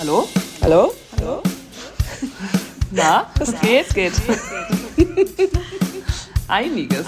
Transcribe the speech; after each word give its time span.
Hallo? 0.00 0.26
Hallo? 0.62 0.94
Hallo? 1.18 1.42
Na, 2.90 3.30
es 3.38 3.60
geht, 3.60 3.94
geht. 3.94 4.14
Einiges. 6.48 7.06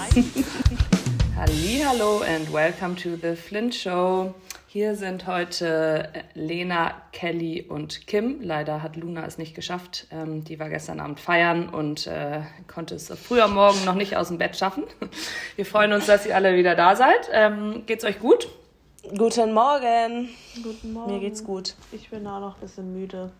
Hallo 1.35 2.21
and 2.21 2.53
welcome 2.53 2.95
to 2.95 3.17
the 3.19 3.35
Flint 3.35 3.73
Show. 3.73 4.35
Hier 4.67 4.95
sind 4.95 5.25
heute 5.25 6.07
Lena, 6.35 6.93
Kelly 7.11 7.65
und 7.67 8.05
Kim. 8.05 8.39
Leider 8.43 8.83
hat 8.83 8.95
Luna 8.95 9.25
es 9.25 9.39
nicht 9.39 9.55
geschafft. 9.55 10.05
Ähm, 10.11 10.43
die 10.43 10.59
war 10.59 10.69
gestern 10.69 10.99
Abend 10.99 11.19
feiern 11.19 11.69
und 11.69 12.05
äh, 12.05 12.41
konnte 12.67 12.93
es 12.93 13.07
früh 13.07 13.41
am 13.41 13.55
Morgen 13.55 13.83
noch 13.85 13.95
nicht 13.95 14.15
aus 14.17 14.27
dem 14.27 14.37
Bett 14.37 14.55
schaffen. 14.55 14.83
Wir 15.55 15.65
freuen 15.65 15.93
uns, 15.93 16.05
dass 16.05 16.27
ihr 16.27 16.35
alle 16.35 16.55
wieder 16.55 16.75
da 16.75 16.95
seid. 16.95 17.27
Ähm, 17.31 17.87
geht's 17.87 18.05
euch 18.05 18.19
gut? 18.19 18.49
Guten 19.09 19.51
Morgen. 19.53 20.29
Guten 20.63 20.93
Morgen. 20.93 21.11
Mir 21.11 21.19
geht's 21.19 21.43
gut. 21.43 21.75
Ich 21.91 22.09
bin 22.09 22.25
auch 22.25 22.39
noch 22.39 22.55
ein 22.55 22.61
bisschen 22.61 22.93
müde. 22.93 23.33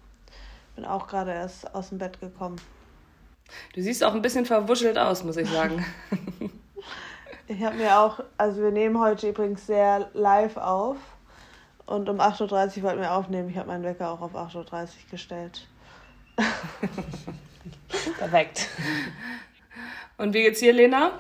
Bin 0.75 0.83
auch 0.83 1.07
gerade 1.07 1.31
erst 1.31 1.73
aus 1.73 1.87
dem 1.87 1.99
Bett 1.99 2.19
gekommen. 2.19 2.57
Du 3.73 3.81
siehst 3.81 4.03
auch 4.03 4.13
ein 4.13 4.21
bisschen 4.21 4.45
verwuschelt 4.45 4.97
aus, 4.97 5.23
muss 5.23 5.37
ich 5.37 5.49
sagen. 5.49 5.85
ich 7.47 7.63
habe 7.63 7.77
mir 7.77 7.97
auch, 7.97 8.19
also 8.37 8.61
wir 8.61 8.71
nehmen 8.71 8.99
heute 8.99 9.29
übrigens 9.29 9.65
sehr 9.65 10.09
live 10.13 10.57
auf. 10.57 10.97
Und 11.85 12.09
um 12.09 12.19
8.30 12.19 12.77
Uhr 12.77 12.83
wollten 12.83 12.99
wir 12.99 13.13
aufnehmen. 13.13 13.49
Ich 13.49 13.57
habe 13.57 13.69
meinen 13.69 13.85
Wecker 13.85 14.09
auch 14.09 14.19
auf 14.19 14.35
8.30 14.35 14.57
Uhr 14.57 14.87
gestellt. 15.11 15.65
Perfekt. 18.17 18.67
Und 20.17 20.33
wie 20.33 20.41
geht's 20.41 20.59
dir, 20.59 20.73
Lena? 20.73 21.13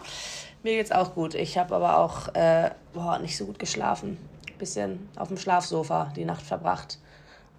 Mir 0.63 0.75
geht's 0.75 0.91
auch 0.91 1.15
gut. 1.15 1.33
Ich 1.33 1.57
habe 1.57 1.73
aber 1.75 1.97
auch 1.97 2.35
äh, 2.35 2.71
boah, 2.93 3.19
nicht 3.19 3.37
so 3.37 3.45
gut 3.45 3.57
geschlafen. 3.57 4.17
Bisschen 4.63 5.09
auf 5.17 5.27
dem 5.27 5.35
Schlafsofa 5.35 6.13
die 6.15 6.23
Nacht 6.23 6.41
verbracht 6.41 6.97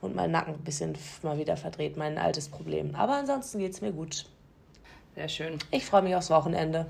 und 0.01 0.17
mein 0.17 0.31
Nacken 0.31 0.55
ein 0.55 0.65
bisschen 0.65 0.97
mal 1.23 1.37
wieder 1.37 1.59
verdreht, 1.59 1.99
mein 1.99 2.17
altes 2.17 2.49
Problem. 2.49 2.95
Aber 2.95 3.13
ansonsten 3.13 3.59
geht's 3.59 3.83
mir 3.83 3.93
gut. 3.93 4.25
Sehr 5.15 5.29
schön. 5.29 5.59
Ich 5.71 5.85
freue 5.85 6.01
mich 6.01 6.17
aufs 6.17 6.31
Wochenende. 6.31 6.87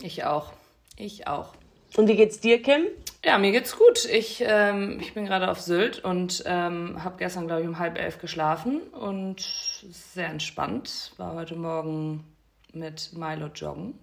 Ich 0.00 0.24
auch. 0.24 0.54
Ich 0.96 1.26
auch. 1.26 1.52
Und 1.98 2.08
wie 2.08 2.16
geht's 2.16 2.40
dir, 2.40 2.62
Kim? 2.62 2.86
Ja, 3.22 3.36
mir 3.36 3.52
geht's 3.52 3.76
gut. 3.76 4.06
Ich, 4.06 4.42
ähm, 4.46 4.98
ich 5.02 5.12
bin 5.12 5.26
gerade 5.26 5.50
auf 5.50 5.60
Sylt 5.60 6.02
und 6.02 6.42
ähm, 6.46 7.04
habe 7.04 7.18
gestern, 7.18 7.46
glaube 7.46 7.60
ich, 7.60 7.68
um 7.68 7.78
halb 7.78 7.98
elf 7.98 8.20
geschlafen 8.20 8.80
und 8.92 9.42
sehr 9.90 10.30
entspannt. 10.30 11.12
War 11.18 11.34
heute 11.34 11.56
Morgen 11.56 12.24
mit 12.72 13.12
Milo 13.12 13.48
joggen 13.48 13.98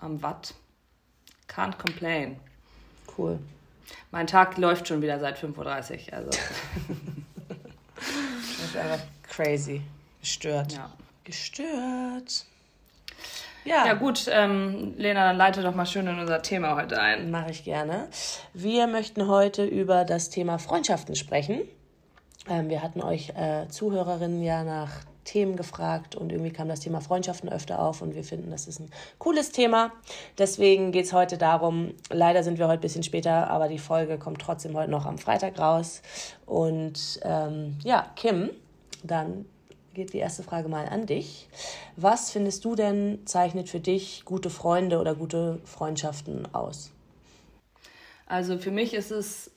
am 0.00 0.22
Watt. 0.22 0.54
Can't 1.50 1.76
complain. 1.76 2.40
Cool. 3.18 3.38
Mein 4.10 4.26
Tag 4.26 4.58
läuft 4.58 4.88
schon 4.88 5.02
wieder 5.02 5.18
seit 5.18 5.38
5.30 5.38 6.08
Uhr. 6.08 6.14
Also. 6.14 6.30
das 7.96 8.64
ist 8.64 8.76
einfach 8.76 9.00
crazy. 9.28 9.82
Gestört. 10.20 10.72
Ja. 10.72 10.90
Gestört. 11.24 12.46
Ja, 13.64 13.84
ja 13.84 13.94
gut, 13.94 14.26
ähm, 14.30 14.94
Lena, 14.96 15.26
dann 15.26 15.36
leite 15.36 15.60
doch 15.62 15.74
mal 15.74 15.86
schön 15.86 16.06
in 16.06 16.20
unser 16.20 16.40
Thema 16.40 16.76
heute 16.76 17.00
ein. 17.00 17.32
Mache 17.32 17.50
ich 17.50 17.64
gerne. 17.64 18.08
Wir 18.54 18.86
möchten 18.86 19.26
heute 19.26 19.64
über 19.64 20.04
das 20.04 20.30
Thema 20.30 20.58
Freundschaften 20.58 21.16
sprechen. 21.16 21.62
Ähm, 22.48 22.68
wir 22.68 22.80
hatten 22.80 23.02
euch 23.02 23.30
äh, 23.30 23.66
Zuhörerinnen 23.68 24.40
ja 24.40 24.62
nach 24.62 25.00
Themen 25.26 25.56
gefragt 25.56 26.14
und 26.14 26.32
irgendwie 26.32 26.52
kam 26.52 26.68
das 26.68 26.80
Thema 26.80 27.00
Freundschaften 27.00 27.50
öfter 27.50 27.80
auf 27.80 28.00
und 28.00 28.14
wir 28.14 28.24
finden, 28.24 28.50
das 28.50 28.66
ist 28.66 28.80
ein 28.80 28.90
cooles 29.18 29.50
Thema. 29.50 29.92
Deswegen 30.38 30.92
geht 30.92 31.04
es 31.04 31.12
heute 31.12 31.36
darum, 31.36 31.92
leider 32.10 32.42
sind 32.42 32.58
wir 32.58 32.66
heute 32.66 32.78
ein 32.78 32.80
bisschen 32.80 33.02
später, 33.02 33.50
aber 33.50 33.68
die 33.68 33.78
Folge 33.78 34.18
kommt 34.18 34.40
trotzdem 34.40 34.74
heute 34.74 34.90
noch 34.90 35.04
am 35.04 35.18
Freitag 35.18 35.58
raus. 35.58 36.00
Und 36.46 37.20
ähm, 37.22 37.76
ja, 37.84 38.06
Kim, 38.16 38.50
dann 39.02 39.44
geht 39.92 40.12
die 40.12 40.18
erste 40.18 40.42
Frage 40.42 40.68
mal 40.68 40.88
an 40.88 41.06
dich. 41.06 41.48
Was 41.96 42.30
findest 42.30 42.64
du 42.64 42.74
denn 42.74 43.26
zeichnet 43.26 43.68
für 43.68 43.80
dich 43.80 44.24
gute 44.24 44.50
Freunde 44.50 44.98
oder 44.98 45.14
gute 45.14 45.60
Freundschaften 45.64 46.54
aus? 46.54 46.90
Also 48.26 48.58
für 48.58 48.70
mich 48.70 48.94
ist 48.94 49.10
es 49.10 49.50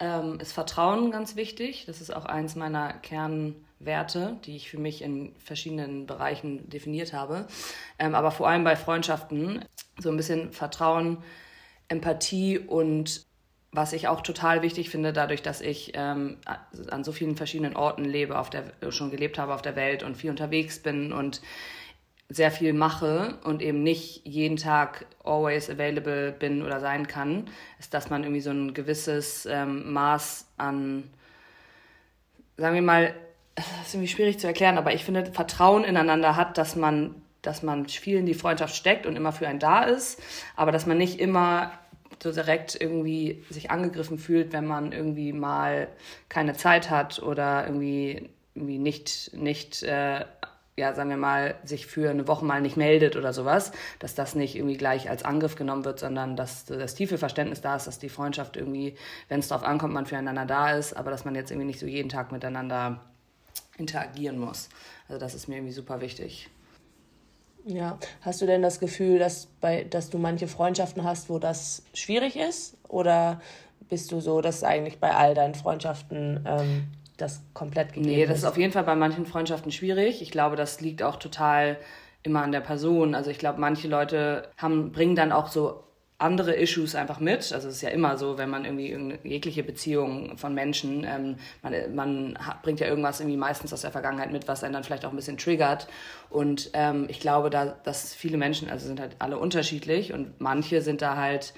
ähm, 0.00 0.38
ist 0.40 0.52
Vertrauen 0.52 1.10
ganz 1.10 1.36
wichtig. 1.36 1.84
Das 1.86 2.00
ist 2.00 2.14
auch 2.14 2.24
eins 2.24 2.54
meiner 2.54 2.92
Kernwerte, 3.78 4.36
die 4.44 4.56
ich 4.56 4.70
für 4.70 4.78
mich 4.78 5.02
in 5.02 5.32
verschiedenen 5.38 6.06
Bereichen 6.06 6.68
definiert 6.68 7.12
habe. 7.12 7.46
Ähm, 7.98 8.14
aber 8.14 8.30
vor 8.30 8.48
allem 8.48 8.64
bei 8.64 8.76
Freundschaften 8.76 9.64
so 9.98 10.10
ein 10.10 10.16
bisschen 10.16 10.52
Vertrauen, 10.52 11.18
Empathie 11.88 12.58
und 12.58 13.26
was 13.70 13.92
ich 13.92 14.08
auch 14.08 14.22
total 14.22 14.62
wichtig 14.62 14.88
finde, 14.90 15.12
dadurch, 15.12 15.42
dass 15.42 15.60
ich 15.60 15.92
ähm, 15.94 16.38
an 16.90 17.04
so 17.04 17.12
vielen 17.12 17.36
verschiedenen 17.36 17.76
Orten 17.76 18.04
lebe, 18.04 18.38
auf 18.38 18.50
der 18.50 18.64
schon 18.90 19.10
gelebt 19.10 19.38
habe 19.38 19.54
auf 19.54 19.62
der 19.62 19.76
Welt 19.76 20.02
und 20.02 20.16
viel 20.16 20.30
unterwegs 20.30 20.78
bin 20.78 21.12
und 21.12 21.42
sehr 22.30 22.50
viel 22.50 22.72
mache 22.72 23.38
und 23.44 23.62
eben 23.62 23.82
nicht 23.82 24.26
jeden 24.26 24.56
Tag 24.56 25.06
always 25.24 25.70
available 25.70 26.32
bin 26.32 26.62
oder 26.62 26.80
sein 26.80 27.06
kann, 27.06 27.48
ist, 27.78 27.94
dass 27.94 28.10
man 28.10 28.22
irgendwie 28.22 28.40
so 28.40 28.50
ein 28.50 28.74
gewisses 28.74 29.46
ähm, 29.46 29.92
Maß 29.92 30.46
an, 30.56 31.04
sagen 32.56 32.74
wir 32.74 32.82
mal, 32.82 33.14
das 33.58 33.88
ist 33.88 33.94
irgendwie 33.94 34.08
schwierig 34.08 34.38
zu 34.38 34.46
erklären, 34.46 34.78
aber 34.78 34.94
ich 34.94 35.04
finde, 35.04 35.26
Vertrauen 35.26 35.84
ineinander 35.84 36.36
hat, 36.36 36.58
dass 36.58 36.76
man, 36.76 37.14
dass 37.42 37.62
man 37.62 37.86
viel 37.86 38.18
in 38.18 38.26
die 38.26 38.34
Freundschaft 38.34 38.76
steckt 38.76 39.06
und 39.06 39.16
immer 39.16 39.32
für 39.32 39.48
einen 39.48 39.58
da 39.58 39.82
ist, 39.82 40.20
aber 40.56 40.70
dass 40.70 40.86
man 40.86 40.98
nicht 40.98 41.18
immer 41.18 41.72
so 42.22 42.32
direkt 42.32 42.80
irgendwie 42.80 43.44
sich 43.50 43.70
angegriffen 43.70 44.18
fühlt, 44.18 44.52
wenn 44.52 44.66
man 44.66 44.92
irgendwie 44.92 45.32
mal 45.32 45.88
keine 46.28 46.54
Zeit 46.54 46.90
hat 46.90 47.20
oder 47.22 47.64
irgendwie, 47.64 48.28
irgendwie 48.54 48.78
nicht, 48.78 49.30
nicht 49.34 49.82
äh, 49.82 50.24
ja, 50.76 50.94
sagen 50.94 51.10
wir 51.10 51.16
mal, 51.16 51.56
sich 51.64 51.86
für 51.86 52.10
eine 52.10 52.28
Woche 52.28 52.44
mal 52.44 52.60
nicht 52.60 52.76
meldet 52.76 53.16
oder 53.16 53.32
sowas, 53.32 53.72
dass 53.98 54.14
das 54.14 54.36
nicht 54.36 54.54
irgendwie 54.54 54.76
gleich 54.76 55.10
als 55.10 55.24
Angriff 55.24 55.56
genommen 55.56 55.84
wird, 55.84 55.98
sondern 55.98 56.36
dass 56.36 56.64
das 56.64 56.94
tiefe 56.94 57.18
Verständnis 57.18 57.60
da 57.60 57.74
ist, 57.74 57.88
dass 57.88 57.98
die 57.98 58.08
Freundschaft 58.08 58.56
irgendwie, 58.56 58.94
wenn 59.28 59.40
es 59.40 59.48
darauf 59.48 59.66
ankommt, 59.66 59.94
man 59.94 60.06
füreinander 60.06 60.46
da 60.46 60.70
ist, 60.76 60.96
aber 60.96 61.10
dass 61.10 61.24
man 61.24 61.34
jetzt 61.34 61.50
irgendwie 61.50 61.66
nicht 61.66 61.80
so 61.80 61.86
jeden 61.86 62.08
Tag 62.08 62.30
miteinander 62.30 63.00
interagieren 63.78 64.38
muss. 64.38 64.68
Also 65.08 65.18
das 65.18 65.34
ist 65.34 65.48
mir 65.48 65.56
irgendwie 65.56 65.72
super 65.72 66.00
wichtig. 66.00 66.50
Ja, 67.64 67.98
hast 68.22 68.40
du 68.40 68.46
denn 68.46 68.62
das 68.62 68.80
Gefühl, 68.80 69.18
dass, 69.18 69.46
bei, 69.60 69.84
dass 69.84 70.10
du 70.10 70.18
manche 70.18 70.48
Freundschaften 70.48 71.04
hast, 71.04 71.28
wo 71.28 71.38
das 71.38 71.82
schwierig 71.92 72.36
ist? 72.36 72.76
Oder 72.88 73.40
bist 73.88 74.12
du 74.12 74.20
so, 74.20 74.40
dass 74.40 74.64
eigentlich 74.64 74.98
bei 74.98 75.14
all 75.14 75.34
deinen 75.34 75.54
Freundschaften 75.54 76.44
ähm, 76.46 76.84
das 77.16 77.42
komplett 77.52 77.92
gegeben 77.92 78.14
Nee, 78.14 78.26
das 78.26 78.38
ist 78.38 78.44
auf 78.44 78.56
jeden 78.56 78.72
Fall 78.72 78.84
bei 78.84 78.94
manchen 78.94 79.26
Freundschaften 79.26 79.72
schwierig. 79.72 80.22
Ich 80.22 80.30
glaube, 80.30 80.56
das 80.56 80.80
liegt 80.80 81.02
auch 81.02 81.16
total 81.16 81.78
immer 82.22 82.42
an 82.42 82.52
der 82.52 82.60
Person. 82.60 83.14
Also 83.14 83.30
ich 83.30 83.38
glaube, 83.38 83.60
manche 83.60 83.88
Leute 83.88 84.48
haben, 84.56 84.92
bringen 84.92 85.16
dann 85.16 85.32
auch 85.32 85.48
so 85.48 85.84
andere 86.18 86.54
Issues 86.54 86.96
einfach 86.96 87.20
mit. 87.20 87.52
Also 87.52 87.68
es 87.68 87.76
ist 87.76 87.82
ja 87.82 87.90
immer 87.90 88.18
so, 88.18 88.38
wenn 88.38 88.50
man 88.50 88.64
irgendwie 88.64 89.18
jegliche 89.22 89.62
Beziehung 89.62 90.36
von 90.36 90.52
Menschen, 90.52 91.04
ähm, 91.04 91.36
man, 91.62 91.94
man 91.94 92.38
hat, 92.40 92.62
bringt 92.62 92.80
ja 92.80 92.88
irgendwas 92.88 93.20
irgendwie 93.20 93.36
meistens 93.36 93.72
aus 93.72 93.82
der 93.82 93.92
Vergangenheit 93.92 94.32
mit, 94.32 94.48
was 94.48 94.64
einen 94.64 94.72
dann 94.72 94.82
vielleicht 94.82 95.04
auch 95.04 95.10
ein 95.10 95.16
bisschen 95.16 95.38
triggert. 95.38 95.86
Und 96.28 96.70
ähm, 96.72 97.06
ich 97.08 97.20
glaube, 97.20 97.50
da, 97.50 97.66
dass 97.66 98.14
viele 98.14 98.36
Menschen, 98.36 98.68
also 98.68 98.86
sind 98.86 98.98
halt 98.98 99.14
alle 99.20 99.38
unterschiedlich 99.38 100.12
und 100.12 100.40
manche 100.40 100.82
sind 100.82 101.02
da 101.02 101.16
halt 101.16 101.54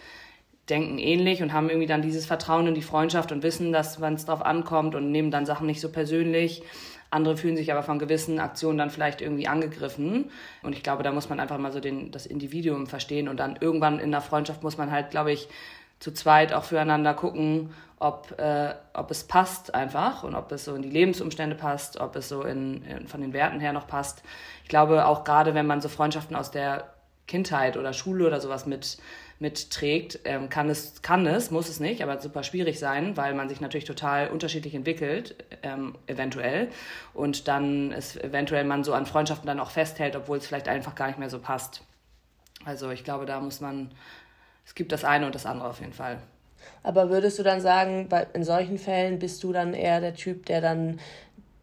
denken 0.69 0.98
ähnlich 0.98 1.42
und 1.42 1.53
haben 1.53 1.69
irgendwie 1.69 1.88
dann 1.88 2.03
dieses 2.03 2.27
Vertrauen 2.27 2.66
in 2.66 2.75
die 2.75 2.82
Freundschaft 2.82 3.32
und 3.32 3.42
wissen, 3.42 3.72
dass 3.72 4.00
wenn 4.00 4.15
es 4.15 4.27
drauf 4.27 4.42
ankommt 4.42 4.94
und 4.94 5.10
nehmen 5.10 5.31
dann 5.31 5.47
Sachen 5.47 5.66
nicht 5.66 5.81
so 5.81 5.91
persönlich. 5.91 6.62
Andere 7.10 7.37
fühlen 7.37 7.56
sich 7.56 7.72
aber 7.72 7.82
von 7.82 7.98
gewissen 7.98 8.38
Aktionen 8.38 8.78
dann 8.78 8.91
vielleicht 8.91 9.21
irgendwie 9.21 9.48
angegriffen. 9.48 10.31
Und 10.62 10.75
ich 10.75 10.82
glaube, 10.82 11.03
da 11.03 11.10
muss 11.10 11.28
man 11.28 11.41
einfach 11.41 11.59
mal 11.59 11.72
so 11.72 11.81
den, 11.81 12.12
das 12.12 12.26
Individuum 12.26 12.87
verstehen. 12.87 13.28
Und 13.28 13.38
dann 13.38 13.59
irgendwann 13.60 13.98
in 13.98 14.12
der 14.12 14.21
Freundschaft 14.21 14.62
muss 14.62 14.78
man 14.78 14.91
halt, 14.91 15.10
glaube 15.10 15.32
ich, 15.32 15.48
zu 15.98 16.12
zweit 16.12 16.53
auch 16.53 16.65
füreinander 16.65 17.12
gucken, 17.15 17.71
ob, 17.98 18.38
äh, 18.38 18.75
ob 18.94 19.10
es 19.10 19.25
passt 19.25 19.75
einfach 19.75 20.22
und 20.22 20.34
ob 20.34 20.50
es 20.53 20.65
so 20.65 20.75
in 20.75 20.82
die 20.82 20.88
Lebensumstände 20.88 21.54
passt, 21.54 22.00
ob 22.00 22.16
es 22.16 22.28
so 22.28 22.43
in, 22.43 22.83
in, 22.84 23.07
von 23.07 23.21
den 23.21 23.34
Werten 23.34 23.60
her 23.60 23.74
noch 23.74 23.86
passt. 23.86 24.22
Ich 24.63 24.71
glaube 24.71 25.04
auch 25.04 25.24
gerade, 25.24 25.54
wenn 25.54 25.66
man 25.66 25.83
so 25.83 25.89
Freundschaften 25.89 26.34
aus 26.34 26.51
der 26.51 26.95
Kindheit 27.27 27.77
oder 27.77 27.92
Schule 27.92 28.27
oder 28.27 28.41
sowas 28.41 28.66
mit 28.66 28.98
mitträgt, 29.41 30.21
ähm, 30.25 30.51
kann 30.51 30.69
es, 30.69 31.01
kann 31.03 31.27
es, 31.27 31.51
muss 31.51 31.69
es 31.69 31.81
nicht, 31.81 32.03
aber 32.03 32.21
super 32.21 32.45
schwierig 32.45 32.78
sein, 32.78 33.16
weil 33.16 33.34
man 33.34 33.48
sich 33.48 33.60
natürlich 33.60 33.87
total 33.87 34.28
unterschiedlich 34.28 34.75
entwickelt, 34.75 35.34
ähm, 35.63 35.97
eventuell. 36.07 36.69
Und 37.15 37.48
dann 37.48 37.91
ist 37.91 38.22
eventuell 38.22 38.65
man 38.65 38.84
so 38.84 38.92
an 38.92 39.07
Freundschaften 39.07 39.47
dann 39.47 39.59
auch 39.59 39.71
festhält, 39.71 40.15
obwohl 40.15 40.39
es 40.39 40.47
vielleicht 40.47 40.69
einfach 40.69 40.95
gar 40.95 41.07
nicht 41.07 41.19
mehr 41.19 41.31
so 41.31 41.39
passt. 41.39 41.83
Also 42.66 42.91
ich 42.91 43.03
glaube, 43.03 43.25
da 43.25 43.41
muss 43.41 43.60
man, 43.60 43.91
es 44.66 44.75
gibt 44.75 44.92
das 44.92 45.04
eine 45.04 45.25
und 45.25 45.34
das 45.34 45.47
andere 45.47 45.69
auf 45.71 45.81
jeden 45.81 45.95
Fall. 45.95 46.19
Aber 46.83 47.09
würdest 47.09 47.39
du 47.39 47.42
dann 47.42 47.63
sagen, 47.63 48.10
in 48.34 48.45
solchen 48.45 48.77
Fällen 48.77 49.19
bist 49.19 49.42
du 49.42 49.53
dann 49.54 49.72
eher 49.72 50.01
der 50.01 50.15
Typ, 50.15 50.45
der 50.47 50.60
dann 50.60 51.01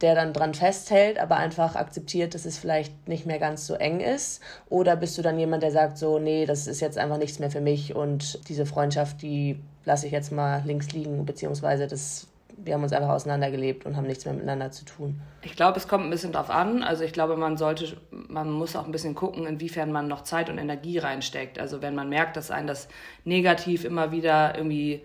der 0.02 0.16
dann 0.16 0.34
dran 0.34 0.54
festhält, 0.54 1.20
aber 1.20 1.38
einfach 1.38 1.76
akzeptiert, 1.76 2.36
dass 2.36 2.46
es 2.46 2.58
vielleicht 2.58 3.08
nicht 3.08 3.26
mehr 3.26 3.40
ganz 3.40 3.66
so 3.66 3.74
eng 3.74 4.00
ist? 4.00 4.42
Oder 4.70 4.96
bist 4.96 5.18
du 5.18 5.22
dann 5.22 5.40
jemand, 5.40 5.64
der 5.64 5.72
sagt 5.72 5.98
so, 5.98 6.20
nee, 6.20 6.46
das 6.46 6.68
ist 6.68 6.82
jetzt 6.82 6.98
einfach 6.98 7.18
nichts 7.18 7.40
mehr 7.40 7.52
für 7.52 7.62
mich 7.62 7.96
und 7.96 8.48
diese 8.50 8.66
Freundschaft, 8.66 9.22
die 9.22 9.60
lasse 9.86 10.06
ich 10.06 10.12
jetzt 10.12 10.32
mal 10.32 10.62
links 10.66 10.92
liegen, 10.92 11.26
beziehungsweise 11.26 11.88
das 11.88 12.28
wir 12.58 12.74
haben 12.74 12.84
uns 12.84 12.94
einfach 12.94 13.10
auseinandergelebt 13.10 13.86
und 13.86 13.96
haben 13.96 14.08
nichts 14.08 14.26
mehr 14.26 14.34
miteinander 14.34 14.72
zu 14.72 14.84
tun. 14.84 15.22
Ich 15.44 15.56
glaube, 15.56 15.78
es 15.78 15.88
kommt 15.88 16.06
ein 16.06 16.10
bisschen 16.10 16.32
drauf 16.32 16.50
an. 16.50 16.82
Also 16.82 17.04
ich 17.04 17.14
glaube, 17.14 17.38
man 17.38 17.56
sollte, 17.56 17.98
man 18.10 18.50
muss 18.50 18.76
auch 18.76 18.86
ein 18.86 18.92
bisschen 18.92 19.16
gucken, 19.16 19.46
inwiefern 19.46 19.92
man 19.92 20.08
noch 20.08 20.24
Zeit 20.24 20.50
und 20.50 20.58
Energie 20.58 20.98
reinsteckt. 20.98 21.60
Also 21.60 21.82
wenn 21.82 21.94
man 21.94 22.10
merkt, 22.10 22.36
dass 22.36 22.50
einen 22.50 22.68
das 22.68 22.88
negativ 23.24 23.86
immer 23.86 24.12
wieder 24.12 24.56
irgendwie 24.56 25.04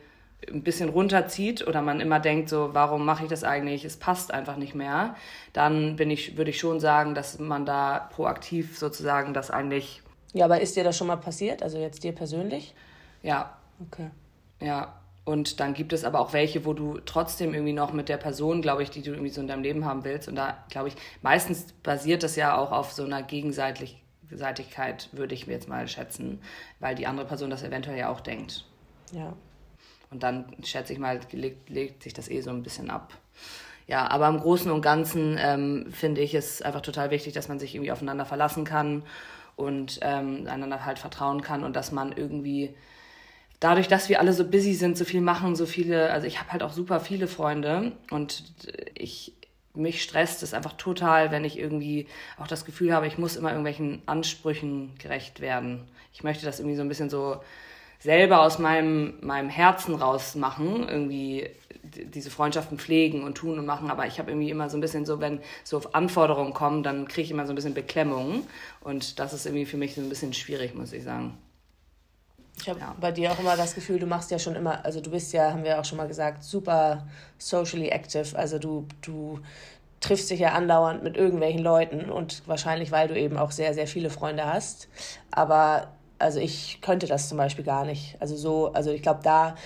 ein 0.50 0.62
bisschen 0.62 0.88
runterzieht 0.88 1.66
oder 1.66 1.82
man 1.82 2.00
immer 2.00 2.20
denkt, 2.20 2.48
so, 2.48 2.70
warum 2.72 3.04
mache 3.04 3.24
ich 3.24 3.28
das 3.28 3.44
eigentlich? 3.44 3.84
Es 3.84 3.96
passt 3.96 4.32
einfach 4.32 4.56
nicht 4.56 4.74
mehr, 4.74 5.14
dann 5.52 5.96
bin 5.96 6.10
ich, 6.10 6.36
würde 6.36 6.50
ich 6.50 6.58
schon 6.58 6.80
sagen, 6.80 7.14
dass 7.14 7.38
man 7.38 7.64
da 7.66 8.08
proaktiv 8.12 8.78
sozusagen 8.78 9.34
das 9.34 9.50
eigentlich. 9.50 10.02
Ja, 10.32 10.46
aber 10.46 10.60
ist 10.60 10.76
dir 10.76 10.84
das 10.84 10.96
schon 10.96 11.06
mal 11.06 11.16
passiert? 11.16 11.62
Also 11.62 11.78
jetzt 11.78 12.02
dir 12.04 12.12
persönlich? 12.12 12.74
Ja. 13.22 13.56
Okay. 13.80 14.10
Ja. 14.60 14.94
Und 15.24 15.60
dann 15.60 15.72
gibt 15.72 15.92
es 15.92 16.04
aber 16.04 16.18
auch 16.18 16.32
welche, 16.32 16.64
wo 16.64 16.72
du 16.72 16.98
trotzdem 17.04 17.54
irgendwie 17.54 17.72
noch 17.72 17.92
mit 17.92 18.08
der 18.08 18.16
Person, 18.16 18.60
glaube 18.60 18.82
ich, 18.82 18.90
die 18.90 19.02
du 19.02 19.12
irgendwie 19.12 19.30
so 19.30 19.40
in 19.40 19.46
deinem 19.46 19.62
Leben 19.62 19.84
haben 19.84 20.04
willst. 20.04 20.26
Und 20.26 20.34
da, 20.34 20.56
glaube 20.68 20.88
ich, 20.88 20.96
meistens 21.22 21.66
basiert 21.84 22.24
das 22.24 22.34
ja 22.34 22.56
auch 22.56 22.72
auf 22.72 22.90
so 22.90 23.04
einer 23.04 23.22
Gegenseitigkeit, 23.22 25.08
würde 25.12 25.34
ich 25.34 25.46
mir 25.46 25.52
jetzt 25.52 25.68
mal 25.68 25.86
schätzen, 25.86 26.40
weil 26.80 26.96
die 26.96 27.06
andere 27.06 27.26
Person 27.26 27.50
das 27.50 27.62
eventuell 27.62 27.98
ja 27.98 28.10
auch 28.10 28.20
denkt. 28.20 28.64
Ja. 29.12 29.34
Und 30.12 30.22
dann 30.22 30.44
schätze 30.62 30.92
ich 30.92 30.98
mal, 30.98 31.20
legt, 31.32 31.70
legt 31.70 32.02
sich 32.02 32.12
das 32.12 32.28
eh 32.28 32.40
so 32.42 32.50
ein 32.50 32.62
bisschen 32.62 32.90
ab. 32.90 33.14
Ja, 33.86 34.08
aber 34.10 34.28
im 34.28 34.38
Großen 34.38 34.70
und 34.70 34.82
Ganzen 34.82 35.36
ähm, 35.40 35.86
finde 35.90 36.20
ich 36.20 36.34
es 36.34 36.62
einfach 36.62 36.82
total 36.82 37.10
wichtig, 37.10 37.32
dass 37.32 37.48
man 37.48 37.58
sich 37.58 37.74
irgendwie 37.74 37.92
aufeinander 37.92 38.24
verlassen 38.24 38.64
kann 38.64 39.02
und 39.56 39.98
ähm, 40.02 40.46
einander 40.46 40.84
halt 40.84 40.98
vertrauen 40.98 41.42
kann 41.42 41.64
und 41.64 41.74
dass 41.74 41.92
man 41.92 42.12
irgendwie 42.12 42.74
dadurch, 43.60 43.88
dass 43.88 44.08
wir 44.08 44.20
alle 44.20 44.32
so 44.32 44.48
busy 44.48 44.74
sind, 44.74 44.96
so 44.96 45.04
viel 45.04 45.20
machen, 45.20 45.56
so 45.56 45.66
viele, 45.66 46.10
also 46.10 46.26
ich 46.26 46.38
habe 46.40 46.52
halt 46.52 46.62
auch 46.62 46.72
super 46.72 47.00
viele 47.00 47.26
Freunde 47.28 47.92
und 48.10 48.44
ich 48.94 49.34
mich 49.74 50.02
stresst 50.02 50.42
es 50.42 50.52
einfach 50.52 50.74
total, 50.74 51.30
wenn 51.30 51.44
ich 51.44 51.58
irgendwie 51.58 52.06
auch 52.38 52.46
das 52.46 52.64
Gefühl 52.64 52.92
habe, 52.92 53.06
ich 53.06 53.18
muss 53.18 53.36
immer 53.36 53.50
irgendwelchen 53.50 54.02
Ansprüchen 54.06 54.94
gerecht 54.98 55.40
werden. 55.40 55.88
Ich 56.12 56.22
möchte 56.22 56.44
das 56.44 56.60
irgendwie 56.60 56.76
so 56.76 56.82
ein 56.82 56.88
bisschen 56.88 57.08
so 57.08 57.40
selber 58.02 58.42
aus 58.42 58.58
meinem, 58.58 59.14
meinem 59.20 59.48
Herzen 59.48 59.94
raus 59.94 60.34
machen, 60.34 60.88
irgendwie 60.88 61.48
diese 61.82 62.30
Freundschaften 62.30 62.78
pflegen 62.78 63.22
und 63.22 63.36
tun 63.36 63.58
und 63.58 63.66
machen, 63.66 63.90
aber 63.90 64.06
ich 64.06 64.18
habe 64.18 64.30
irgendwie 64.30 64.50
immer 64.50 64.68
so 64.68 64.76
ein 64.76 64.80
bisschen 64.80 65.06
so, 65.06 65.20
wenn 65.20 65.40
so 65.62 65.76
auf 65.76 65.94
Anforderungen 65.94 66.52
kommen, 66.52 66.82
dann 66.82 67.06
kriege 67.06 67.22
ich 67.22 67.30
immer 67.30 67.46
so 67.46 67.52
ein 67.52 67.56
bisschen 67.56 67.74
Beklemmung 67.74 68.46
und 68.80 69.18
das 69.18 69.32
ist 69.32 69.46
irgendwie 69.46 69.66
für 69.66 69.76
mich 69.76 69.94
so 69.94 70.00
ein 70.00 70.08
bisschen 70.08 70.32
schwierig, 70.32 70.74
muss 70.74 70.92
ich 70.92 71.04
sagen. 71.04 71.38
Ich 72.60 72.68
habe 72.68 72.80
ja. 72.80 72.94
bei 73.00 73.12
dir 73.12 73.32
auch 73.32 73.38
immer 73.38 73.56
das 73.56 73.74
Gefühl, 73.74 73.98
du 73.98 74.06
machst 74.06 74.30
ja 74.30 74.38
schon 74.38 74.56
immer, 74.56 74.84
also 74.84 75.00
du 75.00 75.10
bist 75.10 75.32
ja, 75.32 75.50
haben 75.50 75.64
wir 75.64 75.78
auch 75.80 75.84
schon 75.84 75.98
mal 75.98 76.08
gesagt, 76.08 76.42
super 76.42 77.06
socially 77.38 77.88
active, 77.88 78.36
also 78.36 78.58
du, 78.58 78.86
du 79.00 79.38
triffst 80.00 80.30
dich 80.30 80.40
ja 80.40 80.52
andauernd 80.52 81.04
mit 81.04 81.16
irgendwelchen 81.16 81.62
Leuten 81.62 82.10
und 82.10 82.42
wahrscheinlich, 82.46 82.90
weil 82.90 83.08
du 83.08 83.18
eben 83.18 83.36
auch 83.36 83.52
sehr, 83.52 83.74
sehr 83.74 83.86
viele 83.86 84.10
Freunde 84.10 84.44
hast, 84.44 84.88
aber 85.30 85.92
also 86.22 86.38
ich 86.38 86.80
könnte 86.80 87.06
das 87.06 87.28
zum 87.28 87.36
Beispiel 87.36 87.64
gar 87.64 87.84
nicht. 87.84 88.16
Also 88.20 88.36
so, 88.36 88.72
also 88.72 88.90
ich 88.90 89.02
glaube 89.02 89.20
da, 89.22 89.56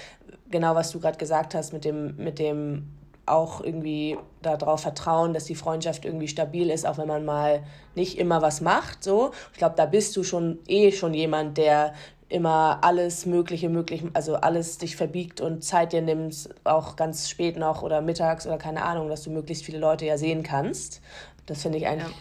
genau 0.51 0.75
was 0.75 0.91
du 0.91 0.99
gerade 0.99 1.19
gesagt 1.19 1.55
hast, 1.55 1.73
mit 1.73 1.85
dem, 1.85 2.17
mit 2.17 2.39
dem 2.39 2.93
auch 3.27 3.61
irgendwie 3.61 4.17
darauf 4.41 4.81
vertrauen, 4.81 5.35
dass 5.35 5.45
die 5.45 5.55
Freundschaft 5.55 6.05
irgendwie 6.05 6.29
stabil 6.29 6.71
ist, 6.71 6.87
auch 6.87 6.97
wenn 6.97 7.09
man 7.09 7.25
mal 7.25 7.65
nicht 7.95 8.19
immer 8.19 8.41
was 8.41 8.61
macht. 8.61 9.05
So, 9.05 9.33
ich 9.53 9.59
glaube, 9.59 9.75
da 9.77 9.85
bist 9.85 10.17
du 10.17 10.23
schon 10.23 10.61
eh 10.69 10.93
schon 10.93 11.13
jemand, 11.13 11.59
der 11.59 11.93
immer 12.29 12.79
alles 12.83 13.27
Mögliche 13.27 13.69
möglich, 13.69 14.03
also 14.15 14.37
alles 14.37 14.79
dich 14.79 14.97
verbiegt 14.97 15.41
und 15.41 15.63
Zeit 15.63 15.93
dir 15.93 16.03
nimmst, 16.03 16.55
auch 16.65 16.97
ganz 16.97 17.29
spät 17.29 17.57
noch 17.57 17.83
oder 17.83 18.01
mittags 18.01 18.47
oder 18.47 18.59
keine 18.59 18.83
Ahnung, 18.83 19.09
dass 19.09 19.23
du 19.23 19.31
möglichst 19.31 19.65
viele 19.65 19.79
Leute 19.79 20.07
ja 20.07 20.19
sehen 20.19 20.43
kannst. 20.43 21.03
Das 21.47 21.63
finde 21.63 21.79
ich 21.79 21.87
eigentlich. 21.87 22.17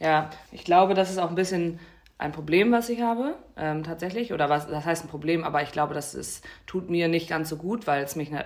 Ja. 0.00 0.08
ja, 0.08 0.30
ich 0.50 0.64
glaube, 0.64 0.94
das 0.94 1.10
ist 1.10 1.18
auch 1.18 1.28
ein 1.28 1.36
bisschen 1.36 1.78
ein 2.18 2.32
Problem, 2.32 2.72
was 2.72 2.88
ich 2.88 3.00
habe, 3.00 3.34
ähm, 3.56 3.82
tatsächlich. 3.82 4.32
Oder 4.32 4.48
was, 4.48 4.68
das 4.68 4.84
heißt 4.84 5.04
ein 5.04 5.08
Problem, 5.08 5.44
aber 5.44 5.62
ich 5.62 5.72
glaube, 5.72 5.94
das 5.94 6.14
ist, 6.14 6.44
tut 6.66 6.88
mir 6.88 7.08
nicht 7.08 7.28
ganz 7.28 7.48
so 7.48 7.56
gut, 7.56 7.86
weil 7.86 8.04
es 8.04 8.16
mich 8.16 8.30
ne, 8.30 8.44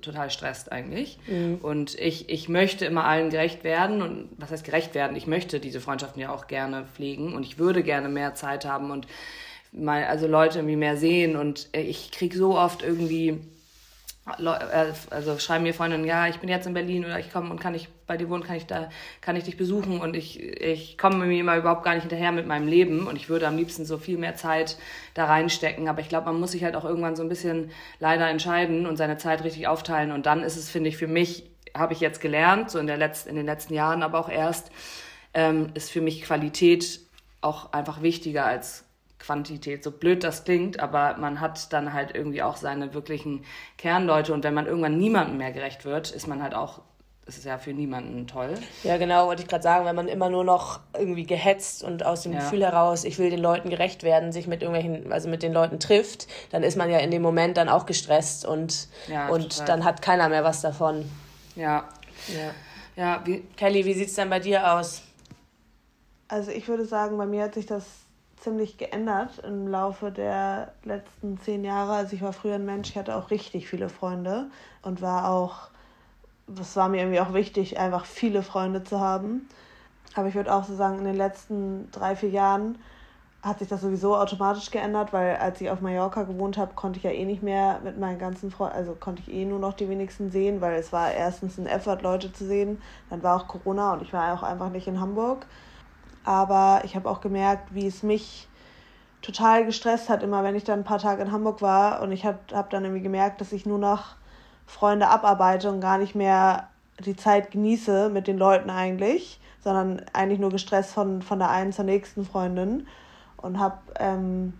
total 0.00 0.30
stresst 0.30 0.72
eigentlich. 0.72 1.18
Mhm. 1.26 1.58
Und 1.62 1.98
ich, 1.98 2.28
ich 2.28 2.48
möchte 2.48 2.84
immer 2.84 3.04
allen 3.04 3.30
gerecht 3.30 3.64
werden. 3.64 4.02
Und 4.02 4.30
was 4.38 4.50
heißt 4.50 4.64
gerecht 4.64 4.94
werden? 4.94 5.16
Ich 5.16 5.26
möchte 5.26 5.60
diese 5.60 5.80
Freundschaften 5.80 6.20
ja 6.20 6.32
auch 6.32 6.46
gerne 6.46 6.86
pflegen 6.94 7.34
und 7.34 7.42
ich 7.44 7.58
würde 7.58 7.82
gerne 7.82 8.08
mehr 8.08 8.34
Zeit 8.34 8.64
haben 8.64 8.90
und 8.90 9.06
mal, 9.72 10.04
also 10.04 10.26
Leute 10.26 10.58
irgendwie 10.58 10.76
mehr 10.76 10.96
sehen. 10.96 11.36
Und 11.36 11.68
ich 11.72 12.10
kriege 12.10 12.36
so 12.36 12.56
oft 12.58 12.82
irgendwie 12.82 13.28
äh, 13.28 13.38
also 14.26 15.38
schreiben 15.38 15.64
mir 15.64 15.74
Freundinnen, 15.74 16.04
ja, 16.04 16.28
ich 16.28 16.38
bin 16.38 16.48
jetzt 16.48 16.66
in 16.66 16.74
Berlin 16.74 17.04
oder 17.04 17.18
ich 17.18 17.32
komme 17.32 17.50
und 17.50 17.58
kann 17.58 17.74
ich 17.74 17.88
bei 18.06 18.16
dir 18.16 18.28
wohnen, 18.28 18.42
kann 18.42 18.56
ich 18.56 18.66
da, 18.66 18.90
kann 19.20 19.34
ich 19.36 19.44
dich 19.44 19.56
besuchen 19.56 20.00
und 20.00 20.14
ich, 20.14 20.40
ich 20.40 20.98
komme 20.98 21.24
mir 21.24 21.40
immer 21.40 21.56
überhaupt 21.56 21.84
gar 21.84 21.94
nicht 21.94 22.02
hinterher 22.02 22.30
mit 22.30 22.46
meinem 22.46 22.68
Leben 22.68 23.06
und 23.06 23.16
ich 23.16 23.28
würde 23.28 23.48
am 23.48 23.56
liebsten 23.56 23.84
so 23.84 23.98
viel 23.98 24.18
mehr 24.18 24.34
Zeit 24.34 24.76
da 25.14 25.24
reinstecken. 25.24 25.88
Aber 25.88 26.00
ich 26.00 26.08
glaube, 26.08 26.26
man 26.26 26.38
muss 26.38 26.52
sich 26.52 26.64
halt 26.64 26.76
auch 26.76 26.84
irgendwann 26.84 27.16
so 27.16 27.22
ein 27.22 27.28
bisschen 27.28 27.70
leider 27.98 28.28
entscheiden 28.28 28.86
und 28.86 28.96
seine 28.96 29.16
Zeit 29.16 29.42
richtig 29.42 29.66
aufteilen. 29.68 30.12
Und 30.12 30.26
dann 30.26 30.42
ist 30.42 30.56
es, 30.56 30.70
finde 30.70 30.90
ich, 30.90 30.96
für 30.96 31.08
mich, 31.08 31.50
habe 31.76 31.92
ich 31.92 32.00
jetzt 32.00 32.20
gelernt, 32.20 32.70
so 32.70 32.78
in, 32.78 32.86
der 32.86 32.98
Letz-, 32.98 33.26
in 33.26 33.36
den 33.36 33.46
letzten 33.46 33.74
Jahren 33.74 34.02
aber 34.02 34.18
auch 34.18 34.28
erst, 34.28 34.70
ähm, 35.34 35.68
ist 35.74 35.90
für 35.90 36.00
mich 36.00 36.22
Qualität 36.22 37.00
auch 37.40 37.72
einfach 37.72 38.02
wichtiger 38.02 38.44
als 38.44 38.84
Quantität. 39.20 39.84
So 39.84 39.92
blöd 39.92 40.24
das 40.24 40.44
klingt, 40.44 40.80
aber 40.80 41.16
man 41.18 41.40
hat 41.40 41.72
dann 41.72 41.92
halt 41.92 42.14
irgendwie 42.14 42.42
auch 42.42 42.56
seine 42.56 42.94
wirklichen 42.94 43.44
Kernleute 43.78 44.32
und 44.34 44.42
wenn 44.42 44.54
man 44.54 44.66
irgendwann 44.66 44.98
niemandem 44.98 45.36
mehr 45.36 45.52
gerecht 45.52 45.84
wird, 45.84 46.10
ist 46.10 46.26
man 46.26 46.42
halt 46.42 46.54
auch 46.54 46.80
das 47.30 47.38
ist 47.38 47.44
ja 47.44 47.58
für 47.58 47.72
niemanden 47.72 48.26
toll. 48.26 48.54
Ja, 48.82 48.96
genau, 48.96 49.28
wollte 49.28 49.42
ich 49.42 49.48
gerade 49.48 49.62
sagen, 49.62 49.84
wenn 49.84 49.94
man 49.94 50.08
immer 50.08 50.28
nur 50.30 50.42
noch 50.42 50.80
irgendwie 50.98 51.22
gehetzt 51.22 51.84
und 51.84 52.04
aus 52.04 52.22
dem 52.22 52.32
ja. 52.32 52.40
Gefühl 52.40 52.64
heraus, 52.64 53.04
ich 53.04 53.20
will 53.20 53.30
den 53.30 53.38
Leuten 53.38 53.70
gerecht 53.70 54.02
werden, 54.02 54.32
sich 54.32 54.48
mit 54.48 54.62
irgendwelchen, 54.62 55.12
also 55.12 55.28
mit 55.28 55.44
den 55.44 55.52
Leuten 55.52 55.78
trifft, 55.78 56.26
dann 56.50 56.64
ist 56.64 56.76
man 56.76 56.90
ja 56.90 56.98
in 56.98 57.12
dem 57.12 57.22
Moment 57.22 57.56
dann 57.56 57.68
auch 57.68 57.86
gestresst 57.86 58.44
und, 58.44 58.88
ja, 59.06 59.28
und 59.28 59.68
dann 59.68 59.84
hat 59.84 60.02
keiner 60.02 60.28
mehr 60.28 60.42
was 60.42 60.60
davon. 60.60 61.08
Ja. 61.54 61.88
Ja. 62.26 62.50
ja 62.96 63.22
wie, 63.24 63.42
Kelly, 63.56 63.84
wie 63.84 63.94
sieht 63.94 64.08
es 64.08 64.14
denn 64.14 64.28
bei 64.28 64.40
dir 64.40 64.72
aus? 64.72 65.02
Also 66.26 66.50
ich 66.50 66.66
würde 66.66 66.84
sagen, 66.84 67.16
bei 67.16 67.26
mir 67.26 67.44
hat 67.44 67.54
sich 67.54 67.66
das 67.66 67.84
ziemlich 68.40 68.78
geändert 68.78 69.38
im 69.40 69.68
Laufe 69.68 70.10
der 70.10 70.72
letzten 70.84 71.38
zehn 71.38 71.64
Jahre. 71.64 71.92
Also 71.92 72.16
ich 72.16 72.22
war 72.22 72.32
früher 72.32 72.56
ein 72.56 72.64
Mensch, 72.64 72.90
ich 72.90 72.96
hatte 72.96 73.16
auch 73.16 73.30
richtig 73.30 73.68
viele 73.68 73.88
Freunde 73.88 74.50
und 74.82 75.02
war 75.02 75.30
auch, 75.30 75.68
das 76.46 76.74
war 76.76 76.88
mir 76.88 77.02
irgendwie 77.02 77.20
auch 77.20 77.34
wichtig, 77.34 77.78
einfach 77.78 78.06
viele 78.06 78.42
Freunde 78.42 78.82
zu 78.82 79.00
haben. 79.00 79.48
Aber 80.14 80.28
ich 80.28 80.34
würde 80.34 80.52
auch 80.52 80.64
so 80.64 80.74
sagen, 80.74 80.98
in 80.98 81.04
den 81.04 81.16
letzten 81.16 81.90
drei, 81.92 82.16
vier 82.16 82.30
Jahren 82.30 82.78
hat 83.42 83.60
sich 83.60 83.68
das 83.68 83.80
sowieso 83.80 84.16
automatisch 84.16 84.70
geändert, 84.70 85.12
weil 85.12 85.36
als 85.36 85.60
ich 85.60 85.70
auf 85.70 85.80
Mallorca 85.80 86.24
gewohnt 86.24 86.58
habe, 86.58 86.74
konnte 86.74 86.98
ich 86.98 87.04
ja 87.04 87.10
eh 87.10 87.24
nicht 87.24 87.42
mehr 87.42 87.80
mit 87.82 87.98
meinen 87.98 88.18
ganzen 88.18 88.50
Freunden, 88.50 88.76
also 88.76 88.94
konnte 88.94 89.22
ich 89.22 89.32
eh 89.32 89.44
nur 89.46 89.58
noch 89.58 89.72
die 89.72 89.88
wenigsten 89.88 90.30
sehen, 90.30 90.60
weil 90.60 90.78
es 90.78 90.92
war 90.92 91.12
erstens 91.12 91.56
ein 91.56 91.66
Effort, 91.66 92.02
Leute 92.02 92.32
zu 92.32 92.44
sehen, 92.44 92.82
dann 93.08 93.22
war 93.22 93.40
auch 93.40 93.48
Corona 93.48 93.94
und 93.94 94.02
ich 94.02 94.12
war 94.12 94.34
auch 94.34 94.42
einfach 94.42 94.68
nicht 94.68 94.88
in 94.88 95.00
Hamburg. 95.00 95.46
Aber 96.24 96.82
ich 96.84 96.96
habe 96.96 97.08
auch 97.08 97.20
gemerkt, 97.20 97.74
wie 97.74 97.86
es 97.86 98.02
mich 98.02 98.48
total 99.22 99.64
gestresst 99.64 100.08
hat, 100.08 100.22
immer 100.22 100.42
wenn 100.42 100.54
ich 100.54 100.64
dann 100.64 100.80
ein 100.80 100.84
paar 100.84 100.98
Tage 100.98 101.22
in 101.22 101.32
Hamburg 101.32 101.62
war. 101.62 102.02
Und 102.02 102.12
ich 102.12 102.24
habe 102.24 102.38
hab 102.52 102.70
dann 102.70 102.84
irgendwie 102.84 103.02
gemerkt, 103.02 103.40
dass 103.40 103.52
ich 103.52 103.66
nur 103.66 103.78
noch 103.78 104.16
Freunde 104.66 105.08
abarbeite 105.08 105.70
und 105.70 105.80
gar 105.80 105.98
nicht 105.98 106.14
mehr 106.14 106.68
die 107.04 107.16
Zeit 107.16 107.50
genieße 107.50 108.10
mit 108.10 108.26
den 108.26 108.38
Leuten 108.38 108.70
eigentlich, 108.70 109.40
sondern 109.62 110.02
eigentlich 110.12 110.38
nur 110.38 110.50
gestresst 110.50 110.92
von, 110.92 111.22
von 111.22 111.38
der 111.38 111.50
einen 111.50 111.72
zur 111.72 111.84
nächsten 111.84 112.24
Freundin. 112.24 112.86
Und 113.36 113.58
habe 113.58 113.78
ähm, 113.98 114.52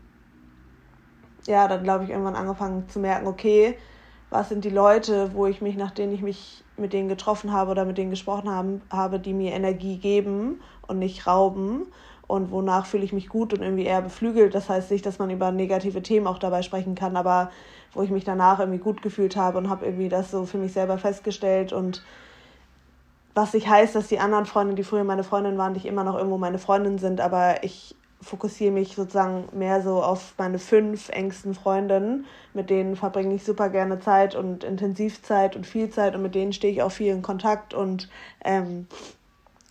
ja 1.46 1.68
dann, 1.68 1.82
glaube 1.82 2.04
ich, 2.04 2.10
irgendwann 2.10 2.36
angefangen 2.36 2.88
zu 2.88 2.98
merken, 2.98 3.26
okay, 3.26 3.76
was 4.30 4.48
sind 4.48 4.64
die 4.64 4.70
Leute, 4.70 5.34
wo 5.34 5.46
ich 5.46 5.60
mich, 5.60 5.76
nachdem 5.76 6.12
ich 6.12 6.22
mich 6.22 6.64
mit 6.80 6.92
denen 6.92 7.08
getroffen 7.08 7.52
habe 7.52 7.70
oder 7.70 7.84
mit 7.84 7.98
denen 7.98 8.10
gesprochen 8.10 8.50
haben, 8.50 8.82
habe, 8.90 9.18
die 9.18 9.34
mir 9.34 9.52
Energie 9.52 9.98
geben 9.98 10.60
und 10.86 10.98
nicht 10.98 11.26
rauben 11.26 11.86
und 12.26 12.50
wonach 12.50 12.86
fühle 12.86 13.04
ich 13.04 13.12
mich 13.12 13.28
gut 13.28 13.52
und 13.52 13.62
irgendwie 13.62 13.84
eher 13.84 14.02
beflügelt. 14.02 14.54
Das 14.54 14.68
heißt 14.68 14.90
nicht, 14.90 15.04
dass 15.04 15.18
man 15.18 15.30
über 15.30 15.50
negative 15.50 16.02
Themen 16.02 16.26
auch 16.26 16.38
dabei 16.38 16.62
sprechen 16.62 16.94
kann, 16.94 17.16
aber 17.16 17.50
wo 17.92 18.02
ich 18.02 18.10
mich 18.10 18.24
danach 18.24 18.60
irgendwie 18.60 18.78
gut 18.78 19.02
gefühlt 19.02 19.36
habe 19.36 19.58
und 19.58 19.68
habe 19.68 19.84
irgendwie 19.84 20.08
das 20.08 20.30
so 20.30 20.44
für 20.44 20.58
mich 20.58 20.72
selber 20.72 20.96
festgestellt 20.96 21.72
und 21.72 22.02
was 23.34 23.52
nicht 23.52 23.68
heißt, 23.68 23.94
dass 23.94 24.08
die 24.08 24.18
anderen 24.18 24.46
Freunde, 24.46 24.74
die 24.74 24.84
früher 24.84 25.04
meine 25.04 25.24
Freundin 25.24 25.58
waren, 25.58 25.72
nicht 25.72 25.86
immer 25.86 26.04
noch 26.04 26.16
irgendwo 26.16 26.38
meine 26.38 26.58
Freundin 26.58 26.98
sind, 26.98 27.20
aber 27.20 27.62
ich 27.62 27.96
fokussiere 28.22 28.72
mich 28.72 28.94
sozusagen 28.94 29.48
mehr 29.52 29.82
so 29.82 30.02
auf 30.02 30.34
meine 30.36 30.58
fünf 30.58 31.08
engsten 31.08 31.54
Freundinnen. 31.54 32.26
Mit 32.52 32.68
denen 32.70 32.96
verbringe 32.96 33.34
ich 33.34 33.44
super 33.44 33.70
gerne 33.70 34.00
Zeit 34.00 34.34
und 34.34 34.62
Intensivzeit 34.64 35.56
und 35.56 35.66
viel 35.66 35.90
Zeit 35.90 36.14
und 36.14 36.22
mit 36.22 36.34
denen 36.34 36.52
stehe 36.52 36.72
ich 36.72 36.82
auch 36.82 36.92
viel 36.92 37.12
in 37.12 37.22
Kontakt 37.22 37.72
und 37.72 38.08
ähm, 38.44 38.86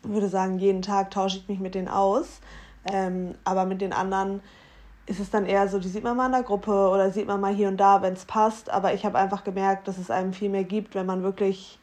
würde 0.03 0.29
sagen, 0.29 0.60
jeden 0.60 0.82
Tag 0.82 1.12
tausche 1.12 1.38
ich 1.38 1.48
mich 1.48 1.60
mit 1.60 1.75
denen 1.75 1.88
aus. 1.88 2.41
Ähm, 2.91 3.36
aber 3.44 3.65
mit 3.65 3.82
den 3.82 3.94
anderen 3.94 4.41
ist 5.06 5.20
es 5.20 5.29
dann 5.29 5.46
eher 5.46 5.68
so, 5.68 5.79
die 5.79 5.88
sieht 5.88 6.03
man 6.03 6.15
mal 6.15 6.27
in 6.27 6.32
der 6.32 6.44
Gruppe 6.44 6.89
oder 6.89 7.12
sieht 7.12 7.27
man 7.27 7.41
mal 7.41 7.53
hier 7.53 7.68
und 7.68 7.77
da, 7.77 8.01
wenn 8.01 8.13
es 8.13 8.25
passt. 8.25 8.70
Aber 8.70 8.94
ich 8.94 9.06
habe 9.06 9.18
einfach 9.18 9.44
gemerkt, 9.44 9.88
dass 9.88 9.98
es 9.98 10.12
einem 10.12 10.34
viel 10.34 10.50
mehr 10.50 10.63
gibt, 10.63 10.96
wenn 10.96 11.06
man 11.06 11.24
wirklich 11.24 11.79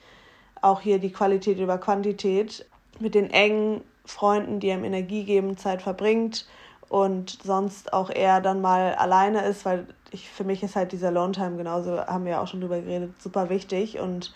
auch 0.63 0.81
hier 0.81 0.99
die 0.99 1.13
Qualität 1.13 1.59
über 1.59 1.79
Quantität 1.79 2.67
mit 2.99 3.15
den 3.15 3.31
engen 3.31 3.83
Freunden, 4.07 4.61
die 4.61 4.71
einem 4.71 4.85
Energie 4.85 5.25
geben, 5.25 5.57
Zeit 5.57 5.83
verbringt 5.83 6.47
und 6.89 7.39
sonst 7.43 7.93
auch 7.93 8.11
eher 8.11 8.41
dann 8.41 8.61
mal 8.61 8.95
alleine 8.95 9.45
ist, 9.45 9.65
weil 9.65 9.87
ich, 10.13 10.29
für 10.31 10.45
mich 10.45 10.63
ist 10.63 10.77
halt 10.77 10.93
dieser 10.93 11.11
Lone 11.11 11.33
Time 11.33 11.57
genauso, 11.57 11.99
haben 11.99 12.25
wir 12.25 12.33
ja 12.33 12.41
auch 12.41 12.47
schon 12.47 12.61
drüber 12.61 12.81
geredet, 12.81 13.21
super 13.21 13.51
wichtig 13.51 13.99
und 13.99 14.33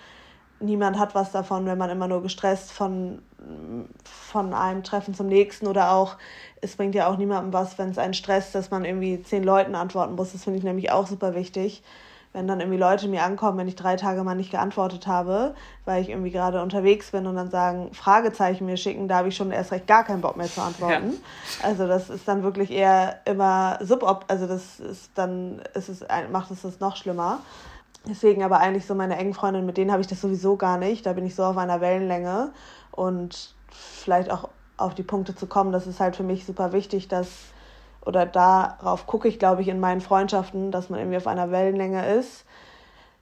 niemand 0.61 0.99
hat 0.99 1.15
was 1.15 1.33
davon, 1.33 1.67
wenn 1.67 1.79
man 1.79 1.91
immer 1.91 2.09
nur 2.09 2.23
gestresst 2.23 2.73
von, 2.73 3.23
von 4.05 4.53
einem 4.53 4.83
Treffen 4.83 5.15
zum 5.15 5.27
nächsten 5.27 5.67
oder 5.67 5.93
auch, 5.93 6.17
es 6.61 6.77
bringt 6.77 6.95
ja 6.95 7.09
auch 7.09 7.17
niemandem 7.17 7.53
was, 7.53 7.79
wenn 7.79 7.91
es 7.91 7.99
einen 7.99 8.15
stresst, 8.15 8.55
dass 8.55 8.71
man 8.71 8.85
irgendwie 8.85 9.23
zehn 9.23 9.43
Leuten 9.43 9.75
antworten 9.75 10.15
muss. 10.15 10.33
Das 10.33 10.45
finde 10.45 10.59
ich 10.59 10.65
nämlich 10.65 10.93
auch 10.93 11.07
super 11.07 11.35
wichtig. 11.35 11.83
Wenn 12.33 12.47
dann 12.47 12.61
irgendwie 12.61 12.79
Leute 12.79 13.09
mir 13.09 13.25
ankommen, 13.25 13.59
wenn 13.59 13.67
ich 13.67 13.75
drei 13.75 13.97
Tage 13.97 14.23
mal 14.23 14.37
nicht 14.37 14.53
geantwortet 14.53 15.09
habe, 15.09 15.55
weil 15.85 16.01
ich 16.01 16.11
irgendwie 16.11 16.31
gerade 16.31 16.63
unterwegs 16.63 17.11
bin 17.11 17.27
und 17.27 17.35
dann 17.35 17.51
sagen, 17.51 17.93
Fragezeichen 17.93 18.67
mir 18.67 18.77
schicken, 18.77 19.09
da 19.09 19.17
habe 19.17 19.29
ich 19.29 19.37
schon 19.37 19.51
erst 19.51 19.73
recht 19.73 19.89
gar 19.89 20.05
keinen 20.05 20.21
Bock 20.21 20.37
mehr 20.37 20.47
zu 20.47 20.63
antworten. 20.63 21.13
Ja. 21.13 21.69
Also 21.69 21.89
das 21.89 22.09
ist 22.09 22.29
dann 22.29 22.45
wirklich 22.45 22.71
eher 22.71 23.19
immer 23.25 23.79
subop, 23.83 24.27
also 24.29 24.47
das 24.47 24.79
ist 24.79 25.11
dann, 25.17 25.61
ist 25.75 25.89
es, 25.89 26.05
macht 26.31 26.53
es 26.53 26.63
das 26.63 26.79
noch 26.79 26.97
schlimmer. 26.97 27.41
Deswegen 28.09 28.43
aber 28.45 28.61
eigentlich 28.61 28.87
so 28.87 28.95
meine 28.95 29.17
engen 29.17 29.35
Freundinnen, 29.35 29.67
mit 29.67 29.77
denen 29.77 29.93
habe 29.93 30.01
ich 30.01 30.07
das 30.07 30.21
sowieso 30.21 30.57
gar 30.57 30.79
nicht. 30.79 31.05
Da 31.05 31.13
bin 31.13 31.27
ich 31.27 31.35
so 31.35 31.45
auf 31.45 31.59
einer 31.59 31.81
Wellenlänge. 31.81 32.53
Und 32.93 33.55
vielleicht 33.71 34.31
auch 34.31 34.49
auf 34.77 34.95
die 34.95 35.03
Punkte 35.03 35.35
zu 35.35 35.47
kommen, 35.47 35.73
das 35.73 35.87
ist 35.87 36.01
halt 36.01 36.17
für 36.17 36.23
mich 36.23 36.47
super 36.47 36.73
wichtig, 36.73 37.09
dass, 37.09 37.29
oder 38.05 38.27
darauf 38.27 39.07
gucke 39.07 39.29
ich, 39.29 39.39
glaube 39.39 39.63
ich, 39.63 39.69
in 39.69 39.81
meinen 39.81 40.01
Freundschaften, 40.01 40.71
dass 40.71 40.91
man 40.91 41.01
irgendwie 41.01 41.19
auf 41.19 41.27
einer 41.27 41.51
Wellenlänge 41.51 42.15
ist. 42.15 42.45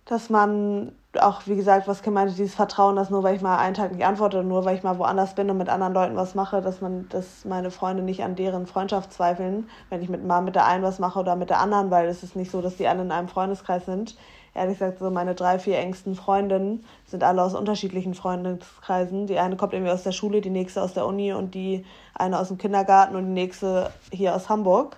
Dass 0.05 0.31
man 0.31 0.93
auch, 1.19 1.43
wie 1.47 1.57
gesagt, 1.57 1.89
was 1.89 2.03
gemeint 2.03 2.31
dieses 2.31 2.55
Vertrauen, 2.55 2.97
dass 2.97 3.11
nur 3.11 3.23
weil 3.23 3.35
ich 3.35 3.43
mal 3.43 3.59
einen 3.59 3.75
Tag 3.75 3.93
nicht 3.93 4.05
antworte, 4.05 4.43
nur 4.45 4.65
weil 4.65 4.77
ich 4.77 4.83
mal 4.83 4.99
woanders 4.99 5.35
bin 5.35 5.51
und 5.51 5.59
mit 5.59 5.69
anderen 5.69 5.95
Leuten 5.95 6.17
was 6.17 6.35
mache, 6.35 6.61
dass 6.61 6.81
man, 6.81 7.09
dass 7.09 7.45
meine 7.45 7.71
Freunde 7.71 8.03
nicht 8.03 8.23
an 8.23 8.37
deren 8.37 8.67
Freundschaft 8.67 9.13
zweifeln, 9.13 9.69
wenn 9.91 10.03
ich 10.03 10.09
mit 10.09 10.25
mal 10.25 10.43
mit 10.43 10.55
der 10.55 10.67
einen 10.67 10.83
was 10.85 10.99
mache 10.99 11.19
oder 11.19 11.35
mit 11.37 11.51
der 11.51 11.61
anderen, 11.61 11.91
weil 11.91 12.09
es 12.09 12.23
ist 12.23 12.37
nicht 12.37 12.51
so, 12.51 12.61
dass 12.61 12.77
die 12.77 12.87
alle 12.87 13.03
in 13.03 13.13
einem 13.13 13.29
Freundeskreis 13.29 13.85
sind 13.87 14.17
ehrlich 14.55 14.79
gesagt, 14.79 14.99
so 14.99 15.11
meine 15.11 15.35
drei, 15.35 15.59
vier 15.59 15.79
engsten 15.79 16.15
Freundinnen 16.15 16.85
sind 17.07 17.25
alle 17.25 17.43
aus 17.43 17.55
unterschiedlichen 17.55 18.15
Freundeskreisen. 18.15 19.27
Die 19.27 19.39
eine 19.39 19.57
kommt 19.57 19.73
irgendwie 19.73 19.93
aus 19.93 20.03
der 20.03 20.13
Schule, 20.13 20.41
die 20.41 20.51
nächste 20.51 20.83
aus 20.83 20.95
der 20.95 21.07
Uni 21.07 21.33
und 21.33 21.55
die 21.55 21.85
eine 22.15 22.39
aus 22.39 22.49
dem 22.49 22.59
Kindergarten 22.59 23.17
und 23.17 23.27
die 23.27 23.33
nächste 23.33 23.91
hier 24.11 24.35
aus 24.35 24.49
Hamburg. 24.49 24.97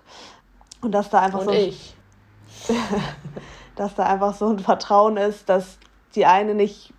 Und 0.82 0.92
dass 0.92 1.10
da 1.10 1.20
einfach 1.20 1.40
und 1.40 1.46
so. 1.46 1.52
Ich. 1.52 1.94
dass 3.76 3.94
da 3.94 4.04
einfach 4.04 4.34
so 4.34 4.48
ein 4.48 4.58
Vertrauen 4.58 5.16
ist, 5.16 5.48
dass 5.48 5.78
die 6.14 6.26
eine 6.26 6.54
nicht 6.54 6.92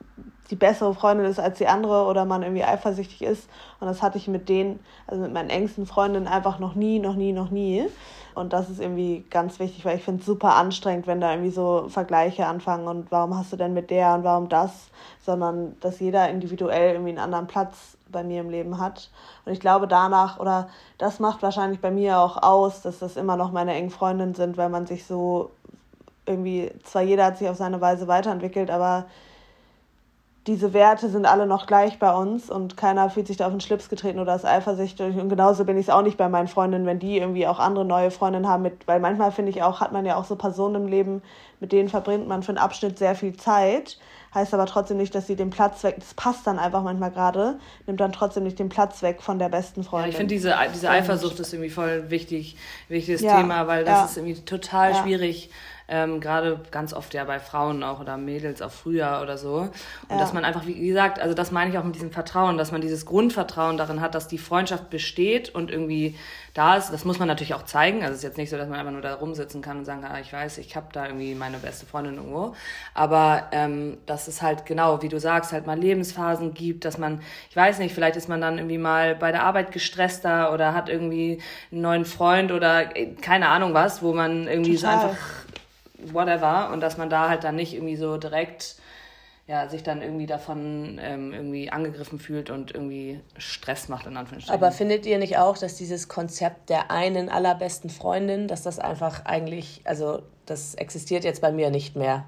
die 0.51 0.55
bessere 0.55 0.93
Freundin 0.93 1.25
ist 1.25 1.39
als 1.39 1.58
die 1.58 1.67
andere 1.67 2.05
oder 2.05 2.25
man 2.25 2.43
irgendwie 2.43 2.63
eifersüchtig 2.63 3.24
ist. 3.24 3.50
Und 3.79 3.88
das 3.88 4.01
hatte 4.01 4.17
ich 4.17 4.27
mit 4.27 4.50
denen, 4.50 4.79
also 5.08 5.24
mit 5.24 5.34
meinen 5.34 5.50
engsten 5.50 5.86
Freundinnen 5.86 6.27
einfach 6.27 6.60
noch 6.60 6.75
nie, 6.75 7.00
noch 7.00 7.15
nie, 7.15 7.31
noch 7.31 7.50
nie. 7.50 7.88
Und 8.36 8.53
das 8.53 8.70
ist 8.70 8.79
irgendwie 8.79 9.25
ganz 9.29 9.60
wichtig, 9.60 9.84
weil 9.86 9.98
ich 9.98 10.03
finde 10.03 10.20
es 10.20 10.25
super 10.25 10.55
anstrengend, 10.55 11.08
wenn 11.08 11.22
da 11.22 11.31
irgendwie 11.31 11.51
so 11.51 11.86
Vergleiche 11.88 12.46
anfangen 12.46 12.88
und 12.88 13.12
warum 13.12 13.38
hast 13.38 13.51
du 13.51 13.58
denn 13.58 13.74
mit 13.74 13.89
der 13.89 14.13
und 14.13 14.24
warum 14.24 14.50
das, 14.50 14.89
sondern 15.25 15.77
dass 15.79 16.00
jeder 16.00 16.29
individuell 16.29 16.93
irgendwie 16.93 17.10
einen 17.10 17.20
anderen 17.20 17.48
Platz 17.48 17.98
bei 18.10 18.24
mir 18.24 18.41
im 18.41 18.50
Leben 18.50 18.77
hat. 18.77 19.10
Und 19.46 19.53
ich 19.53 19.62
glaube 19.62 19.88
danach, 19.88 20.39
oder 20.39 20.67
das 20.98 21.20
macht 21.20 21.41
wahrscheinlich 21.41 21.79
bei 21.79 21.91
mir 21.91 22.20
auch 22.20 22.41
aus, 22.43 22.81
dass 22.81 23.00
das 23.00 23.15
immer 23.15 23.38
noch 23.38 23.51
meine 23.51 23.74
engen 23.74 23.89
Freundinnen 23.89 24.36
sind, 24.36 24.58
weil 24.58 24.70
man 24.70 24.86
sich 24.86 25.05
so 25.05 25.51
irgendwie, 26.25 26.72
zwar 26.84 27.01
jeder 27.01 27.25
hat 27.25 27.38
sich 27.38 27.50
auf 27.50 27.58
seine 27.58 27.81
Weise 27.81 28.08
weiterentwickelt, 28.08 28.70
aber 28.70 29.05
diese 30.48 30.74
Werte 30.74 31.07
sind 31.07 31.27
alle 31.27 31.45
noch 31.45 31.67
gleich 31.67 32.00
bei 32.00 32.12
uns 32.12 32.50
und 32.50 32.75
keiner 32.75 33.12
fühlt 33.12 33.27
sich 33.27 33.38
da 33.38 33.45
auf 33.45 33.51
den 33.51 33.62
Schlips 33.62 33.89
getreten 33.89 34.19
oder 34.19 34.36
ist 34.36 34.45
eifersüchtig. 34.45 35.15
Und 35.17 35.29
genauso 35.29 35.65
bin 35.65 35.77
ich 35.77 35.86
es 35.86 35.89
auch 35.93 36.01
nicht 36.01 36.17
bei 36.17 36.29
meinen 36.29 36.48
Freundinnen, 36.48 36.88
wenn 36.88 36.98
die 36.98 37.19
irgendwie 37.19 37.45
auch 37.45 37.60
andere 37.60 37.86
neue 37.86 38.10
Freundinnen 38.10 38.48
haben. 38.48 38.63
Mit, 38.63 38.88
weil 38.88 39.00
manchmal 39.00 39.31
finde 39.31 39.51
ich 39.51 39.62
auch, 39.62 39.81
hat 39.81 39.91
man 39.91 40.03
ja 40.03 40.15
auch 40.15 40.25
so 40.25 40.36
Personen 40.36 40.75
im 40.75 40.88
Leben, 40.88 41.21
mit 41.60 41.71
denen 41.71 41.89
verbringt 41.89 42.27
man 42.27 42.41
für 42.41 42.50
einen 42.50 42.57
Abschnitt 42.57 42.98
sehr 42.98 43.13
viel 43.13 43.38
Zeit. 43.38 44.00
Heißt 44.33 44.53
aber 44.53 44.65
trotzdem 44.65 44.98
nicht, 44.98 45.13
dass 45.13 45.27
sie 45.27 45.36
den 45.36 45.50
Platz 45.50 45.83
weg, 45.83 45.98
das 46.00 46.13
passt 46.13 46.48
dann 46.48 46.57
einfach 46.57 46.83
manchmal 46.83 47.12
gerade, 47.12 47.60
nimmt 47.86 48.00
dann 48.00 48.13
trotzdem 48.13 48.43
nicht 48.43 48.57
den 48.57 48.69
Platz 48.69 49.03
weg 49.03 49.21
von 49.21 49.38
der 49.38 49.50
besten 49.50 49.83
Freundin. 49.83 50.07
Ja, 50.07 50.12
ich 50.12 50.17
finde 50.17 50.33
diese, 50.33 50.55
diese 50.74 50.89
Eifersucht 50.89 51.38
ist 51.39 51.53
irgendwie 51.53 51.69
voll 51.69 52.10
wichtig, 52.10 52.55
wichtiges 52.88 53.21
ja, 53.21 53.38
Thema, 53.38 53.67
weil 53.67 53.83
das 53.83 54.00
ja. 54.00 54.05
ist 54.05 54.17
irgendwie 54.17 54.39
total 54.41 54.95
schwierig 54.95 55.51
ähm, 55.91 56.21
gerade 56.21 56.62
ganz 56.71 56.93
oft 56.93 57.13
ja 57.13 57.25
bei 57.25 57.39
Frauen 57.39 57.83
auch 57.83 58.00
oder 58.00 58.15
Mädels 58.15 58.62
auch 58.62 58.71
früher 58.71 59.19
oder 59.21 59.38
so. 59.38 59.55
Und 59.57 59.71
ja. 60.10 60.17
dass 60.17 60.31
man 60.31 60.45
einfach, 60.45 60.65
wie 60.65 60.88
gesagt, 60.88 61.19
also 61.19 61.36
das 61.36 61.51
meine 61.51 61.69
ich 61.69 61.77
auch 61.77 61.83
mit 61.83 61.95
diesem 61.95 62.12
Vertrauen, 62.12 62.57
dass 62.57 62.71
man 62.71 62.79
dieses 62.79 63.05
Grundvertrauen 63.05 63.75
darin 63.77 64.00
hat, 64.00 64.15
dass 64.15 64.29
die 64.29 64.38
Freundschaft 64.38 64.89
besteht 64.89 65.53
und 65.53 65.69
irgendwie 65.69 66.15
da 66.53 66.77
ist. 66.77 66.91
Das 66.91 67.03
muss 67.03 67.19
man 67.19 67.27
natürlich 67.27 67.53
auch 67.53 67.63
zeigen. 67.63 68.03
Also 68.03 68.13
es 68.13 68.17
ist 68.19 68.24
jetzt 68.24 68.38
nicht 68.38 68.50
so, 68.50 68.57
dass 68.57 68.69
man 68.69 68.79
einfach 68.79 68.93
nur 68.93 69.01
da 69.01 69.15
rumsitzen 69.15 69.62
kann 69.62 69.79
und 69.79 69.86
sagen, 69.86 70.05
ah, 70.05 70.19
ich 70.21 70.31
weiß, 70.31 70.60
ich 70.60 70.77
habe 70.77 70.88
da 70.93 71.05
irgendwie 71.05 71.36
meine 71.36 71.57
beste 71.57 71.86
Freundin 71.86 72.15
irgendwo. 72.15 72.55
Aber 72.93 73.50
ähm, 73.51 73.98
dass 74.05 74.29
es 74.29 74.41
halt 74.41 74.65
genau, 74.65 75.01
wie 75.01 75.10
du 75.10 75.19
sagst, 75.19 75.51
halt 75.51 75.67
mal 75.67 75.77
Lebensphasen 75.77 76.53
gibt, 76.53 76.86
dass 76.86 76.98
man, 76.98 77.21
ich 77.50 77.55
weiß 77.55 77.79
nicht, 77.79 77.93
vielleicht 77.93 78.15
ist 78.15 78.29
man 78.29 78.39
dann 78.39 78.57
irgendwie 78.57 78.77
mal 78.77 79.15
bei 79.15 79.33
der 79.33 79.43
Arbeit 79.43 79.74
gestresster 79.74 80.53
oder 80.53 80.74
hat 80.74 80.88
irgendwie 80.88 81.41
einen 81.69 81.81
neuen 81.81 82.05
Freund 82.05 82.53
oder 82.53 82.95
äh, 82.95 83.07
keine 83.15 83.50
Ahnung 83.50 83.74
was, 83.74 84.01
wo 84.01 84.13
man 84.13 84.48
irgendwie 84.48 84.75
Total. 84.77 85.00
so 85.00 85.07
einfach 85.07 85.17
whatever 86.12 86.72
und 86.72 86.81
dass 86.81 86.98
man 86.98 87.10
da 87.10 87.29
halt 87.29 87.43
dann 87.43 87.55
nicht 87.55 87.74
irgendwie 87.74 87.96
so 87.96 88.17
direkt 88.17 88.75
ja, 89.48 89.67
sich 89.67 89.84
dann 89.84 90.01
irgendwie 90.01 90.27
davon 90.27 90.98
ähm, 91.01 91.34
irgendwie 91.34 91.70
angegriffen 91.72 92.20
fühlt 92.20 92.50
und 92.50 92.74
irgendwie 92.74 93.20
Stress 93.38 93.89
macht, 93.89 94.05
in 94.05 94.15
Anführungsstrichen. 94.15 94.63
Aber 94.63 94.72
findet 94.72 95.05
ihr 95.05 95.17
nicht 95.17 95.38
auch, 95.38 95.58
dass 95.58 95.75
dieses 95.75 96.08
Konzept 96.08 96.70
der 96.70 96.89
einen 96.89 97.27
allerbesten 97.27 97.89
Freundin, 97.89 98.48
dass 98.48 98.62
das 98.62 98.79
einfach 98.79 99.25
eigentlich, 99.25 99.81
also 99.84 100.22
das 100.46 100.75
existiert 100.75 101.25
jetzt 101.25 101.41
bei 101.41 101.51
mir 101.51 101.70
nicht 101.70 101.98
mehr? 101.98 102.25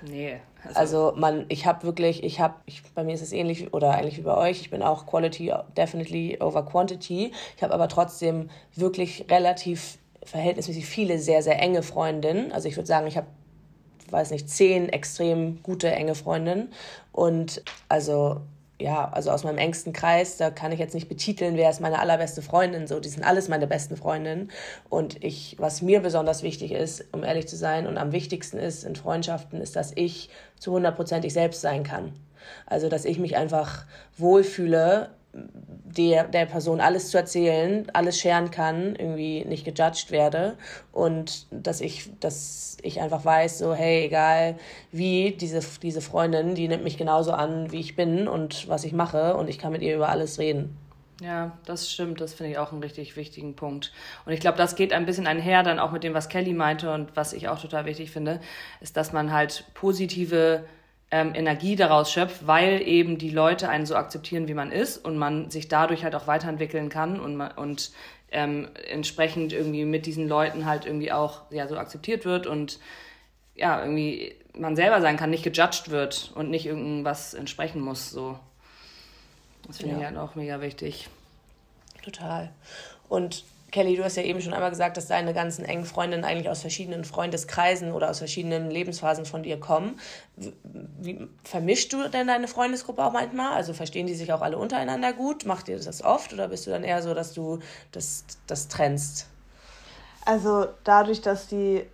Nee. 0.00 0.40
Also, 0.64 0.78
also 0.78 1.20
man, 1.20 1.44
ich 1.48 1.66
habe 1.66 1.82
wirklich, 1.82 2.22
ich 2.22 2.40
habe, 2.40 2.54
ich, 2.66 2.82
bei 2.94 3.04
mir 3.04 3.14
ist 3.14 3.22
es 3.22 3.32
ähnlich 3.32 3.74
oder 3.74 3.90
eigentlich 3.90 4.18
wie 4.18 4.22
bei 4.22 4.36
euch, 4.36 4.60
ich 4.60 4.70
bin 4.70 4.82
auch 4.82 5.06
Quality 5.06 5.52
definitely 5.76 6.38
over 6.40 6.64
Quantity. 6.64 7.32
Ich 7.56 7.62
habe 7.62 7.74
aber 7.74 7.88
trotzdem 7.88 8.48
wirklich 8.74 9.26
relativ 9.28 9.98
verhältnismäßig 10.24 10.86
viele 10.86 11.18
sehr, 11.18 11.42
sehr 11.42 11.60
enge 11.60 11.82
Freundinnen. 11.82 12.52
Also 12.52 12.68
ich 12.68 12.76
würde 12.76 12.86
sagen, 12.86 13.06
ich 13.06 13.16
habe, 13.16 13.26
weiß 14.10 14.30
nicht, 14.30 14.48
zehn 14.48 14.88
extrem 14.88 15.62
gute, 15.62 15.90
enge 15.90 16.14
Freundinnen. 16.14 16.72
Und 17.12 17.62
also 17.88 18.40
ja, 18.82 19.08
also 19.12 19.30
aus 19.30 19.44
meinem 19.44 19.58
engsten 19.58 19.92
Kreis, 19.92 20.36
da 20.36 20.50
kann 20.50 20.72
ich 20.72 20.78
jetzt 20.78 20.94
nicht 20.94 21.08
betiteln, 21.08 21.56
wer 21.56 21.70
ist 21.70 21.80
meine 21.80 22.00
allerbeste 22.00 22.42
Freundin, 22.42 22.86
so, 22.86 23.00
die 23.00 23.08
sind 23.08 23.22
alles 23.22 23.48
meine 23.48 23.66
besten 23.66 23.96
Freundinnen. 23.96 24.50
Und 24.90 25.22
ich, 25.22 25.56
was 25.58 25.82
mir 25.82 26.00
besonders 26.00 26.42
wichtig 26.42 26.72
ist, 26.72 27.04
um 27.12 27.22
ehrlich 27.22 27.48
zu 27.48 27.56
sein, 27.56 27.86
und 27.86 27.96
am 27.96 28.12
wichtigsten 28.12 28.58
ist 28.58 28.84
in 28.84 28.96
Freundschaften, 28.96 29.60
ist, 29.60 29.76
dass 29.76 29.92
ich 29.94 30.30
zu 30.58 30.72
hundertprozentig 30.72 31.32
selbst 31.32 31.60
sein 31.60 31.84
kann. 31.84 32.12
Also, 32.66 32.88
dass 32.88 33.04
ich 33.04 33.18
mich 33.18 33.36
einfach 33.36 33.86
wohlfühle 34.18 35.10
der, 35.32 36.24
der 36.24 36.46
Person 36.46 36.80
alles 36.80 37.10
zu 37.10 37.18
erzählen, 37.18 37.86
alles 37.92 38.18
scheren 38.18 38.50
kann, 38.50 38.96
irgendwie 38.96 39.44
nicht 39.44 39.64
gejudged 39.64 40.10
werde 40.10 40.56
und 40.92 41.46
dass 41.50 41.80
ich, 41.80 42.10
dass 42.20 42.76
ich 42.82 43.00
einfach 43.00 43.24
weiß, 43.24 43.58
so, 43.58 43.74
hey, 43.74 44.04
egal 44.04 44.56
wie, 44.90 45.32
diese, 45.32 45.60
diese 45.80 46.00
Freundin, 46.00 46.54
die 46.54 46.68
nimmt 46.68 46.84
mich 46.84 46.98
genauso 46.98 47.32
an, 47.32 47.72
wie 47.72 47.80
ich 47.80 47.96
bin 47.96 48.28
und 48.28 48.68
was 48.68 48.84
ich 48.84 48.92
mache 48.92 49.36
und 49.36 49.48
ich 49.48 49.58
kann 49.58 49.72
mit 49.72 49.82
ihr 49.82 49.96
über 49.96 50.08
alles 50.08 50.38
reden. 50.38 50.76
Ja, 51.22 51.56
das 51.66 51.88
stimmt. 51.88 52.20
Das 52.20 52.34
finde 52.34 52.52
ich 52.52 52.58
auch 52.58 52.72
einen 52.72 52.82
richtig 52.82 53.16
wichtigen 53.16 53.54
Punkt. 53.54 53.92
Und 54.26 54.32
ich 54.32 54.40
glaube, 54.40 54.58
das 54.58 54.74
geht 54.74 54.92
ein 54.92 55.06
bisschen 55.06 55.28
einher 55.28 55.62
dann 55.62 55.78
auch 55.78 55.92
mit 55.92 56.02
dem, 56.02 56.14
was 56.14 56.28
Kelly 56.28 56.52
meinte 56.52 56.92
und 56.92 57.14
was 57.16 57.32
ich 57.32 57.48
auch 57.48 57.60
total 57.60 57.84
wichtig 57.84 58.10
finde, 58.10 58.40
ist, 58.80 58.96
dass 58.96 59.12
man 59.12 59.32
halt 59.32 59.66
positive 59.74 60.64
ähm, 61.12 61.34
Energie 61.34 61.76
daraus 61.76 62.10
schöpft, 62.10 62.46
weil 62.46 62.80
eben 62.80 63.18
die 63.18 63.30
Leute 63.30 63.68
einen 63.68 63.84
so 63.84 63.94
akzeptieren, 63.94 64.48
wie 64.48 64.54
man 64.54 64.72
ist 64.72 64.96
und 64.96 65.18
man 65.18 65.50
sich 65.50 65.68
dadurch 65.68 66.04
halt 66.04 66.14
auch 66.14 66.26
weiterentwickeln 66.26 66.88
kann 66.88 67.20
und, 67.20 67.38
und 67.40 67.92
ähm, 68.32 68.68
entsprechend 68.90 69.52
irgendwie 69.52 69.84
mit 69.84 70.06
diesen 70.06 70.26
Leuten 70.26 70.64
halt 70.64 70.86
irgendwie 70.86 71.12
auch 71.12 71.42
ja, 71.50 71.68
so 71.68 71.76
akzeptiert 71.76 72.24
wird 72.24 72.46
und 72.46 72.80
ja, 73.54 73.78
irgendwie 73.80 74.34
man 74.58 74.74
selber 74.74 75.02
sein 75.02 75.18
kann, 75.18 75.28
nicht 75.28 75.44
gejudged 75.44 75.90
wird 75.90 76.32
und 76.34 76.48
nicht 76.48 76.64
irgendwas 76.64 77.34
entsprechen 77.34 77.82
muss. 77.82 78.10
So. 78.10 78.38
Das 79.66 79.76
finde 79.76 79.94
ja. 79.94 80.00
ich 80.00 80.06
halt 80.06 80.16
auch 80.16 80.34
mega 80.34 80.62
wichtig. 80.62 81.10
Total. 82.02 82.50
Und 83.10 83.44
Kelly, 83.72 83.96
du 83.96 84.04
hast 84.04 84.16
ja 84.16 84.22
eben 84.22 84.42
schon 84.42 84.52
einmal 84.52 84.68
gesagt, 84.68 84.98
dass 84.98 85.06
deine 85.06 85.32
ganzen 85.32 85.64
engen 85.64 85.86
Freundinnen 85.86 86.24
eigentlich 86.24 86.50
aus 86.50 86.60
verschiedenen 86.60 87.04
Freundeskreisen 87.04 87.92
oder 87.92 88.10
aus 88.10 88.18
verschiedenen 88.18 88.70
Lebensphasen 88.70 89.24
von 89.24 89.42
dir 89.42 89.58
kommen. 89.58 89.98
Wie, 91.00 91.26
vermischst 91.42 91.90
du 91.92 92.06
denn 92.08 92.26
deine 92.26 92.48
Freundesgruppe 92.48 93.02
auch 93.02 93.12
manchmal? 93.12 93.54
Also 93.54 93.72
verstehen 93.72 94.06
die 94.06 94.14
sich 94.14 94.30
auch 94.30 94.42
alle 94.42 94.58
untereinander 94.58 95.14
gut? 95.14 95.46
Macht 95.46 95.68
ihr 95.68 95.78
das 95.78 96.04
oft 96.04 96.34
oder 96.34 96.48
bist 96.48 96.66
du 96.66 96.70
dann 96.70 96.84
eher 96.84 97.02
so, 97.02 97.14
dass 97.14 97.32
du 97.32 97.60
das, 97.92 98.24
das 98.46 98.68
trennst? 98.68 99.26
Also 100.26 100.66
dadurch, 100.84 101.22
dass 101.22 101.48
die 101.48 101.84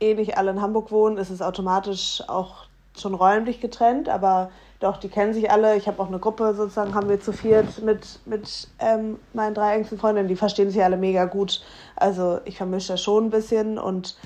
eh 0.00 0.14
nicht 0.14 0.38
alle 0.38 0.52
in 0.52 0.62
Hamburg 0.62 0.90
wohnen, 0.90 1.18
ist 1.18 1.30
es 1.30 1.42
automatisch 1.42 2.22
auch 2.28 2.64
schon 2.96 3.14
räumlich 3.14 3.60
getrennt, 3.60 4.08
aber 4.08 4.50
doch, 4.80 4.96
die 4.96 5.08
kennen 5.08 5.32
sich 5.32 5.50
alle. 5.50 5.76
Ich 5.76 5.86
habe 5.86 6.02
auch 6.02 6.08
eine 6.08 6.18
Gruppe, 6.18 6.54
sozusagen, 6.54 6.94
haben 6.94 7.08
wir 7.08 7.20
zu 7.20 7.32
viert 7.32 7.82
mit, 7.82 8.18
mit 8.26 8.68
ähm, 8.80 9.18
meinen 9.32 9.54
drei 9.54 9.76
engsten 9.76 9.96
Freundinnen. 9.96 10.28
Die 10.28 10.36
verstehen 10.36 10.70
sich 10.70 10.82
alle 10.82 10.96
mega 10.96 11.24
gut. 11.26 11.62
Also 11.94 12.40
ich 12.44 12.56
vermische 12.56 12.94
das 12.94 13.00
schon 13.00 13.26
ein 13.26 13.30
bisschen 13.30 13.78
und 13.78 14.16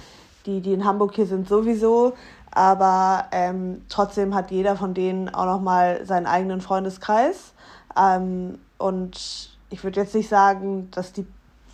die, 0.47 0.63
die 0.63 0.73
in 0.73 0.87
Hamburg 0.87 1.15
hier 1.15 1.27
sind, 1.27 1.47
sowieso. 1.47 2.15
Aber 2.51 3.27
ähm, 3.33 3.85
trotzdem 3.91 4.35
hat 4.35 4.51
jeder 4.51 4.77
von 4.77 4.95
denen 4.95 5.29
auch 5.29 5.45
nochmal 5.45 6.07
seinen 6.07 6.27
eigenen 6.27 6.63
Freundeskreis. 6.63 7.53
Ähm, 7.95 8.59
und 8.79 9.51
ich 9.69 9.85
würde 9.85 10.01
jetzt 10.01 10.15
nicht 10.15 10.31
sagen, 10.31 10.91
dass 10.91 11.13
die 11.13 11.27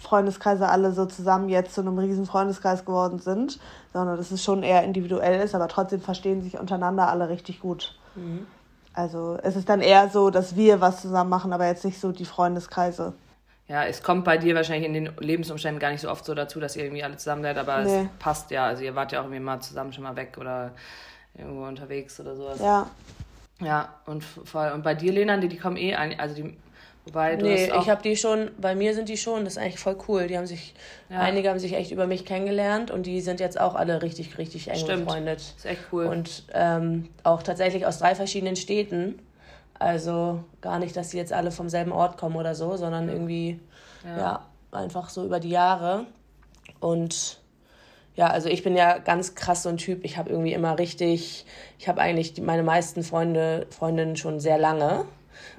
Freundeskreise 0.03 0.69
alle 0.69 0.93
so 0.93 1.07
zusammen 1.07 1.49
jetzt 1.49 1.75
zu 1.75 1.81
einem 1.81 1.99
riesen 1.99 2.27
Freundeskreis 2.27 2.85
geworden 2.85 3.19
sind, 3.19 3.59
sondern 3.93 4.17
dass 4.17 4.31
es 4.31 4.43
schon 4.43 4.63
eher 4.63 4.83
individuell 4.83 5.41
ist, 5.41 5.55
aber 5.55 5.69
trotzdem 5.69 6.01
verstehen 6.01 6.43
sich 6.43 6.59
untereinander 6.59 7.09
alle 7.09 7.29
richtig 7.29 7.61
gut. 7.61 7.95
Mhm. 8.15 8.47
Also 8.95 9.39
es 9.43 9.57
ist 9.57 9.69
dann 9.69 9.81
eher 9.81 10.09
so, 10.09 10.31
dass 10.31 10.57
wir 10.57 10.81
was 10.81 11.01
zusammen 11.01 11.31
machen, 11.31 11.53
aber 11.53 11.67
jetzt 11.67 11.85
nicht 11.85 12.01
so 12.01 12.13
die 12.13 12.27
Freundeskreise. 12.27 13.15
Ja, 13.69 13.85
es 13.85 14.03
kommt 14.03 14.25
bei 14.25 14.37
dir 14.37 14.55
wahrscheinlich 14.55 14.87
in 14.87 14.93
den 14.93 15.13
Lebensumständen 15.19 15.81
gar 15.81 15.91
nicht 15.91 16.03
so 16.03 16.11
oft 16.11 16.25
so 16.25 16.35
dazu, 16.35 16.61
dass 16.61 16.77
ihr 16.77 16.85
irgendwie 16.85 17.05
alle 17.05 17.17
zusammen 17.17 17.43
seid, 17.43 17.57
aber 17.57 17.83
nee. 17.83 18.03
es 18.03 18.09
passt 18.19 18.51
ja. 18.51 18.67
Also 18.67 18.83
ihr 18.83 18.95
wart 18.95 19.13
ja 19.13 19.21
auch 19.21 19.25
irgendwie 19.25 19.41
mal 19.41 19.61
zusammen 19.61 19.93
schon 19.93 20.05
mal 20.05 20.17
weg 20.17 20.37
oder 20.39 20.73
irgendwo 21.35 21.65
unterwegs 21.65 22.21
oder 22.21 22.37
sowas. 22.37 22.61
Ja. 22.61 22.91
Ja, 23.61 23.95
und 24.07 24.25
voll. 24.25 24.73
Und 24.75 24.83
bei 24.83 24.95
dir, 24.95 25.13
Lena, 25.13 25.37
die, 25.37 25.49
die 25.49 25.57
kommen 25.57 25.77
eh, 25.77 25.95
ein, 25.95 26.19
also 26.19 26.35
die 26.35 26.57
Wobei 27.05 27.35
du 27.35 27.45
nee, 27.45 27.65
ich 27.65 27.91
habe 27.91 28.01
die 28.01 28.17
schon, 28.17 28.53
bei 28.59 28.77
mir 28.77 28.95
sind 28.95 29.09
die 29.09 29.17
schon, 29.17 29.45
das 29.45 29.55
ist 29.55 29.59
eigentlich 29.59 29.81
voll 29.81 29.97
cool. 30.07 30.29
Die 30.29 30.39
haben 30.39 30.47
sich, 30.47 30.73
ja. 31.11 31.19
einige 31.19 31.49
haben 31.51 31.59
sich 31.59 31.75
echt 31.75 31.91
über 31.91 32.07
mich 32.07 32.25
kennengelernt 32.25 32.93
und 32.93 33.07
die 33.07 33.21
sind 33.21 33.41
jetzt 33.41 33.59
auch 33.59 33.75
alle 33.75 34.03
richtig, 34.03 34.39
richtig 34.39 34.69
eng 34.69 34.77
Stimmt. 34.77 35.07
befreundet. 35.07 35.41
Ist 35.41 35.67
echt 35.67 35.81
cool. 35.91 36.07
Und 36.07 36.45
ähm, 36.55 37.09
auch 37.25 37.43
tatsächlich 37.43 37.87
aus 37.87 37.99
drei 37.99 38.15
verschiedenen 38.15 38.55
Städten. 38.55 39.19
Also 39.81 40.45
gar 40.61 40.79
nicht, 40.79 40.97
dass 40.97 41.11
sie 41.11 41.19
jetzt 41.19 41.33
alle 41.33 41.51
vom 41.51 41.69
selben 41.69 41.91
Ort 41.91 42.19
kommen 42.19 42.37
oder 42.37 42.55
so, 42.55 42.77
sondern 42.77 43.09
irgendwie, 43.09 43.59
ja, 44.05 44.19
ja 44.19 44.47
einfach 44.71 45.11
so 45.11 45.25
über 45.25 45.41
die 45.41 45.51
Jahre. 45.51 46.07
Und 46.79 47.41
ja, 48.15 48.29
also 48.29 48.49
ich 48.49 48.63
bin 48.63 48.77
ja 48.77 48.99
ganz 48.99 49.35
krass 49.35 49.65
so 49.65 49.71
ein 49.71 49.77
Typ. 49.77 50.05
Ich 50.05 50.19
habe 50.19 50.31
irgendwie 50.31 50.53
immer 50.53 50.79
richtig, 50.79 51.47
ich 51.79 51.89
habe 51.89 52.01
eigentlich 52.01 52.41
meine 52.41 52.63
meisten 52.63 53.03
Freunde, 53.03 53.67
Freundinnen 53.71 54.15
schon 54.15 54.39
sehr 54.39 54.59
lange. 54.59 55.05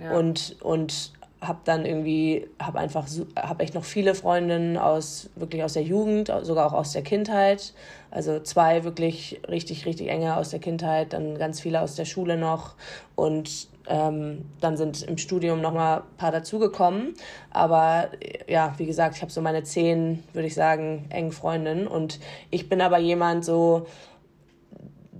Ja. 0.01 0.11
Und, 0.17 0.55
und 0.61 1.11
habe 1.47 1.59
dann 1.65 1.85
irgendwie, 1.85 2.47
habe 2.59 2.79
einfach, 2.79 3.07
habe 3.35 3.63
echt 3.63 3.73
noch 3.73 3.83
viele 3.83 4.15
Freundinnen 4.15 4.77
aus, 4.77 5.29
wirklich 5.35 5.63
aus 5.63 5.73
der 5.73 5.83
Jugend, 5.83 6.31
sogar 6.41 6.65
auch 6.67 6.73
aus 6.73 6.93
der 6.93 7.03
Kindheit. 7.03 7.73
Also 8.11 8.39
zwei 8.39 8.83
wirklich 8.83 9.41
richtig, 9.49 9.85
richtig 9.85 10.09
enge 10.09 10.37
aus 10.37 10.49
der 10.49 10.59
Kindheit, 10.59 11.13
dann 11.13 11.37
ganz 11.37 11.59
viele 11.59 11.81
aus 11.81 11.95
der 11.95 12.05
Schule 12.05 12.37
noch 12.37 12.75
und 13.15 13.67
ähm, 13.87 14.45
dann 14.61 14.77
sind 14.77 15.03
im 15.03 15.17
Studium 15.17 15.61
noch 15.61 15.73
mal 15.73 15.97
ein 15.97 16.17
paar 16.17 16.31
dazugekommen. 16.31 17.15
Aber 17.51 18.09
ja, 18.47 18.73
wie 18.77 18.85
gesagt, 18.85 19.15
ich 19.15 19.21
habe 19.21 19.31
so 19.31 19.41
meine 19.41 19.63
zehn, 19.63 20.23
würde 20.33 20.47
ich 20.47 20.55
sagen, 20.55 21.05
engen 21.09 21.31
Freundinnen 21.31 21.87
und 21.87 22.19
ich 22.49 22.69
bin 22.69 22.81
aber 22.81 22.99
jemand 22.99 23.43
so, 23.45 23.87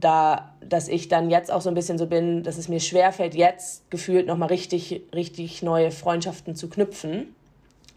da, 0.04 0.56
dass 0.62 0.88
ich 0.88 1.08
dann 1.08 1.30
jetzt 1.30 1.52
auch 1.52 1.62
so 1.62 1.70
ein 1.70 1.76
bisschen 1.76 1.98
so 1.98 2.08
bin, 2.08 2.44
dass 2.44 2.58
es 2.58 2.68
mir 2.68 2.80
schwerfällt, 2.80 3.36
jetzt 3.36 3.90
gefühlt 3.90 4.28
nochmal 4.28 4.50
richtig, 4.50 5.02
richtig 5.14 5.64
neue 5.64 5.92
Freundschaften 5.92 6.56
zu 6.56 6.70
knüpfen, 6.70 7.36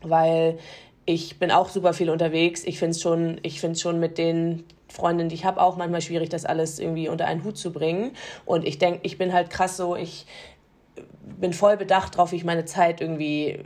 weil 0.02 0.58
ich 1.04 1.38
bin 1.38 1.50
auch 1.50 1.68
super 1.68 1.92
viel 1.92 2.10
unterwegs. 2.10 2.64
Ich 2.64 2.78
finde 2.78 2.92
es 2.92 3.02
schon, 3.02 3.38
ich 3.42 3.60
finde 3.60 3.78
schon 3.78 4.00
mit 4.00 4.18
den 4.18 4.64
Freundinnen, 4.88 5.28
die 5.28 5.36
ich 5.36 5.44
habe, 5.44 5.60
auch 5.60 5.76
manchmal 5.76 6.00
schwierig, 6.00 6.28
das 6.28 6.44
alles 6.44 6.78
irgendwie 6.78 7.08
unter 7.08 7.26
einen 7.26 7.44
Hut 7.44 7.56
zu 7.56 7.72
bringen. 7.72 8.12
Und 8.44 8.66
ich 8.66 8.78
denke, 8.78 9.00
ich 9.02 9.18
bin 9.18 9.32
halt 9.32 9.50
krass 9.50 9.76
so, 9.76 9.96
ich 9.96 10.26
bin 11.38 11.52
voll 11.52 11.76
bedacht 11.76 12.16
drauf, 12.16 12.32
wie 12.32 12.36
ich 12.36 12.44
meine 12.44 12.64
Zeit 12.64 13.00
irgendwie 13.00 13.60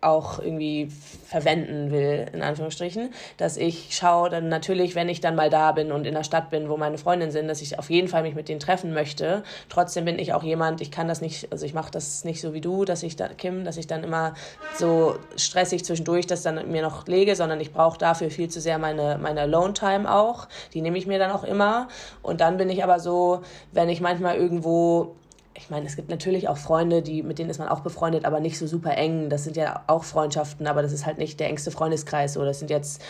auch 0.00 0.38
irgendwie 0.40 0.90
verwenden 1.26 1.90
will, 1.90 2.26
in 2.32 2.42
Anführungsstrichen, 2.42 3.10
dass 3.36 3.56
ich 3.56 3.88
schaue 3.96 4.28
dann 4.28 4.48
natürlich, 4.48 4.94
wenn 4.94 5.08
ich 5.08 5.20
dann 5.20 5.36
mal 5.36 5.50
da 5.50 5.72
bin 5.72 5.92
und 5.92 6.06
in 6.06 6.14
der 6.14 6.24
Stadt 6.24 6.50
bin, 6.50 6.68
wo 6.68 6.76
meine 6.76 6.98
Freundinnen 6.98 7.30
sind, 7.30 7.48
dass 7.48 7.62
ich 7.62 7.78
auf 7.78 7.90
jeden 7.90 8.08
Fall 8.08 8.22
mich 8.22 8.34
mit 8.34 8.48
denen 8.48 8.60
treffen 8.60 8.92
möchte. 8.92 9.44
Trotzdem 9.68 10.04
bin 10.04 10.18
ich 10.18 10.32
auch 10.32 10.42
jemand, 10.42 10.80
ich 10.80 10.90
kann 10.90 11.06
das 11.06 11.20
nicht, 11.20 11.52
also 11.52 11.64
ich 11.64 11.74
mache 11.74 11.90
das 11.90 12.24
nicht 12.24 12.40
so 12.40 12.54
wie 12.54 12.60
du, 12.60 12.84
dass 12.84 13.02
ich 13.02 13.16
da, 13.16 13.28
Kim, 13.28 13.64
dass 13.64 13.76
ich 13.76 13.86
dann 13.86 14.02
immer 14.02 14.34
so 14.76 15.16
stressig 15.36 15.84
zwischendurch 15.84 16.26
das 16.26 16.42
dann 16.42 16.70
mir 16.70 16.82
noch 16.82 17.06
lege, 17.06 17.36
sondern 17.36 17.60
ich 17.60 17.72
brauche 17.72 17.98
dafür 17.98 18.30
viel 18.30 18.48
zu 18.48 18.60
sehr 18.60 18.78
meine, 18.78 19.18
meine 19.18 19.42
Alone-Time 19.42 20.12
auch. 20.12 20.48
Die 20.74 20.80
nehme 20.80 20.98
ich 20.98 21.06
mir 21.06 21.18
dann 21.18 21.30
auch 21.30 21.44
immer. 21.44 21.88
Und 22.22 22.40
dann 22.40 22.56
bin 22.56 22.68
ich 22.68 22.82
aber 22.82 22.98
so, 22.98 23.42
wenn 23.72 23.88
ich 23.88 24.00
manchmal 24.00 24.36
irgendwo 24.36 25.14
ich 25.58 25.70
meine, 25.70 25.86
es 25.86 25.96
gibt 25.96 26.08
natürlich 26.08 26.48
auch 26.48 26.56
Freunde, 26.56 27.02
die, 27.02 27.22
mit 27.22 27.38
denen 27.38 27.50
ist 27.50 27.58
man 27.58 27.68
auch 27.68 27.80
befreundet, 27.80 28.24
aber 28.24 28.38
nicht 28.38 28.58
so 28.58 28.66
super 28.66 28.96
eng. 28.96 29.28
Das 29.28 29.42
sind 29.42 29.56
ja 29.56 29.82
auch 29.88 30.04
Freundschaften, 30.04 30.68
aber 30.68 30.82
das 30.82 30.92
ist 30.92 31.04
halt 31.04 31.18
nicht 31.18 31.40
der 31.40 31.48
engste 31.48 31.72
Freundeskreis. 31.72 32.36
Oder 32.36 32.46
das 32.46 32.60
sind 32.60 32.70
jetzt 32.70 33.02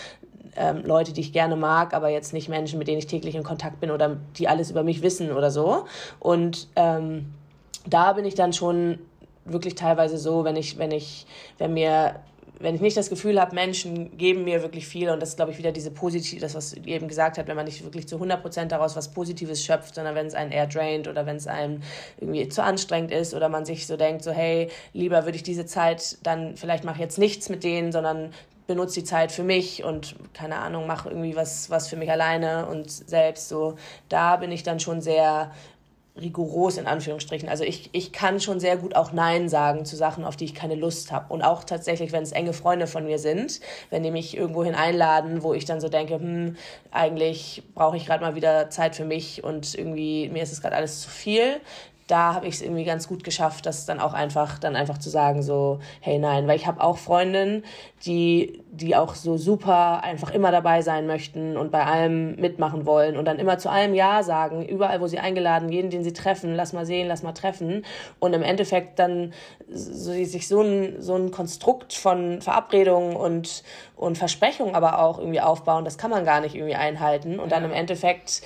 ähm, 0.57 0.83
Leute, 0.85 1.13
die 1.13 1.21
ich 1.21 1.35
gerne 1.35 1.57
mag, 1.57 1.93
aber 1.93 2.09
jetzt 2.09 2.33
nicht 2.33 2.49
Menschen, 2.49 2.79
mit 2.79 2.89
denen 2.89 2.99
ich 2.99 3.07
täglich 3.07 3.35
in 3.35 3.43
Kontakt 3.43 3.81
bin 3.81 3.91
oder 3.91 4.17
die 4.39 4.49
alles 4.49 4.71
über 4.71 4.83
mich 4.83 5.03
wissen 5.03 5.31
oder 5.31 5.51
so. 5.51 5.85
Und 6.21 6.69
ähm, 6.75 7.35
da 7.87 8.15
bin 8.15 8.25
ich 8.25 8.35
dann 8.35 8.55
schon 8.55 8.99
wirklich 9.45 9.75
teilweise 9.75 10.17
so, 10.17 10.45
wenn 10.45 10.57
ich, 10.57 10.79
wenn 10.79 10.91
ich, 10.91 11.27
wenn 11.59 11.75
mir 11.75 12.17
wenn 12.61 12.75
ich 12.75 12.81
nicht 12.81 12.97
das 12.97 13.09
Gefühl 13.09 13.41
habe, 13.41 13.55
Menschen 13.55 14.17
geben 14.17 14.45
mir 14.45 14.63
wirklich 14.63 14.87
viel 14.87 15.11
und 15.11 15.21
das 15.21 15.31
ist, 15.31 15.37
glaube 15.37 15.53
ich, 15.53 15.59
wieder 15.59 15.73
diese 15.73 15.91
positive, 15.91 16.41
das, 16.41 16.55
was 16.55 16.75
ihr 16.75 16.87
eben 16.89 17.09
gesagt 17.09 17.39
habt, 17.39 17.49
wenn 17.49 17.57
man 17.57 17.67
nicht 17.67 17.85
wirklich 17.85 18.09
zu 18.09 18.17
100% 18.17 18.67
daraus 18.67 18.97
was 18.97 19.13
Positives 19.13 19.65
schöpft, 19.65 19.95
sondern 19.95 20.15
wenn 20.15 20.27
es 20.27 20.35
einen 20.35 20.51
eher 20.51 20.67
draint 20.67 21.07
oder 21.07 21.27
wenn 21.27 21.37
es 21.37 21.47
einem 21.47 21.83
irgendwie 22.21 22.49
zu 22.49 22.63
anstrengend 22.63 23.13
ist 23.13 23.35
oder 23.35 23.49
man 23.49 23.65
sich 23.65 23.87
so 23.87 23.97
denkt, 23.97 24.25
so 24.25 24.33
hey, 24.33 24.71
lieber 24.93 25.25
würde 25.25 25.37
ich 25.37 25.43
diese 25.43 25.67
Zeit 25.67 26.19
dann, 26.25 26.57
vielleicht 26.57 26.85
mache 26.85 26.97
ich 26.97 27.03
jetzt 27.03 27.19
nichts 27.19 27.49
mit 27.49 27.63
denen, 27.63 27.93
sondern 27.93 28.31
benutze 28.67 29.01
die 29.01 29.05
Zeit 29.05 29.33
für 29.33 29.43
mich 29.43 29.83
und 29.83 30.15
keine 30.35 30.57
Ahnung, 30.57 30.87
mache 30.87 31.09
irgendwie 31.09 31.37
was, 31.37 31.71
was 31.71 31.89
für 31.89 31.97
mich 31.97 32.11
alleine 32.11 32.67
und 32.67 32.91
selbst 32.91 33.49
so. 33.49 33.77
Da 34.09 34.37
bin 34.37 34.53
ich 34.53 34.63
dann 34.63 34.79
schon 34.79 35.01
sehr 35.01 35.53
rigoros 36.19 36.77
in 36.77 36.87
Anführungsstrichen. 36.87 37.49
Also 37.49 37.65
ich, 37.65 37.91
ich 37.93 38.13
kann 38.13 38.41
schon 38.41 38.61
sehr 38.61 38.77
gut 38.77 38.95
auch 38.97 39.13
Nein 39.13 39.49
sagen 39.49 39.85
zu 39.85 39.97
Sachen, 39.97 40.25
auf 40.25 40.37
die 40.37 40.45
ich 40.45 40.55
keine 40.55 40.75
Lust 40.75 41.13
habe. 41.13 41.33
Und 41.33 41.43
auch 41.43 41.65
tatsächlich, 41.65 42.13
wenn 42.13 42.23
es 42.23 42.33
enge 42.33 42.53
Freunde 42.53 42.87
von 42.87 43.05
mir 43.05 43.19
sind, 43.19 43.61
wenn 43.91 44.03
die 44.03 44.11
mich 44.11 44.37
irgendwohin 44.37 44.75
einladen, 44.75 45.43
wo 45.43 45.55
ich 45.55 45.65
dann 45.65 45.81
so 45.81 45.89
denke, 45.89 46.15
hm, 46.15 46.57
eigentlich 46.91 47.63
brauche 47.75 47.97
ich 47.97 48.07
gerade 48.07 48.25
mal 48.25 48.35
wieder 48.35 48.71
Zeit 48.71 48.97
für 48.97 49.05
mich 49.05 49.45
und 49.45 49.75
irgendwie 49.75 50.29
mir 50.29 50.43
ist 50.43 50.53
es 50.53 50.61
gerade 50.61 50.77
alles 50.77 51.03
zu 51.03 51.11
viel, 51.11 51.61
da 52.09 52.35
habe 52.35 52.47
ich 52.47 52.55
es 52.55 52.63
irgendwie 52.63 52.85
ganz 52.85 53.07
gut 53.07 53.23
geschafft, 53.23 53.67
das 53.67 53.85
dann 53.87 54.01
auch 54.01 54.15
einfach, 54.15 54.59
dann 54.59 54.75
einfach 54.77 54.99
zu 54.99 55.11
sagen, 55.11 55.43
so, 55.43 55.79
hey 56.01 56.19
nein, 56.19 56.49
weil 56.49 56.57
ich 56.57 56.67
habe 56.67 56.83
auch 56.83 56.97
Freundinnen, 56.97 57.65
die, 58.07 58.63
die 58.71 58.97
auch 58.97 59.15
so 59.15 59.37
super 59.37 60.03
einfach 60.03 60.31
immer 60.31 60.51
dabei 60.51 60.81
sein 60.81 61.07
möchten 61.07 61.57
und 61.57 61.71
bei 61.71 61.85
allem 61.85 62.37
mitmachen 62.37 62.87
wollen 62.87 63.17
und 63.19 63.27
dann 63.27 63.39
immer 63.39 63.59
zu 63.59 63.69
allem 63.69 63.95
Ja 63.95 64.23
sagen, 64.23 64.67
überall, 64.67 65.03
wo 65.03 65.07
sie 65.07 65.19
eingeladen, 65.19 65.69
jeden, 65.69 65.91
den 65.91 66.03
sie 66.03 66.15
treffen, 66.15 66.55
lass 66.55 66.73
mal 66.73 66.87
sehen, 66.87 67.09
lass 67.09 67.23
mal 67.23 67.33
treffen. 67.33 67.85
Und 68.19 68.33
im 68.33 68.43
Endeffekt 68.43 68.99
dann 68.99 69.35
so, 69.71 70.13
sich 70.13 70.49
so 70.49 70.63
ein, 70.63 71.03
so 71.03 71.15
ein 71.15 71.31
Konstrukt 71.31 71.93
von 71.93 72.41
Verabredungen 72.41 73.17
und, 73.17 73.63
und 73.97 74.17
Versprechungen 74.17 74.75
aber 74.75 75.01
auch 75.01 75.19
irgendwie 75.19 75.43
aufbauen, 75.43 75.85
das 75.85 75.99
kann 75.99 76.11
man 76.11 76.25
gar 76.25 76.41
nicht 76.41 76.55
irgendwie 76.55 76.75
einhalten. 76.75 77.39
Und 77.39 77.53
dann 77.53 77.65
im 77.65 77.73
Endeffekt 77.73 78.43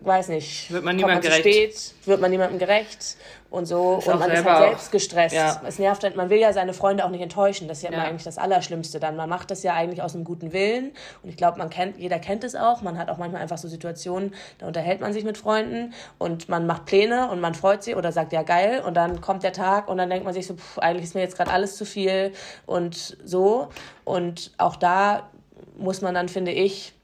weiß 0.00 0.28
nicht, 0.28 0.72
wird 0.72 0.84
man 0.84 0.96
niemandem 0.96 1.22
gerecht. 1.22 1.40
Spät, 1.40 1.94
wird 2.04 2.20
man 2.20 2.30
niemandem 2.30 2.58
gerecht 2.58 3.16
und 3.50 3.66
so 3.66 3.98
ist 3.98 4.08
und 4.08 4.18
man 4.18 4.30
ist 4.30 4.44
halt 4.44 4.58
selbst 4.58 4.92
gestresst. 4.92 5.34
Ja. 5.34 5.62
Es 5.66 5.78
nervt 5.78 6.04
halt, 6.04 6.16
man 6.16 6.30
will 6.30 6.38
ja 6.38 6.52
seine 6.52 6.74
Freunde 6.74 7.04
auch 7.04 7.10
nicht 7.10 7.22
enttäuschen. 7.22 7.68
Das 7.68 7.78
ist 7.78 7.84
ja, 7.84 7.90
ja. 7.90 7.98
immer 7.98 8.06
eigentlich 8.06 8.24
das 8.24 8.38
Allerschlimmste 8.38 9.00
dann. 9.00 9.16
Man 9.16 9.28
macht 9.28 9.50
das 9.50 9.62
ja 9.62 9.74
eigentlich 9.74 10.02
aus 10.02 10.14
einem 10.14 10.24
guten 10.24 10.52
Willen 10.52 10.92
und 11.22 11.30
ich 11.30 11.36
glaube, 11.36 11.58
man 11.58 11.70
kennt, 11.70 11.96
jeder 11.98 12.18
kennt 12.18 12.44
es 12.44 12.54
auch. 12.54 12.82
Man 12.82 12.98
hat 12.98 13.08
auch 13.08 13.18
manchmal 13.18 13.40
einfach 13.40 13.58
so 13.58 13.68
Situationen, 13.68 14.34
da 14.58 14.66
unterhält 14.66 15.00
man 15.00 15.12
sich 15.12 15.24
mit 15.24 15.38
Freunden 15.38 15.94
und 16.18 16.48
man 16.48 16.66
macht 16.66 16.86
Pläne 16.86 17.30
und 17.30 17.40
man 17.40 17.54
freut 17.54 17.82
sich 17.82 17.96
oder 17.96 18.12
sagt 18.12 18.32
ja 18.32 18.42
geil 18.42 18.82
und 18.84 18.94
dann 18.94 19.20
kommt 19.20 19.42
der 19.42 19.52
Tag 19.52 19.88
und 19.88 19.98
dann 19.98 20.10
denkt 20.10 20.24
man 20.24 20.34
sich 20.34 20.46
so, 20.46 20.54
pff, 20.54 20.78
eigentlich 20.78 21.04
ist 21.04 21.14
mir 21.14 21.22
jetzt 21.22 21.36
gerade 21.36 21.50
alles 21.50 21.76
zu 21.76 21.84
viel 21.84 22.32
und 22.66 23.16
so 23.24 23.68
und 24.04 24.52
auch 24.58 24.76
da 24.76 25.28
muss 25.76 26.02
man 26.02 26.14
dann, 26.14 26.28
finde 26.28 26.50
ich, 26.50 26.94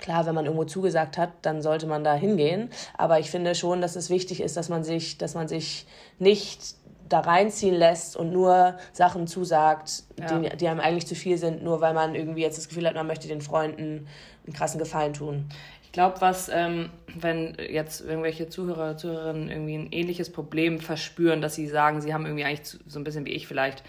Klar, 0.00 0.26
wenn 0.26 0.34
man 0.34 0.44
irgendwo 0.44 0.64
zugesagt 0.64 1.18
hat, 1.18 1.30
dann 1.42 1.62
sollte 1.62 1.86
man 1.86 2.04
da 2.04 2.14
hingehen. 2.14 2.70
Aber 2.96 3.18
ich 3.18 3.30
finde 3.30 3.54
schon, 3.54 3.80
dass 3.80 3.96
es 3.96 4.10
wichtig 4.10 4.40
ist, 4.40 4.56
dass 4.56 4.68
man 4.68 4.84
sich, 4.84 5.18
dass 5.18 5.34
man 5.34 5.48
sich 5.48 5.86
nicht 6.18 6.76
da 7.08 7.20
reinziehen 7.20 7.74
lässt 7.74 8.16
und 8.16 8.32
nur 8.32 8.76
Sachen 8.92 9.26
zusagt, 9.26 10.04
ja. 10.18 10.38
die, 10.38 10.56
die 10.56 10.68
einem 10.68 10.80
eigentlich 10.80 11.06
zu 11.06 11.14
viel 11.14 11.38
sind, 11.38 11.62
nur 11.62 11.80
weil 11.80 11.94
man 11.94 12.14
irgendwie 12.14 12.42
jetzt 12.42 12.58
das 12.58 12.68
Gefühl 12.68 12.86
hat, 12.86 12.94
man 12.94 13.06
möchte 13.06 13.28
den 13.28 13.40
Freunden 13.40 14.06
einen 14.46 14.52
krassen 14.54 14.78
Gefallen 14.78 15.14
tun. 15.14 15.48
Ich 15.84 15.92
glaube, 15.92 16.20
was, 16.20 16.50
ähm, 16.52 16.90
wenn 17.18 17.56
jetzt 17.70 18.02
irgendwelche 18.02 18.50
Zuhörer, 18.50 18.98
Zuhörerinnen 18.98 19.50
irgendwie 19.50 19.74
ein 19.74 19.88
ähnliches 19.90 20.30
Problem 20.30 20.80
verspüren, 20.80 21.40
dass 21.40 21.54
sie 21.54 21.66
sagen, 21.66 22.02
sie 22.02 22.12
haben 22.12 22.26
irgendwie 22.26 22.44
eigentlich 22.44 22.78
so 22.86 23.00
ein 23.00 23.04
bisschen 23.04 23.24
wie 23.24 23.30
ich 23.30 23.46
vielleicht 23.46 23.82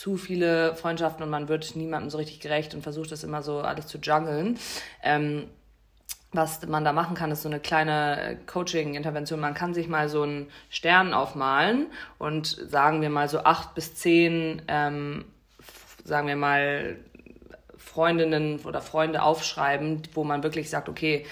zu 0.00 0.16
viele 0.16 0.74
Freundschaften 0.76 1.22
und 1.22 1.28
man 1.28 1.48
wird 1.50 1.76
niemandem 1.76 2.08
so 2.08 2.16
richtig 2.16 2.40
gerecht 2.40 2.74
und 2.74 2.80
versucht 2.80 3.12
das 3.12 3.22
immer 3.22 3.42
so 3.42 3.60
alles 3.60 3.86
zu 3.86 3.98
jungeln. 3.98 4.58
Ähm, 5.02 5.44
was 6.32 6.66
man 6.66 6.86
da 6.86 6.94
machen 6.94 7.14
kann, 7.14 7.30
ist 7.30 7.42
so 7.42 7.50
eine 7.50 7.60
kleine 7.60 8.18
äh, 8.18 8.36
Coaching-Intervention. 8.46 9.38
Man 9.38 9.52
kann 9.52 9.74
sich 9.74 9.88
mal 9.88 10.08
so 10.08 10.22
einen 10.22 10.48
Stern 10.70 11.12
aufmalen 11.12 11.88
und 12.18 12.46
sagen 12.46 13.02
wir 13.02 13.10
mal 13.10 13.28
so 13.28 13.40
acht 13.40 13.74
bis 13.74 13.94
zehn, 13.94 14.62
ähm, 14.68 15.26
sagen 16.02 16.28
wir 16.28 16.36
mal, 16.36 16.96
Freundinnen 17.76 18.60
oder 18.60 18.80
Freunde 18.80 19.22
aufschreiben, 19.22 20.00
wo 20.14 20.24
man 20.24 20.42
wirklich 20.42 20.70
sagt, 20.70 20.88
okay, 20.88 21.26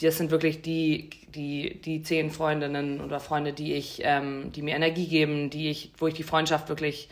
das 0.00 0.18
sind 0.18 0.32
wirklich 0.32 0.60
die, 0.60 1.08
die, 1.28 1.80
die 1.80 2.02
zehn 2.02 2.32
Freundinnen 2.32 3.00
oder 3.00 3.20
Freunde, 3.20 3.52
die 3.52 3.74
ich, 3.74 4.00
ähm, 4.02 4.50
die 4.50 4.62
mir 4.62 4.74
Energie 4.74 5.06
geben, 5.06 5.50
die 5.50 5.70
ich, 5.70 5.92
wo 5.98 6.08
ich 6.08 6.14
die 6.14 6.24
Freundschaft 6.24 6.68
wirklich 6.68 7.08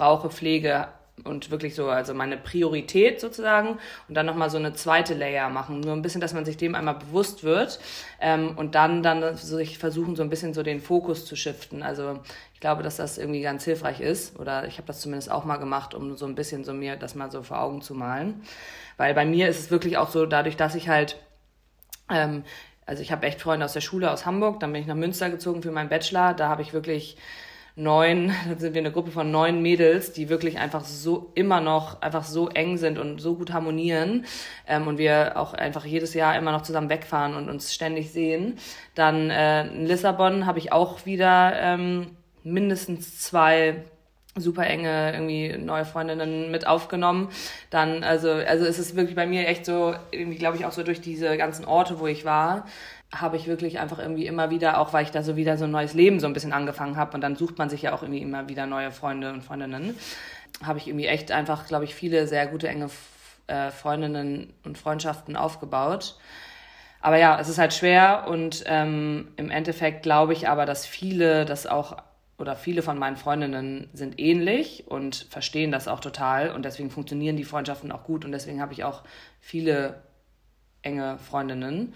brauche, 0.00 0.30
pflege, 0.30 0.88
und 1.24 1.50
wirklich 1.50 1.74
so, 1.74 1.88
also 1.88 2.14
meine 2.14 2.36
Priorität 2.36 3.20
sozusagen 3.20 3.78
und 4.08 4.14
dann 4.14 4.26
nochmal 4.26 4.48
so 4.48 4.56
eine 4.56 4.72
zweite 4.72 5.12
Layer 5.14 5.50
machen. 5.50 5.80
Nur 5.80 5.92
ein 5.92 6.00
bisschen, 6.00 6.20
dass 6.20 6.32
man 6.32 6.46
sich 6.46 6.56
dem 6.56 6.74
einmal 6.74 6.94
bewusst 6.94 7.44
wird 7.44 7.78
ähm, 8.20 8.56
und 8.56 8.74
dann, 8.74 9.02
dann 9.02 9.36
sich 9.36 9.78
versuchen, 9.78 10.16
so 10.16 10.22
ein 10.22 10.30
bisschen 10.30 10.54
so 10.54 10.62
den 10.62 10.80
Fokus 10.80 11.26
zu 11.26 11.36
shiften. 11.36 11.82
Also 11.82 12.20
ich 12.54 12.60
glaube, 12.60 12.82
dass 12.82 12.96
das 12.96 13.18
irgendwie 13.18 13.42
ganz 13.42 13.64
hilfreich 13.64 14.00
ist 14.00 14.38
oder 14.38 14.66
ich 14.66 14.78
habe 14.78 14.86
das 14.86 15.00
zumindest 15.00 15.30
auch 15.30 15.44
mal 15.44 15.58
gemacht, 15.58 15.94
um 15.94 16.16
so 16.16 16.26
ein 16.26 16.34
bisschen 16.34 16.64
so 16.64 16.72
mir 16.72 16.96
das 16.96 17.14
mal 17.14 17.30
so 17.30 17.42
vor 17.42 17.60
Augen 17.60 17.82
zu 17.82 17.94
malen. 17.94 18.42
Weil 18.96 19.14
bei 19.14 19.24
mir 19.24 19.48
ist 19.48 19.60
es 19.60 19.70
wirklich 19.70 19.98
auch 19.98 20.10
so, 20.10 20.26
dadurch, 20.26 20.56
dass 20.56 20.74
ich 20.74 20.88
halt 20.88 21.16
ähm, 22.10 22.44
also 22.86 23.02
ich 23.02 23.12
habe 23.12 23.24
echt 23.26 23.40
Freunde 23.40 23.64
aus 23.64 23.72
der 23.72 23.82
Schule 23.82 24.10
aus 24.10 24.26
Hamburg, 24.26 24.58
dann 24.58 24.72
bin 24.72 24.82
ich 24.82 24.88
nach 24.88 24.96
Münster 24.96 25.30
gezogen 25.30 25.62
für 25.62 25.70
meinen 25.70 25.88
Bachelor. 25.88 26.34
Da 26.34 26.48
habe 26.48 26.62
ich 26.62 26.72
wirklich 26.72 27.16
neun, 27.76 28.32
dann 28.48 28.58
sind 28.58 28.74
wir 28.74 28.80
eine 28.80 28.92
Gruppe 28.92 29.10
von 29.10 29.30
neun 29.30 29.62
Mädels, 29.62 30.12
die 30.12 30.28
wirklich 30.28 30.58
einfach 30.58 30.84
so 30.84 31.30
immer 31.34 31.60
noch 31.60 32.02
einfach 32.02 32.24
so 32.24 32.48
eng 32.48 32.76
sind 32.76 32.98
und 32.98 33.20
so 33.20 33.36
gut 33.36 33.52
harmonieren 33.52 34.26
ähm, 34.66 34.86
und 34.86 34.98
wir 34.98 35.36
auch 35.36 35.54
einfach 35.54 35.84
jedes 35.84 36.14
Jahr 36.14 36.36
immer 36.36 36.52
noch 36.52 36.62
zusammen 36.62 36.90
wegfahren 36.90 37.34
und 37.34 37.48
uns 37.48 37.72
ständig 37.74 38.12
sehen. 38.12 38.58
Dann 38.94 39.30
äh, 39.30 39.66
in 39.68 39.86
Lissabon 39.86 40.46
habe 40.46 40.58
ich 40.58 40.72
auch 40.72 41.06
wieder 41.06 41.52
ähm, 41.60 42.16
mindestens 42.42 43.20
zwei 43.20 43.84
super 44.40 44.66
enge 44.66 45.12
irgendwie 45.12 45.56
neue 45.58 45.84
Freundinnen 45.84 46.50
mit 46.50 46.66
aufgenommen. 46.66 47.28
Dann 47.70 48.04
also 48.04 48.30
also 48.30 48.64
es 48.64 48.78
ist 48.78 48.96
wirklich 48.96 49.16
bei 49.16 49.26
mir 49.26 49.46
echt 49.46 49.66
so 49.66 49.94
irgendwie 50.10 50.38
glaube 50.38 50.56
ich 50.56 50.64
auch 50.64 50.72
so 50.72 50.82
durch 50.82 51.00
diese 51.00 51.36
ganzen 51.36 51.64
Orte, 51.64 52.00
wo 52.00 52.06
ich 52.06 52.24
war, 52.24 52.66
habe 53.14 53.36
ich 53.36 53.46
wirklich 53.46 53.80
einfach 53.80 53.98
irgendwie 53.98 54.26
immer 54.26 54.50
wieder, 54.50 54.78
auch 54.78 54.92
weil 54.92 55.04
ich 55.04 55.10
da 55.10 55.22
so 55.22 55.36
wieder 55.36 55.56
so 55.56 55.64
ein 55.64 55.70
neues 55.70 55.94
Leben 55.94 56.20
so 56.20 56.26
ein 56.26 56.32
bisschen 56.32 56.52
angefangen 56.52 56.96
habe 56.96 57.14
und 57.14 57.20
dann 57.20 57.36
sucht 57.36 57.58
man 57.58 57.68
sich 57.68 57.82
ja 57.82 57.92
auch 57.92 58.02
irgendwie 58.02 58.22
immer 58.22 58.48
wieder 58.48 58.66
neue 58.66 58.92
Freunde 58.92 59.32
und 59.32 59.42
Freundinnen, 59.42 59.96
habe 60.62 60.78
ich 60.78 60.86
irgendwie 60.86 61.06
echt 61.06 61.32
einfach, 61.32 61.66
glaube 61.66 61.84
ich, 61.84 61.94
viele 61.94 62.26
sehr 62.26 62.46
gute, 62.46 62.68
enge 62.68 62.88
äh, 63.48 63.70
Freundinnen 63.70 64.52
und 64.64 64.78
Freundschaften 64.78 65.36
aufgebaut. 65.36 66.16
Aber 67.00 67.16
ja, 67.16 67.40
es 67.40 67.48
ist 67.48 67.58
halt 67.58 67.72
schwer 67.72 68.26
und 68.28 68.62
ähm, 68.66 69.28
im 69.36 69.50
Endeffekt 69.50 70.02
glaube 70.02 70.32
ich 70.32 70.48
aber, 70.48 70.66
dass 70.66 70.86
viele 70.86 71.44
das 71.46 71.66
auch 71.66 71.96
oder 72.40 72.56
viele 72.56 72.82
von 72.82 72.98
meinen 72.98 73.16
Freundinnen 73.16 73.88
sind 73.92 74.18
ähnlich 74.18 74.84
und 74.88 75.26
verstehen 75.30 75.70
das 75.70 75.88
auch 75.88 76.00
total 76.00 76.50
und 76.50 76.64
deswegen 76.64 76.90
funktionieren 76.90 77.36
die 77.36 77.44
Freundschaften 77.44 77.92
auch 77.92 78.04
gut 78.04 78.24
und 78.24 78.32
deswegen 78.32 78.60
habe 78.60 78.72
ich 78.72 78.84
auch 78.84 79.02
viele 79.40 80.02
enge 80.82 81.18
Freundinnen 81.18 81.94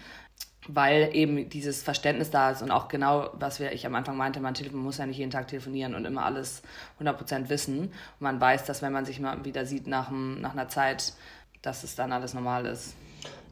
weil 0.67 1.09
eben 1.13 1.49
dieses 1.49 1.83
Verständnis 1.83 2.31
da 2.31 2.51
ist 2.51 2.61
und 2.61 2.71
auch 2.71 2.87
genau, 2.87 3.29
was 3.33 3.59
wir, 3.59 3.71
ich 3.71 3.85
am 3.85 3.95
Anfang 3.95 4.17
meinte, 4.17 4.39
man 4.39 4.53
muss 4.73 4.97
ja 4.97 5.05
nicht 5.05 5.17
jeden 5.17 5.31
Tag 5.31 5.47
telefonieren 5.47 5.95
und 5.95 6.05
immer 6.05 6.25
alles 6.25 6.63
100% 6.99 7.49
wissen. 7.49 7.79
Und 7.79 7.91
man 8.19 8.39
weiß, 8.41 8.65
dass 8.65 8.81
wenn 8.81 8.93
man 8.93 9.05
sich 9.05 9.19
mal 9.19 9.43
wieder 9.45 9.65
sieht 9.65 9.87
nach, 9.87 10.09
nach 10.11 10.53
einer 10.53 10.67
Zeit, 10.67 11.13
dass 11.61 11.83
es 11.83 11.95
dann 11.95 12.11
alles 12.11 12.33
normal 12.33 12.65
ist. 12.65 12.95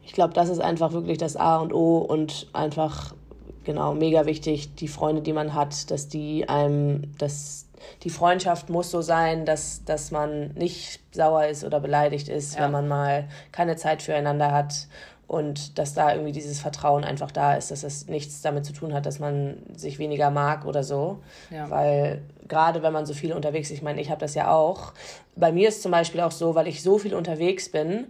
Ich 0.05 0.13
glaube, 0.13 0.33
das 0.33 0.49
ist 0.49 0.59
einfach 0.59 0.91
wirklich 0.91 1.17
das 1.17 1.35
A 1.35 1.57
und 1.57 1.73
O 1.73 1.99
und 1.99 2.47
einfach, 2.53 3.15
genau, 3.63 3.93
mega 3.93 4.25
wichtig, 4.25 4.75
die 4.75 4.87
Freunde, 4.87 5.21
die 5.21 5.33
man 5.33 5.53
hat, 5.53 5.91
dass 5.91 6.07
die 6.07 6.47
einem, 6.49 7.15
dass 7.17 7.67
die 8.03 8.09
Freundschaft 8.09 8.69
muss 8.69 8.91
so 8.91 9.01
sein, 9.01 9.45
dass, 9.45 9.83
dass 9.85 10.11
man 10.11 10.51
nicht 10.53 11.01
sauer 11.11 11.45
ist 11.47 11.63
oder 11.63 11.79
beleidigt 11.79 12.29
ist, 12.29 12.55
ja. 12.55 12.63
wenn 12.63 12.71
man 12.71 12.87
mal 12.87 13.27
keine 13.51 13.75
Zeit 13.75 14.01
füreinander 14.01 14.51
hat 14.51 14.87
und 15.27 15.79
dass 15.79 15.93
da 15.93 16.11
irgendwie 16.11 16.31
dieses 16.31 16.59
Vertrauen 16.59 17.03
einfach 17.03 17.31
da 17.31 17.55
ist, 17.55 17.71
dass 17.71 17.83
es 17.83 18.07
nichts 18.07 18.41
damit 18.41 18.65
zu 18.65 18.73
tun 18.73 18.93
hat, 18.93 19.05
dass 19.05 19.19
man 19.19 19.57
sich 19.75 19.99
weniger 19.99 20.29
mag 20.29 20.65
oder 20.65 20.83
so. 20.83 21.19
Ja. 21.49 21.69
Weil 21.69 22.21
gerade 22.47 22.83
wenn 22.83 22.93
man 22.93 23.05
so 23.05 23.13
viel 23.13 23.33
unterwegs 23.33 23.69
ist, 23.69 23.77
ich 23.77 23.81
meine, 23.81 24.01
ich 24.01 24.09
habe 24.09 24.19
das 24.19 24.35
ja 24.35 24.51
auch. 24.51 24.93
Bei 25.35 25.51
mir 25.51 25.69
ist 25.69 25.81
zum 25.81 25.91
Beispiel 25.91 26.21
auch 26.21 26.31
so, 26.31 26.55
weil 26.55 26.67
ich 26.67 26.83
so 26.83 26.97
viel 26.97 27.15
unterwegs 27.15 27.69
bin, 27.69 28.07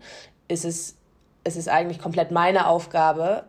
ist 0.48 0.66
es, 0.66 0.96
es 1.44 1.56
ist 1.56 1.70
eigentlich 1.70 2.00
komplett 2.00 2.32
meine 2.32 2.68
Aufgabe, 2.68 3.46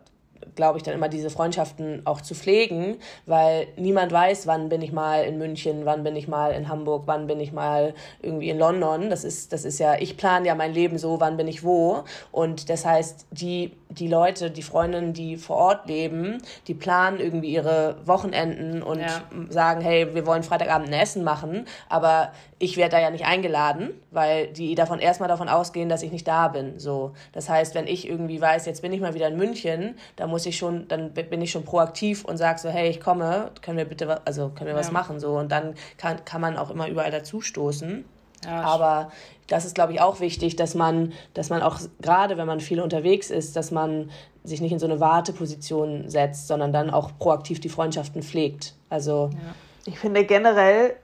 glaube 0.55 0.77
ich, 0.77 0.83
dann 0.83 0.93
immer 0.93 1.09
diese 1.09 1.29
Freundschaften 1.29 2.01
auch 2.05 2.21
zu 2.21 2.35
pflegen, 2.35 2.97
weil 3.25 3.67
niemand 3.77 4.11
weiß, 4.11 4.47
wann 4.47 4.69
bin 4.69 4.81
ich 4.81 4.91
mal 4.91 5.23
in 5.23 5.37
München, 5.37 5.85
wann 5.85 6.03
bin 6.03 6.15
ich 6.15 6.27
mal 6.27 6.51
in 6.51 6.69
Hamburg, 6.69 7.03
wann 7.05 7.27
bin 7.27 7.39
ich 7.39 7.51
mal 7.51 7.93
irgendwie 8.21 8.49
in 8.49 8.57
London. 8.57 9.09
Das 9.09 9.23
ist, 9.23 9.51
das 9.53 9.65
ist 9.65 9.79
ja, 9.79 9.95
ich 9.95 10.17
plane 10.17 10.47
ja 10.47 10.55
mein 10.55 10.73
Leben 10.73 10.97
so, 10.97 11.19
wann 11.19 11.37
bin 11.37 11.47
ich 11.47 11.63
wo. 11.63 12.03
Und 12.31 12.69
das 12.69 12.85
heißt, 12.85 13.27
die, 13.31 13.71
die 13.89 14.07
Leute, 14.07 14.51
die 14.51 14.63
Freundinnen, 14.63 15.13
die 15.13 15.37
vor 15.37 15.57
Ort 15.57 15.87
leben, 15.87 16.41
die 16.67 16.73
planen 16.73 17.19
irgendwie 17.19 17.49
ihre 17.49 17.97
Wochenenden 18.05 18.83
und 18.83 18.99
ja. 18.99 19.23
sagen, 19.49 19.81
hey, 19.81 20.13
wir 20.13 20.25
wollen 20.25 20.43
Freitagabend 20.43 20.89
ein 20.89 20.93
Essen 20.93 21.23
machen, 21.23 21.65
aber 21.89 22.31
ich 22.57 22.77
werde 22.77 22.91
da 22.91 23.01
ja 23.01 23.09
nicht 23.09 23.25
eingeladen, 23.25 23.89
weil 24.11 24.47
die 24.47 24.75
davon 24.75 24.99
erstmal 24.99 25.27
davon 25.27 25.49
ausgehen, 25.49 25.89
dass 25.89 26.03
ich 26.03 26.11
nicht 26.11 26.27
da 26.27 26.47
bin. 26.47 26.79
So, 26.79 27.13
das 27.33 27.49
heißt, 27.49 27.75
wenn 27.75 27.85
ich 27.85 28.07
irgendwie 28.07 28.39
weiß, 28.39 28.65
jetzt 28.65 28.81
bin 28.81 28.93
ich 28.93 29.01
mal 29.01 29.13
wieder 29.13 29.27
in 29.27 29.37
München, 29.37 29.97
dann 30.15 30.29
muss 30.29 30.34
ich 30.45 30.57
schon, 30.57 30.87
dann 30.87 31.13
bin 31.13 31.41
ich 31.41 31.51
schon 31.51 31.63
proaktiv 31.63 32.25
und 32.25 32.37
sage 32.37 32.59
so, 32.59 32.69
hey, 32.69 32.89
ich 32.89 32.99
komme, 32.99 33.51
können 33.61 33.77
wir 33.77 33.85
bitte, 33.85 34.25
also 34.25 34.49
können 34.49 34.67
wir 34.67 34.73
ja. 34.73 34.79
was 34.79 34.91
machen 34.91 35.19
so 35.19 35.37
und 35.37 35.51
dann 35.51 35.75
kann 35.97 36.25
kann 36.25 36.41
man 36.41 36.57
auch 36.57 36.71
immer 36.71 36.87
überall 36.87 37.11
dazustoßen. 37.11 38.03
Ja, 38.43 38.61
Aber 38.61 39.11
das 39.47 39.65
ist, 39.65 39.75
glaube 39.75 39.93
ich, 39.93 40.01
auch 40.01 40.19
wichtig, 40.19 40.55
dass 40.55 40.75
man, 40.75 41.13
dass 41.33 41.49
man 41.49 41.61
auch 41.61 41.79
gerade, 42.01 42.37
wenn 42.37 42.47
man 42.47 42.59
viel 42.59 42.81
unterwegs 42.81 43.31
ist, 43.31 43.55
dass 43.55 43.71
man 43.71 44.11
sich 44.43 44.61
nicht 44.61 44.71
in 44.71 44.79
so 44.79 44.85
eine 44.85 44.99
Warteposition 44.99 46.09
setzt, 46.09 46.47
sondern 46.47 46.73
dann 46.73 46.89
auch 46.89 47.11
proaktiv 47.17 47.59
die 47.59 47.69
Freundschaften 47.69 48.21
pflegt. 48.21 48.75
Also 48.89 49.29
ja. 49.31 49.39
ich 49.85 49.97
finde 49.97 50.25
generell 50.25 50.95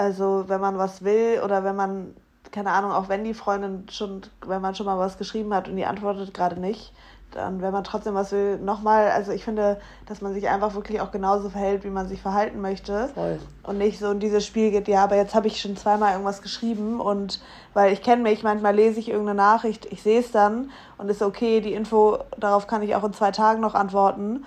also 0.00 0.44
wenn 0.46 0.62
man 0.62 0.78
was 0.78 1.04
will 1.04 1.42
oder 1.44 1.62
wenn 1.62 1.76
man, 1.76 2.14
keine 2.52 2.70
Ahnung, 2.70 2.90
auch 2.90 3.10
wenn 3.10 3.22
die 3.22 3.34
Freundin 3.34 3.86
schon, 3.90 4.22
wenn 4.46 4.62
man 4.62 4.74
schon 4.74 4.86
mal 4.86 4.98
was 4.98 5.18
geschrieben 5.18 5.52
hat 5.52 5.68
und 5.68 5.76
die 5.76 5.84
antwortet 5.84 6.32
gerade 6.32 6.58
nicht, 6.58 6.94
dann, 7.32 7.62
wenn 7.62 7.72
man 7.72 7.84
trotzdem 7.84 8.14
was 8.14 8.32
will, 8.32 8.58
nochmal, 8.58 9.10
also 9.10 9.32
ich 9.32 9.44
finde, 9.44 9.80
dass 10.06 10.20
man 10.20 10.34
sich 10.34 10.48
einfach 10.48 10.74
wirklich 10.74 11.00
auch 11.00 11.10
genauso 11.10 11.48
verhält, 11.48 11.84
wie 11.84 11.90
man 11.90 12.08
sich 12.08 12.20
verhalten 12.20 12.60
möchte. 12.60 13.08
Voll. 13.14 13.38
Und 13.62 13.78
nicht 13.78 13.98
so 13.98 14.10
in 14.10 14.20
dieses 14.20 14.44
Spiel 14.44 14.70
geht, 14.70 14.88
ja, 14.88 15.04
aber 15.04 15.16
jetzt 15.16 15.34
habe 15.34 15.46
ich 15.46 15.60
schon 15.60 15.76
zweimal 15.76 16.12
irgendwas 16.12 16.42
geschrieben 16.42 17.00
und 17.00 17.40
weil 17.72 17.92
ich 17.92 18.02
kenne 18.02 18.22
mich, 18.22 18.42
manchmal 18.42 18.74
lese 18.74 19.00
ich 19.00 19.08
irgendeine 19.08 19.36
Nachricht, 19.36 19.86
ich 19.90 20.02
sehe 20.02 20.20
es 20.20 20.32
dann 20.32 20.70
und 20.98 21.08
ist 21.08 21.22
okay, 21.22 21.60
die 21.60 21.72
Info, 21.72 22.18
darauf 22.36 22.66
kann 22.66 22.82
ich 22.82 22.96
auch 22.96 23.04
in 23.04 23.12
zwei 23.12 23.30
Tagen 23.30 23.60
noch 23.60 23.74
antworten. 23.74 24.44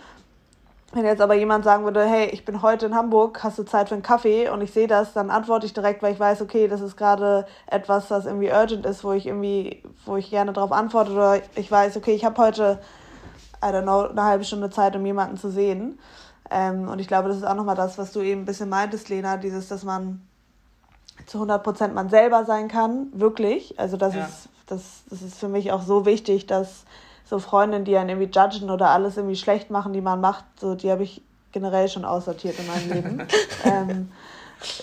Wenn 0.94 1.06
jetzt 1.06 1.22
aber 1.22 1.34
jemand 1.34 1.64
sagen 1.64 1.86
würde, 1.86 2.06
hey, 2.06 2.28
ich 2.28 2.46
bin 2.46 2.62
heute 2.62 2.86
in 2.86 2.94
Hamburg, 2.94 3.44
hast 3.44 3.58
du 3.58 3.64
Zeit 3.64 3.90
für 3.90 3.96
einen 3.96 4.04
Kaffee 4.04 4.50
und 4.50 4.62
ich 4.62 4.72
sehe 4.72 4.86
das, 4.86 5.14
dann 5.14 5.32
antworte 5.32 5.66
ich 5.66 5.74
direkt, 5.74 6.04
weil 6.04 6.14
ich 6.14 6.20
weiß, 6.20 6.42
okay, 6.44 6.68
das 6.68 6.82
ist 6.82 6.98
gerade 6.98 7.48
etwas, 7.66 8.12
was 8.12 8.28
irgendwie 8.28 8.52
urgent 8.52 8.86
ist, 8.86 9.04
wo 9.04 9.12
ich 9.12 9.26
irgendwie, 9.26 9.82
wo 10.06 10.18
ich 10.18 10.30
gerne 10.30 10.54
darauf 10.54 10.72
antworte 10.72 11.12
oder 11.14 11.42
ich 11.56 11.72
weiß, 11.72 11.98
okay, 11.98 12.14
ich 12.14 12.24
habe 12.24 12.40
heute, 12.40 12.80
I 13.64 13.70
don't 13.70 13.82
know, 13.82 14.04
eine 14.04 14.24
halbe 14.24 14.44
Stunde 14.44 14.70
Zeit, 14.70 14.96
um 14.96 15.04
jemanden 15.04 15.36
zu 15.38 15.50
sehen. 15.50 15.98
Ähm, 16.52 16.88
und 16.88 17.00
ich 17.00 17.08
glaube, 17.08 17.28
das 17.28 17.38
ist 17.38 17.44
auch 17.44 17.56
nochmal 17.56 17.76
das, 17.76 17.98
was 17.98 18.12
du 18.12 18.22
eben 18.22 18.42
ein 18.42 18.46
bisschen 18.46 18.70
meintest, 18.70 19.10
Lena, 19.10 19.38
dieses, 19.38 19.70
dass 19.70 19.84
man 19.84 20.22
zu 21.26 21.42
100% 21.42 21.88
man 21.88 22.10
selber 22.10 22.46
sein 22.46 22.68
kann, 22.68 23.08
wirklich. 23.14 23.80
Also 23.80 23.98
das, 23.98 24.14
ja. 24.14 24.26
ist, 24.26 24.50
das, 24.68 25.04
das 25.10 25.24
ist 25.24 25.40
für 25.40 25.48
mich 25.48 25.72
auch 25.72 25.82
so 25.82 26.06
wichtig, 26.06 26.46
dass 26.46 26.86
so 27.34 27.40
Freundinnen, 27.40 27.84
die 27.84 27.98
einen 27.98 28.10
irgendwie 28.10 28.30
judgen 28.32 28.70
oder 28.70 28.92
alles 28.92 29.18
irgendwie 29.18 29.36
schlecht 29.36 29.72
machen, 29.72 29.92
die 29.92 30.02
man 30.02 30.22
macht, 30.22 30.46
so 30.60 30.76
die 30.76 30.92
habe 30.92 31.02
ich 31.02 31.24
generell 31.52 31.90
schon 31.90 32.06
aussortiert 32.06 32.60
in 32.60 32.68
meinem 32.68 32.92
Leben. 32.92 33.28
ähm, 33.64 34.12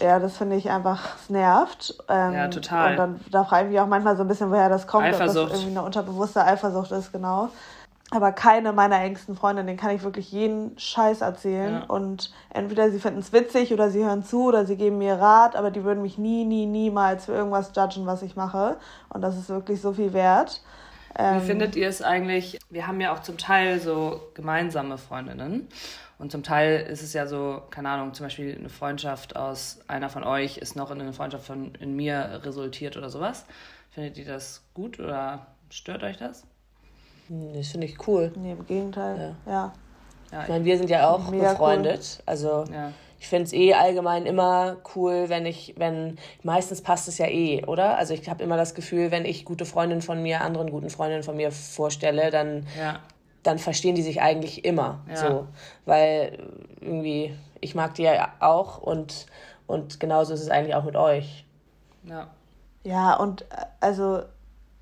ja, 0.00 0.18
das 0.18 0.36
finde 0.36 0.56
ich 0.56 0.68
einfach, 0.68 1.10
nervt. 1.28 1.94
Ähm, 2.08 2.32
ja, 2.32 2.48
total. 2.48 2.90
Und 2.90 2.96
dann 2.96 3.20
da 3.30 3.44
frage 3.44 3.66
ich 3.66 3.72
mich 3.72 3.80
auch 3.80 3.86
manchmal 3.86 4.16
so 4.16 4.22
ein 4.22 4.28
bisschen, 4.28 4.50
woher 4.50 4.68
das 4.68 4.88
kommt, 4.88 5.04
Eifersucht. 5.04 5.44
ob 5.44 5.50
das 5.50 5.60
irgendwie 5.60 5.78
eine 5.78 5.86
unterbewusste 5.86 6.44
Eifersucht 6.44 6.90
ist, 6.90 7.12
genau. 7.12 7.50
Aber 8.10 8.32
keine 8.32 8.72
meiner 8.72 8.98
engsten 8.98 9.36
Freundinnen, 9.36 9.68
denen 9.68 9.78
kann 9.78 9.94
ich 9.94 10.02
wirklich 10.02 10.32
jeden 10.32 10.76
Scheiß 10.76 11.20
erzählen. 11.20 11.74
Ja. 11.74 11.84
Und 11.84 12.32
entweder 12.52 12.90
sie 12.90 12.98
finden 12.98 13.20
es 13.20 13.32
witzig 13.32 13.72
oder 13.72 13.90
sie 13.90 14.04
hören 14.04 14.24
zu 14.24 14.48
oder 14.48 14.66
sie 14.66 14.74
geben 14.74 14.98
mir 14.98 15.20
Rat, 15.20 15.54
aber 15.54 15.70
die 15.70 15.84
würden 15.84 16.02
mich 16.02 16.18
nie, 16.18 16.44
nie, 16.44 16.66
niemals 16.66 17.26
für 17.26 17.32
irgendwas 17.32 17.70
judgen, 17.76 18.06
was 18.06 18.22
ich 18.22 18.34
mache. 18.34 18.76
Und 19.08 19.20
das 19.20 19.36
ist 19.36 19.50
wirklich 19.50 19.80
so 19.80 19.92
viel 19.92 20.12
wert. 20.12 20.60
Ähm, 21.18 21.40
Wie 21.42 21.46
findet 21.46 21.77
ihr 21.77 21.88
es 21.88 22.03
eigentlich? 22.03 22.59
Wir 22.70 22.87
haben 22.87 23.01
ja 23.01 23.12
auch 23.12 23.20
zum 23.20 23.38
Teil 23.38 23.81
so 23.81 24.20
gemeinsame 24.35 24.99
Freundinnen. 24.99 25.68
Und 26.18 26.31
zum 26.31 26.42
Teil 26.42 26.81
ist 26.83 27.03
es 27.03 27.14
ja 27.14 27.27
so, 27.27 27.62
keine 27.70 27.88
Ahnung, 27.88 28.12
zum 28.12 28.27
Beispiel 28.27 28.55
eine 28.57 28.68
Freundschaft 28.68 29.37
aus 29.37 29.81
einer 29.88 30.11
von 30.11 30.23
euch 30.23 30.59
ist 30.59 30.77
noch 30.77 30.90
in 30.90 31.01
eine 31.01 31.14
Freundschaft 31.14 31.46
von 31.46 31.75
in 31.77 31.96
mir 31.96 32.42
resultiert 32.44 32.99
oder 32.99 33.09
sowas. 33.09 33.46
Findet 33.90 34.18
ihr 34.18 34.27
das 34.27 34.62
gut 34.75 35.01
oder 35.01 35.46
stört 35.70 36.03
euch 36.03 36.18
das? 36.18 36.44
Das 37.29 37.68
finde 37.68 37.87
ich 37.87 38.07
cool. 38.07 38.33
Nee, 38.37 38.53
im 38.53 38.66
Gegenteil. 38.66 39.35
Ja. 39.46 39.73
ja. 40.31 40.42
ich 40.42 40.49
meine, 40.49 40.64
wir 40.64 40.77
sind 40.77 40.90
ja 40.90 41.09
auch 41.09 41.31
befreundet. 41.31 42.18
Cool. 42.18 42.23
Also 42.27 42.64
ja. 42.70 42.92
Ich 43.20 43.28
finde 43.28 43.44
es 43.44 43.52
eh 43.52 43.74
allgemein 43.74 44.24
immer 44.24 44.78
cool, 44.96 45.28
wenn 45.28 45.44
ich, 45.44 45.74
wenn, 45.76 46.16
meistens 46.42 46.80
passt 46.80 47.06
es 47.06 47.18
ja 47.18 47.26
eh, 47.26 47.62
oder? 47.66 47.98
Also 47.98 48.14
ich 48.14 48.28
habe 48.30 48.42
immer 48.42 48.56
das 48.56 48.74
Gefühl, 48.74 49.11
wenn 49.11 49.26
ich 49.26 49.44
gute 49.44 49.66
Freundinnen 49.66 50.00
von 50.00 50.22
mir, 50.22 50.40
anderen 50.40 50.70
guten 50.70 50.88
Freundinnen 50.88 51.22
von 51.22 51.37
mir 51.37 51.52
vorstelle, 51.52 52.30
dann, 52.30 52.66
ja. 52.78 52.98
dann 53.42 53.59
verstehen 53.59 53.94
die 53.94 54.00
sich 54.00 54.22
eigentlich 54.22 54.64
immer 54.64 55.04
ja. 55.06 55.16
so. 55.16 55.48
Weil 55.85 56.38
irgendwie, 56.80 57.37
ich 57.61 57.74
mag 57.74 57.94
die 57.94 58.04
ja 58.04 58.33
auch 58.40 58.78
und, 58.78 59.26
und 59.66 60.00
genauso 60.00 60.33
ist 60.33 60.40
es 60.40 60.48
eigentlich 60.48 60.74
auch 60.74 60.85
mit 60.85 60.96
euch. 60.96 61.44
Ja. 62.04 62.30
Ja, 62.85 63.16
und 63.16 63.42
äh, 63.42 63.66
also 63.80 64.22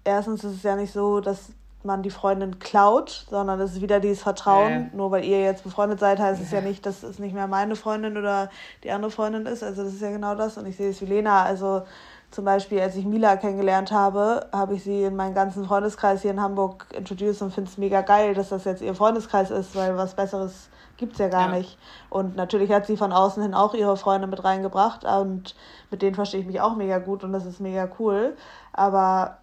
erstens 0.05 0.45
ist 0.45 0.55
es 0.55 0.63
ja 0.63 0.77
nicht 0.77 0.93
so, 0.93 1.21
dass 1.21 1.51
man 1.85 2.03
die 2.03 2.11
Freundin 2.11 2.59
klaut, 2.59 3.27
sondern 3.31 3.61
es 3.61 3.75
ist 3.75 3.81
wieder 3.81 4.01
dieses 4.01 4.23
Vertrauen. 4.23 4.85
Nee. 4.85 4.97
Nur 4.97 5.11
weil 5.11 5.25
ihr 5.25 5.43
jetzt 5.43 5.65
befreundet 5.65 6.01
seid, 6.01 6.19
heißt 6.19 6.43
es 6.43 6.51
ja 6.51 6.61
nicht, 6.61 6.85
dass 6.87 7.03
es 7.03 7.19
nicht 7.19 7.35
mehr 7.35 7.47
meine 7.47 7.77
Freundin 7.77 8.17
oder 8.17 8.51
die 8.85 8.91
andere 8.91 9.11
Freundin 9.11 9.47
ist. 9.47 9.63
Also 9.63 9.85
das 9.85 9.95
ist 9.95 10.03
ja 10.03 10.11
genau 10.11 10.35
das. 10.35 10.59
Und 10.59 10.67
ich 10.67 10.77
sehe 10.77 10.91
es 10.91 11.01
wie 11.01 11.07
Lena. 11.07 11.45
Also 11.45 11.83
zum 12.31 12.45
Beispiel, 12.45 12.81
als 12.81 12.97
ich 12.97 13.07
Mila 13.07 13.37
kennengelernt 13.37 13.91
habe, 13.91 14.47
habe 14.53 14.75
ich 14.75 14.85
sie 14.85 15.05
in 15.05 15.17
meinen 15.17 15.35
ganzen 15.35 15.65
Freundeskreis 15.65 16.23
hier 16.23 16.33
in 16.33 16.43
Hamburg 16.43 16.87
introduced 16.95 17.43
und 17.43 17.55
finde 17.55 17.71
es 17.71 17.79
mega 17.79 18.03
geil, 18.03 18.35
dass 18.35 18.51
das 18.51 18.65
jetzt 18.65 18.83
ihr 18.83 18.95
Freundeskreis 18.95 19.51
ist, 19.51 19.75
weil 19.75 19.97
was 19.97 20.15
Besseres 20.15 20.69
gibt 20.99 21.13
es 21.15 21.19
ja 21.19 21.29
gar 21.29 21.49
ja. 21.53 21.57
nicht. 21.57 21.79
Und 22.11 22.37
natürlich 22.37 22.71
hat 22.71 22.87
sie 22.87 22.99
von 22.99 23.13
außen 23.13 23.43
hin 23.43 23.55
auch 23.55 23.73
ihre 23.73 23.97
Freunde 23.97 24.27
mit 24.27 24.45
reingebracht 24.45 25.05
und 25.05 25.55
mit 25.91 26.03
denen 26.03 26.17
verstehe 26.17 26.41
ich 26.41 26.47
mich 26.47 26.61
auch 26.61 26.77
mega 26.77 26.99
gut 26.99 27.25
und 27.25 27.33
das 27.33 27.47
ist 27.47 27.61
mega 27.61 27.89
cool. 27.99 28.37
Aber 28.73 29.38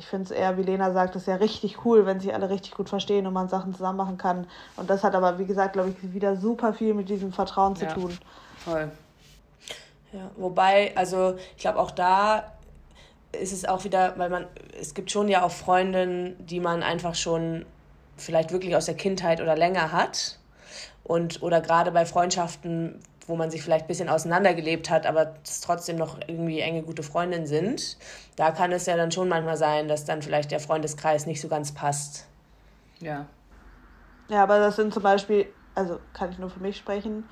ich 0.00 0.06
finde 0.06 0.24
es 0.24 0.30
eher, 0.30 0.56
wie 0.56 0.62
Lena 0.62 0.92
sagt, 0.92 1.14
ist 1.14 1.26
ja 1.26 1.34
richtig 1.34 1.84
cool, 1.84 2.06
wenn 2.06 2.20
sich 2.20 2.32
alle 2.32 2.48
richtig 2.48 2.72
gut 2.72 2.88
verstehen 2.88 3.26
und 3.26 3.34
man 3.34 3.50
Sachen 3.50 3.74
zusammen 3.74 3.98
machen 3.98 4.16
kann. 4.16 4.46
Und 4.76 4.88
das 4.88 5.04
hat 5.04 5.14
aber, 5.14 5.38
wie 5.38 5.44
gesagt, 5.44 5.74
glaube 5.74 5.90
ich, 5.90 6.14
wieder 6.14 6.36
super 6.36 6.72
viel 6.72 6.94
mit 6.94 7.10
diesem 7.10 7.34
Vertrauen 7.34 7.76
zu 7.76 7.84
ja, 7.84 7.92
tun. 7.92 8.16
Voll. 8.64 8.90
Ja, 10.14 10.30
wobei, 10.36 10.96
also 10.96 11.36
ich 11.54 11.60
glaube 11.60 11.78
auch 11.78 11.90
da 11.90 12.50
ist 13.38 13.52
es 13.52 13.66
auch 13.66 13.84
wieder, 13.84 14.14
weil 14.16 14.30
man, 14.30 14.46
es 14.80 14.94
gibt 14.94 15.10
schon 15.10 15.28
ja 15.28 15.42
auch 15.42 15.52
Freundinnen, 15.52 16.34
die 16.46 16.60
man 16.60 16.82
einfach 16.82 17.14
schon 17.14 17.66
vielleicht 18.16 18.52
wirklich 18.52 18.74
aus 18.76 18.86
der 18.86 18.96
Kindheit 18.96 19.42
oder 19.42 19.54
länger 19.54 19.92
hat. 19.92 20.38
Und 21.04 21.42
oder 21.42 21.60
gerade 21.60 21.90
bei 21.90 22.06
Freundschaften, 22.06 23.00
wo 23.30 23.36
man 23.36 23.50
sich 23.50 23.62
vielleicht 23.62 23.86
ein 23.86 23.88
bisschen 23.88 24.08
auseinandergelebt 24.08 24.90
hat, 24.90 25.06
aber 25.06 25.34
es 25.44 25.60
trotzdem 25.60 25.96
noch 25.96 26.18
irgendwie 26.26 26.60
enge 26.60 26.82
gute 26.82 27.02
Freundinnen 27.02 27.46
sind, 27.46 27.96
da 28.36 28.50
kann 28.50 28.72
es 28.72 28.86
ja 28.86 28.96
dann 28.96 29.12
schon 29.12 29.28
manchmal 29.28 29.56
sein, 29.56 29.88
dass 29.88 30.04
dann 30.04 30.20
vielleicht 30.20 30.50
der 30.50 30.60
Freundeskreis 30.60 31.26
nicht 31.26 31.40
so 31.40 31.48
ganz 31.48 31.72
passt. 31.72 32.26
Ja. 32.98 33.26
Ja, 34.28 34.42
aber 34.42 34.58
das 34.58 34.76
sind 34.76 34.92
zum 34.92 35.02
Beispiel, 35.02 35.46
also 35.74 35.98
kann 36.12 36.30
ich 36.30 36.38
nur 36.38 36.50
für 36.50 36.60
mich 36.60 36.76
sprechen, 36.76 37.24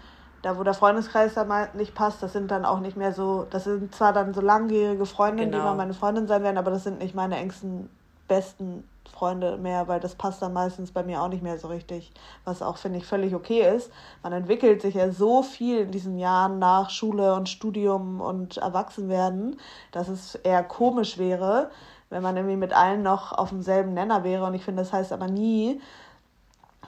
da 0.42 0.56
wo 0.56 0.62
der 0.62 0.74
Freundeskreis 0.74 1.34
da 1.34 1.44
mal 1.44 1.68
nicht 1.74 1.94
passt, 1.94 2.22
das 2.22 2.32
sind 2.32 2.50
dann 2.50 2.64
auch 2.64 2.80
nicht 2.80 2.96
mehr 2.96 3.12
so, 3.12 3.46
das 3.50 3.64
sind 3.64 3.94
zwar 3.94 4.12
dann 4.12 4.34
so 4.34 4.40
langjährige 4.40 5.04
Freundinnen, 5.04 5.50
genau. 5.50 5.64
die 5.64 5.68
mal 5.68 5.76
meine 5.76 5.94
Freundin 5.94 6.26
sein 6.26 6.42
werden, 6.42 6.58
aber 6.58 6.70
das 6.70 6.84
sind 6.84 7.00
nicht 7.00 7.14
meine 7.14 7.36
engsten, 7.36 7.88
besten 8.28 8.84
Freunde 9.08 9.56
mehr, 9.58 9.88
weil 9.88 10.00
das 10.00 10.14
passt 10.14 10.42
dann 10.42 10.52
meistens 10.52 10.92
bei 10.92 11.02
mir 11.02 11.22
auch 11.22 11.28
nicht 11.28 11.42
mehr 11.42 11.58
so 11.58 11.68
richtig, 11.68 12.12
was 12.44 12.62
auch, 12.62 12.76
finde 12.76 12.98
ich, 12.98 13.06
völlig 13.06 13.34
okay 13.34 13.74
ist. 13.74 13.90
Man 14.22 14.32
entwickelt 14.32 14.82
sich 14.82 14.94
ja 14.94 15.10
so 15.10 15.42
viel 15.42 15.80
in 15.80 15.90
diesen 15.90 16.18
Jahren 16.18 16.58
nach 16.58 16.90
Schule 16.90 17.34
und 17.34 17.48
Studium 17.48 18.20
und 18.20 18.58
Erwachsenwerden, 18.58 19.58
dass 19.92 20.08
es 20.08 20.34
eher 20.36 20.62
komisch 20.62 21.18
wäre, 21.18 21.70
wenn 22.10 22.22
man 22.22 22.36
irgendwie 22.36 22.56
mit 22.56 22.72
allen 22.72 23.02
noch 23.02 23.32
auf 23.32 23.50
demselben 23.50 23.94
Nenner 23.94 24.24
wäre. 24.24 24.44
Und 24.44 24.54
ich 24.54 24.64
finde, 24.64 24.82
das 24.82 24.92
heißt 24.92 25.12
aber 25.12 25.26
nie, 25.26 25.80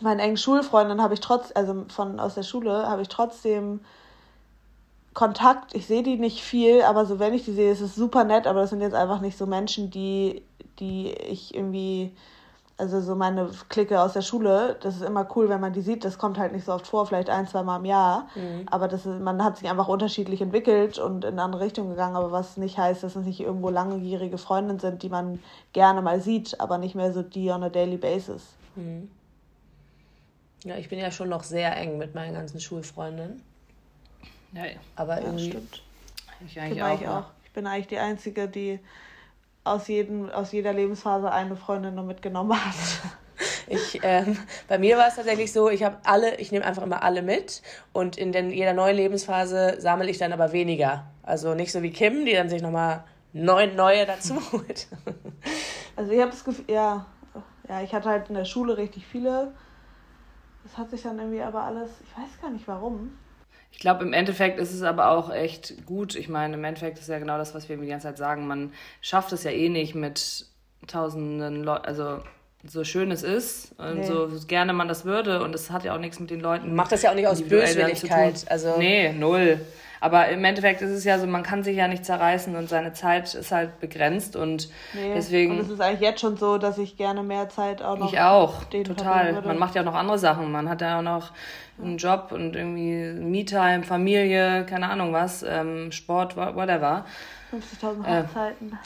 meinen 0.00 0.20
engen 0.20 0.36
Schulfreunden 0.36 1.02
habe 1.02 1.14
ich 1.14 1.20
trotz, 1.20 1.52
also 1.54 1.84
von 1.88 2.20
aus 2.20 2.34
der 2.34 2.42
Schule, 2.42 2.88
habe 2.88 3.02
ich 3.02 3.08
trotzdem 3.08 3.80
Kontakt. 5.14 5.74
Ich 5.74 5.86
sehe 5.86 6.02
die 6.02 6.16
nicht 6.16 6.42
viel, 6.42 6.82
aber 6.82 7.04
so 7.04 7.18
wenn 7.18 7.34
ich 7.34 7.44
die 7.44 7.52
sehe, 7.52 7.72
ist 7.72 7.80
es 7.80 7.94
super 7.94 8.24
nett, 8.24 8.46
aber 8.46 8.60
das 8.60 8.70
sind 8.70 8.80
jetzt 8.80 8.94
einfach 8.94 9.20
nicht 9.20 9.36
so 9.36 9.46
Menschen, 9.46 9.90
die 9.90 10.42
die 10.80 11.12
ich 11.12 11.54
irgendwie, 11.54 12.16
also 12.76 13.00
so 13.00 13.14
meine 13.14 13.50
Clique 13.68 14.00
aus 14.00 14.14
der 14.14 14.22
Schule, 14.22 14.76
das 14.80 14.96
ist 14.96 15.02
immer 15.02 15.28
cool, 15.36 15.48
wenn 15.48 15.60
man 15.60 15.72
die 15.72 15.82
sieht. 15.82 16.04
Das 16.04 16.18
kommt 16.18 16.38
halt 16.38 16.52
nicht 16.52 16.64
so 16.64 16.72
oft 16.72 16.86
vor, 16.86 17.06
vielleicht 17.06 17.30
ein, 17.30 17.46
zwei 17.46 17.62
Mal 17.62 17.76
im 17.76 17.84
Jahr. 17.84 18.28
Mhm. 18.34 18.66
Aber 18.70 18.88
das 18.88 19.06
ist, 19.06 19.20
man 19.20 19.44
hat 19.44 19.58
sich 19.58 19.68
einfach 19.68 19.88
unterschiedlich 19.88 20.40
entwickelt 20.40 20.98
und 20.98 21.24
in 21.24 21.32
eine 21.32 21.42
andere 21.42 21.62
Richtung 21.62 21.90
gegangen. 21.90 22.16
Aber 22.16 22.32
was 22.32 22.56
nicht 22.56 22.78
heißt, 22.78 23.02
dass 23.02 23.16
es 23.16 23.24
nicht 23.24 23.40
irgendwo 23.40 23.68
langjährige 23.68 24.38
Freundinnen 24.38 24.80
sind, 24.80 25.02
die 25.02 25.10
man 25.10 25.40
gerne 25.72 26.02
mal 26.02 26.20
sieht, 26.20 26.60
aber 26.60 26.78
nicht 26.78 26.94
mehr 26.94 27.12
so 27.12 27.22
die 27.22 27.50
on 27.50 27.62
a 27.62 27.68
daily 27.68 27.98
basis. 27.98 28.42
Mhm. 28.76 29.10
Ja, 30.64 30.76
ich 30.76 30.88
bin 30.88 30.98
ja 30.98 31.10
schon 31.10 31.28
noch 31.28 31.42
sehr 31.42 31.76
eng 31.76 31.98
mit 31.98 32.14
meinen 32.14 32.34
ganzen 32.34 32.60
Schulfreundinnen. 32.60 33.42
Ja, 34.52 34.64
ja. 34.64 34.72
Aber 34.96 35.20
ja, 35.20 35.26
irgendwie. 35.26 35.50
Stimmt. 35.50 35.82
Ich 36.46 36.60
eigentlich 36.60 36.82
auch, 36.82 37.00
ich 37.00 37.08
auch. 37.08 37.24
Ich 37.44 37.52
bin 37.52 37.66
eigentlich 37.66 37.88
die 37.88 37.98
Einzige, 37.98 38.48
die 38.48 38.78
aus, 39.64 39.88
jedem, 39.88 40.30
aus 40.30 40.52
jeder 40.52 40.72
Lebensphase 40.72 41.30
eine 41.30 41.56
Freundin 41.56 41.94
nur 41.94 42.04
mitgenommen 42.04 42.52
hat. 42.52 42.74
Ich, 43.66 44.00
ähm, 44.02 44.36
bei 44.68 44.78
mir 44.78 44.98
war 44.98 45.08
es 45.08 45.14
tatsächlich 45.14 45.50
so, 45.50 45.70
ich 45.70 45.82
habe 45.82 45.96
alle, 46.04 46.36
ich 46.36 46.52
nehme 46.52 46.64
einfach 46.64 46.82
immer 46.82 47.02
alle 47.02 47.22
mit 47.22 47.62
und 47.92 48.18
in 48.18 48.32
den, 48.32 48.50
jeder 48.50 48.74
neuen 48.74 48.96
Lebensphase 48.96 49.80
sammle 49.80 50.10
ich 50.10 50.18
dann 50.18 50.32
aber 50.32 50.52
weniger. 50.52 51.06
Also 51.22 51.54
nicht 51.54 51.72
so 51.72 51.82
wie 51.82 51.90
Kim, 51.90 52.26
die 52.26 52.32
dann 52.32 52.50
sich 52.50 52.60
nochmal 52.60 53.04
neun 53.32 53.76
neue 53.76 54.04
dazu 54.06 54.34
holt. 54.52 54.88
Also 55.96 56.12
ich 56.12 56.20
habe 56.20 56.32
das 56.32 56.44
Gefühl, 56.44 56.64
ja, 56.68 57.06
ja, 57.68 57.80
ich 57.80 57.94
hatte 57.94 58.08
halt 58.08 58.28
in 58.28 58.34
der 58.34 58.44
Schule 58.44 58.76
richtig 58.76 59.06
viele. 59.06 59.54
Das 60.64 60.76
hat 60.76 60.90
sich 60.90 61.02
dann 61.02 61.18
irgendwie 61.18 61.42
aber 61.42 61.62
alles, 61.62 61.90
ich 62.04 62.22
weiß 62.22 62.40
gar 62.42 62.50
nicht 62.50 62.66
warum. 62.66 63.16
Ich 63.72 63.78
glaube, 63.78 64.04
im 64.04 64.12
Endeffekt 64.12 64.58
ist 64.58 64.74
es 64.74 64.82
aber 64.82 65.10
auch 65.10 65.32
echt 65.32 65.86
gut. 65.86 66.14
Ich 66.14 66.28
meine, 66.28 66.54
im 66.54 66.64
Endeffekt 66.64 66.98
ist 66.98 67.08
ja 67.08 67.18
genau 67.18 67.38
das, 67.38 67.54
was 67.54 67.68
wir 67.68 67.76
die 67.76 67.86
ganze 67.86 68.08
Zeit 68.08 68.18
sagen. 68.18 68.46
Man 68.46 68.72
schafft 69.00 69.32
es 69.32 69.44
ja 69.44 69.50
eh 69.50 69.68
nicht 69.68 69.94
mit 69.94 70.46
tausenden 70.86 71.62
Leuten, 71.62 71.86
also 71.86 72.20
so 72.64 72.84
schön 72.84 73.10
es 73.10 73.22
ist 73.22 73.72
und 73.78 74.00
nee. 74.00 74.06
so 74.06 74.28
gerne 74.46 74.72
man 74.74 74.86
das 74.86 75.04
würde 75.06 75.42
und 75.42 75.54
es 75.54 75.70
hat 75.70 75.84
ja 75.84 75.94
auch 75.94 75.98
nichts 75.98 76.20
mit 76.20 76.30
den 76.30 76.40
Leuten. 76.40 76.74
Macht 76.74 76.92
das 76.92 77.02
ja 77.02 77.10
auch 77.10 77.14
nicht 77.14 77.26
aus 77.26 77.42
Böswilligkeit. 77.42 78.44
Also 78.50 78.74
nee, 78.76 79.12
null. 79.12 79.60
Aber 80.00 80.28
im 80.28 80.42
Endeffekt 80.44 80.80
ist 80.80 80.90
es 80.90 81.04
ja 81.04 81.18
so, 81.18 81.26
man 81.26 81.42
kann 81.42 81.62
sich 81.62 81.76
ja 81.76 81.86
nicht 81.86 82.04
zerreißen 82.06 82.56
und 82.56 82.68
seine 82.68 82.94
Zeit 82.94 83.34
ist 83.34 83.52
halt 83.52 83.80
begrenzt 83.80 84.34
und 84.34 84.70
nee. 84.94 85.12
deswegen. 85.14 85.52
Und 85.52 85.60
es 85.60 85.68
ist 85.68 85.80
eigentlich 85.80 86.00
jetzt 86.00 86.20
schon 86.20 86.38
so, 86.38 86.56
dass 86.56 86.78
ich 86.78 86.96
gerne 86.96 87.22
mehr 87.22 87.50
Zeit 87.50 87.82
auch 87.82 87.98
noch. 87.98 88.10
Ich 88.10 88.18
auch, 88.18 88.64
total. 88.64 89.42
Man 89.42 89.58
macht 89.58 89.74
ja 89.74 89.82
auch 89.82 89.86
noch 89.86 89.94
andere 89.94 90.18
Sachen. 90.18 90.50
Man 90.50 90.70
hat 90.70 90.80
ja 90.80 90.98
auch 90.98 91.02
noch 91.02 91.32
einen 91.82 91.98
Job 91.98 92.28
und 92.32 92.56
irgendwie 92.56 93.12
Me-Time, 93.12 93.82
Familie, 93.82 94.64
keine 94.66 94.88
Ahnung 94.90 95.12
was, 95.12 95.42
ähm, 95.42 95.92
Sport, 95.92 96.36
whatever. 96.36 97.04
50.000 97.52 98.06
äh. 98.06 98.22
Hochzeiten. 98.22 98.78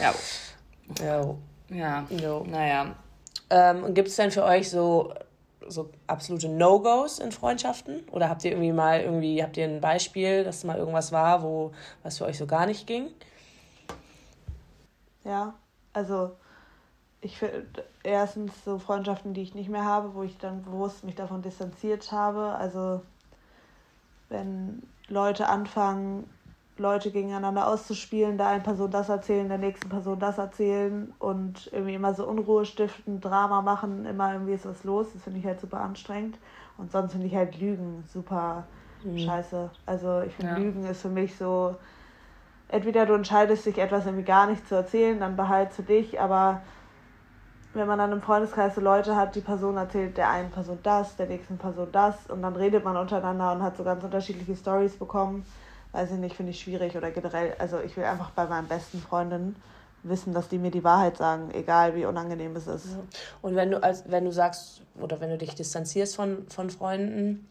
ja. 0.00 0.14
Ja. 1.04 1.34
Ja. 1.70 2.04
Jo. 2.10 2.46
Naja. 2.48 2.94
Ähm, 3.50 3.94
Gibt 3.94 4.08
es 4.08 4.16
denn 4.16 4.30
für 4.30 4.44
euch 4.44 4.70
so 4.70 5.14
so 5.68 5.90
absolute 6.06 6.48
No-Gos 6.48 7.18
in 7.18 7.32
Freundschaften? 7.32 8.08
Oder 8.10 8.28
habt 8.28 8.44
ihr 8.44 8.52
irgendwie 8.52 8.72
mal 8.72 9.00
irgendwie, 9.00 9.42
habt 9.42 9.56
ihr 9.56 9.64
ein 9.64 9.80
Beispiel, 9.80 10.44
dass 10.44 10.64
mal 10.64 10.78
irgendwas 10.78 11.12
war, 11.12 11.42
wo 11.42 11.72
was 12.02 12.18
für 12.18 12.24
euch 12.24 12.38
so 12.38 12.46
gar 12.46 12.66
nicht 12.66 12.86
ging? 12.86 13.08
Ja, 15.24 15.54
also 15.92 16.32
ich 17.20 17.38
finde 17.38 17.66
erstens 18.02 18.52
so 18.64 18.78
Freundschaften, 18.78 19.34
die 19.34 19.42
ich 19.42 19.54
nicht 19.54 19.70
mehr 19.70 19.84
habe, 19.84 20.14
wo 20.14 20.22
ich 20.22 20.36
dann 20.38 20.62
bewusst 20.62 21.04
mich 21.04 21.14
davon 21.14 21.42
distanziert 21.42 22.10
habe. 22.10 22.54
Also 22.54 23.02
wenn 24.28 24.82
Leute 25.08 25.48
anfangen, 25.48 26.28
Leute 26.82 27.10
gegeneinander 27.10 27.66
auszuspielen, 27.66 28.36
der 28.36 28.48
einen 28.48 28.62
Person 28.62 28.90
das 28.90 29.08
erzählen, 29.08 29.48
der 29.48 29.58
nächsten 29.58 29.88
Person 29.88 30.18
das 30.18 30.36
erzählen 30.36 31.14
und 31.18 31.70
irgendwie 31.72 31.94
immer 31.94 32.12
so 32.12 32.26
Unruhe 32.26 32.66
stiften, 32.66 33.20
Drama 33.20 33.62
machen, 33.62 34.04
immer 34.04 34.32
irgendwie 34.34 34.52
ist 34.52 34.66
was 34.66 34.84
los. 34.84 35.06
Das 35.14 35.22
finde 35.22 35.38
ich 35.38 35.46
halt 35.46 35.60
super 35.60 35.80
anstrengend. 35.80 36.38
Und 36.76 36.92
sonst 36.92 37.12
finde 37.12 37.28
ich 37.28 37.34
halt 37.34 37.58
Lügen 37.58 38.04
super 38.12 38.64
mhm. 39.04 39.18
scheiße. 39.18 39.70
Also 39.86 40.20
ich 40.20 40.34
finde 40.34 40.52
ja. 40.52 40.58
Lügen 40.58 40.84
ist 40.84 41.00
für 41.00 41.08
mich 41.08 41.36
so, 41.36 41.76
entweder 42.68 43.06
du 43.06 43.14
entscheidest 43.14 43.64
dich 43.64 43.78
etwas 43.78 44.04
irgendwie 44.04 44.24
gar 44.24 44.46
nicht 44.46 44.66
zu 44.68 44.74
erzählen, 44.74 45.18
dann 45.20 45.36
behalt 45.36 45.72
für 45.72 45.82
dich, 45.82 46.20
aber 46.20 46.62
wenn 47.74 47.86
man 47.86 47.98
dann 47.98 48.12
im 48.12 48.20
Freundeskreis 48.20 48.74
so 48.74 48.80
Leute 48.80 49.16
hat, 49.16 49.34
die 49.34 49.40
Person 49.40 49.78
erzählt 49.78 50.18
der 50.18 50.28
einen 50.28 50.50
Person 50.50 50.78
das, 50.82 51.16
der 51.16 51.26
nächsten 51.26 51.56
Person 51.56 51.88
das 51.90 52.26
und 52.28 52.42
dann 52.42 52.54
redet 52.54 52.84
man 52.84 52.96
untereinander 52.96 53.52
und 53.52 53.62
hat 53.62 53.76
so 53.76 53.84
ganz 53.84 54.04
unterschiedliche 54.04 54.56
Stories 54.56 54.96
bekommen 54.96 55.46
weiß 55.92 56.12
ich 56.12 56.18
nicht, 56.18 56.36
finde 56.36 56.50
ich 56.50 56.60
schwierig 56.60 56.96
oder 56.96 57.10
generell, 57.10 57.54
also 57.58 57.80
ich 57.80 57.96
will 57.96 58.04
einfach 58.04 58.30
bei 58.30 58.46
meinen 58.46 58.68
besten 58.68 59.00
Freundinnen 59.00 59.56
wissen, 60.02 60.34
dass 60.34 60.48
die 60.48 60.58
mir 60.58 60.70
die 60.70 60.82
Wahrheit 60.82 61.18
sagen, 61.18 61.50
egal 61.52 61.94
wie 61.94 62.04
unangenehm 62.04 62.56
es 62.56 62.66
ist. 62.66 62.86
Und 63.40 63.54
wenn 63.54 63.70
du 63.70 63.82
als 63.82 64.04
wenn 64.10 64.24
du 64.24 64.32
sagst 64.32 64.82
oder 65.00 65.20
wenn 65.20 65.30
du 65.30 65.38
dich 65.38 65.54
distanzierst 65.54 66.16
von, 66.16 66.46
von 66.48 66.70
Freunden, 66.70 67.46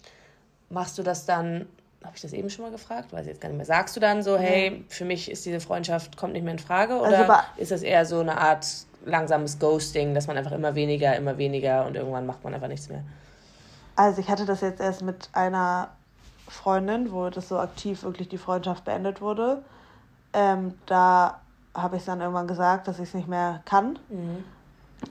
machst 0.69 0.97
du 0.97 1.03
das 1.03 1.25
dann 1.25 1.67
habe 2.03 2.15
ich 2.15 2.21
das 2.21 2.33
eben 2.33 2.49
schon 2.49 2.65
mal 2.65 2.71
gefragt? 2.71 3.13
Weiß 3.13 3.21
ich 3.21 3.27
jetzt 3.27 3.41
gar 3.41 3.49
nicht 3.49 3.57
mehr. 3.57 3.65
Sagst 3.65 3.95
du 3.95 3.99
dann 3.99 4.23
so, 4.23 4.37
hey, 4.37 4.83
für 4.89 5.05
mich 5.05 5.29
ist 5.29 5.45
diese 5.45 5.59
Freundschaft, 5.59 6.17
kommt 6.17 6.33
nicht 6.33 6.43
mehr 6.43 6.53
in 6.53 6.59
Frage? 6.59 6.95
Oder 6.95 7.29
also, 7.29 7.33
ist 7.57 7.71
das 7.71 7.83
eher 7.83 8.05
so 8.05 8.19
eine 8.19 8.39
Art 8.39 8.65
langsames 9.05 9.59
Ghosting, 9.59 10.13
dass 10.13 10.27
man 10.27 10.37
einfach 10.37 10.51
immer 10.51 10.73
weniger, 10.73 11.15
immer 11.15 11.37
weniger 11.37 11.85
und 11.85 11.95
irgendwann 11.95 12.25
macht 12.25 12.43
man 12.43 12.53
einfach 12.53 12.67
nichts 12.67 12.89
mehr? 12.89 13.03
Also 13.95 14.21
ich 14.21 14.29
hatte 14.29 14.45
das 14.45 14.61
jetzt 14.61 14.81
erst 14.81 15.03
mit 15.03 15.29
einer 15.33 15.89
Freundin, 16.51 17.11
wo 17.11 17.29
das 17.29 17.49
so 17.49 17.57
aktiv 17.59 18.03
wirklich 18.03 18.29
die 18.29 18.37
Freundschaft 18.37 18.85
beendet 18.85 19.21
wurde. 19.21 19.63
Ähm, 20.33 20.75
da 20.85 21.41
habe 21.73 21.97
ich 21.97 22.05
dann 22.05 22.21
irgendwann 22.21 22.47
gesagt, 22.47 22.87
dass 22.87 22.99
ich 22.99 23.09
es 23.09 23.13
nicht 23.13 23.27
mehr 23.27 23.61
kann. 23.65 23.97
Mhm. 24.09 24.43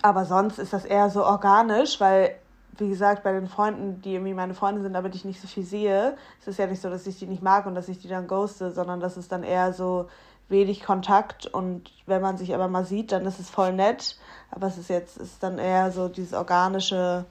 Aber 0.02 0.24
sonst 0.24 0.58
ist 0.58 0.72
das 0.72 0.84
eher 0.84 1.10
so 1.10 1.24
organisch, 1.24 2.00
weil 2.00 2.36
wie 2.78 2.88
gesagt, 2.88 3.22
bei 3.22 3.32
den 3.32 3.46
Freunden, 3.46 4.00
die 4.00 4.14
irgendwie 4.14 4.32
meine 4.32 4.54
Freunde 4.54 4.80
sind, 4.80 4.96
aber 4.96 5.08
die 5.08 5.18
ich 5.18 5.24
nicht 5.24 5.40
so 5.40 5.48
viel 5.48 5.64
sehe, 5.64 6.16
ist 6.38 6.48
es 6.48 6.56
ja 6.56 6.66
nicht 6.66 6.80
so, 6.80 6.88
dass 6.88 7.06
ich 7.06 7.18
die 7.18 7.26
nicht 7.26 7.42
mag 7.42 7.66
und 7.66 7.74
dass 7.74 7.88
ich 7.88 7.98
die 7.98 8.08
dann 8.08 8.26
ghoste, 8.26 8.70
sondern 8.70 9.00
das 9.00 9.16
ist 9.16 9.32
dann 9.32 9.42
eher 9.42 9.72
so 9.72 10.08
wenig 10.48 10.82
Kontakt 10.82 11.46
und 11.46 11.90
wenn 12.06 12.22
man 12.22 12.36
sich 12.36 12.54
aber 12.54 12.68
mal 12.68 12.84
sieht, 12.84 13.12
dann 13.12 13.26
ist 13.26 13.38
es 13.38 13.50
voll 13.50 13.72
nett. 13.72 14.18
Aber 14.50 14.66
es 14.66 14.78
ist 14.78 14.88
jetzt, 14.88 15.16
ist 15.16 15.42
dann 15.42 15.58
eher 15.58 15.92
so 15.92 16.08
dieses 16.08 16.32
organische, 16.32 17.24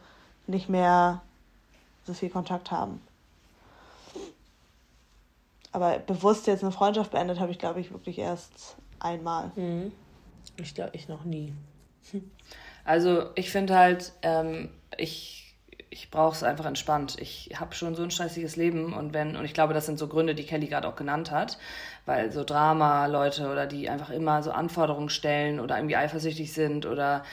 nicht 0.48 0.70
mehr 0.70 1.22
so 2.06 2.14
viel 2.14 2.30
Kontakt 2.30 2.72
haben. 2.72 3.02
Aber 5.72 6.00
bewusst 6.00 6.48
jetzt 6.48 6.64
eine 6.64 6.72
Freundschaft 6.72 7.12
beendet 7.12 7.40
habe 7.40 7.52
ich, 7.52 7.60
glaube 7.60 7.80
ich, 7.80 7.92
wirklich 7.92 8.18
erst 8.18 8.78
einmal. 9.00 9.52
Mhm. 9.56 9.92
Ich 10.58 10.74
glaube, 10.76 10.92
ich 10.94 11.08
noch 11.08 11.26
nie. 11.26 11.54
Also 12.86 13.26
ich 13.36 13.52
finde 13.52 13.78
halt, 13.78 14.14
ähm, 14.24 14.70
ich, 14.98 15.56
ich 15.92 16.10
brauche 16.10 16.36
es 16.36 16.42
einfach 16.42 16.66
entspannt. 16.66 17.18
Ich 17.20 17.52
habe 17.60 17.76
schon 17.76 17.94
so 17.94 18.02
ein 18.02 18.10
stressiges 18.10 18.56
Leben 18.56 18.94
und 18.94 19.14
wenn, 19.14 19.36
und 19.36 19.46
ich 19.46 19.54
glaube, 19.54 19.76
das 19.76 19.86
sind 19.86 20.00
so 20.00 20.08
Gründe, 20.08 20.34
die 20.34 20.46
Kelly 20.46 20.66
gerade 20.66 20.88
auch 20.88 20.96
genannt 20.96 21.30
hat, 21.30 21.60
weil 22.08 22.32
so 22.32 22.44
Drama-Leute 22.44 23.52
oder 23.52 23.68
die 23.68 23.90
einfach 23.90 24.10
immer 24.10 24.42
so 24.42 24.50
Anforderungen 24.52 25.10
stellen 25.10 25.60
oder 25.60 25.78
irgendwie 25.78 25.98
eifersüchtig 25.98 26.52
sind 26.52 26.88
oder 26.88 27.24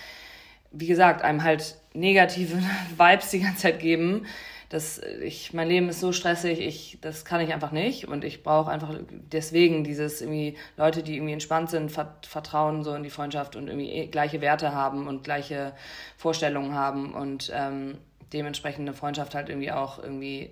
wie 0.73 0.87
gesagt, 0.87 1.23
einem 1.23 1.43
halt 1.43 1.77
negative 1.95 2.59
Vibes 2.99 3.31
die 3.31 3.41
ganze 3.41 3.63
Zeit 3.63 3.79
geben. 3.81 4.27
Das, 4.69 4.99
ich, 4.99 5.53
mein 5.53 5.69
Leben 5.69 5.89
ist 5.89 6.01
so 6.01 6.13
stressig, 6.13 6.61
ich, 6.61 6.99
das 7.01 7.25
kann 7.25 7.41
ich 7.41 7.53
einfach 7.53 7.71
nicht. 7.71 8.09
Und 8.09 8.25
ich 8.25 8.43
brauche 8.43 8.71
einfach 8.71 8.99
deswegen 9.11 9.85
dieses 9.85 10.21
irgendwie 10.21 10.57
Leute, 10.77 11.03
die 11.03 11.17
irgendwie 11.17 11.33
entspannt 11.33 11.71
sind, 11.71 11.91
vertrauen 11.91 12.83
so 12.83 12.95
in 12.95 13.03
die 13.03 13.11
Freundschaft 13.11 13.57
und 13.57 13.69
irgendwie 13.69 13.91
eh 13.91 14.07
gleiche 14.09 14.41
Werte 14.41 14.73
haben 14.75 15.07
und 15.07 15.25
gleiche 15.25 15.73
Vorstellungen 16.17 16.75
haben 16.75 17.15
und 17.15 17.53
ähm, 17.55 17.99
dementsprechend 18.33 18.89
eine 18.89 18.97
Freundschaft 18.97 19.35
halt 19.35 19.49
irgendwie 19.49 19.71
auch 19.73 20.03
irgendwie 20.03 20.51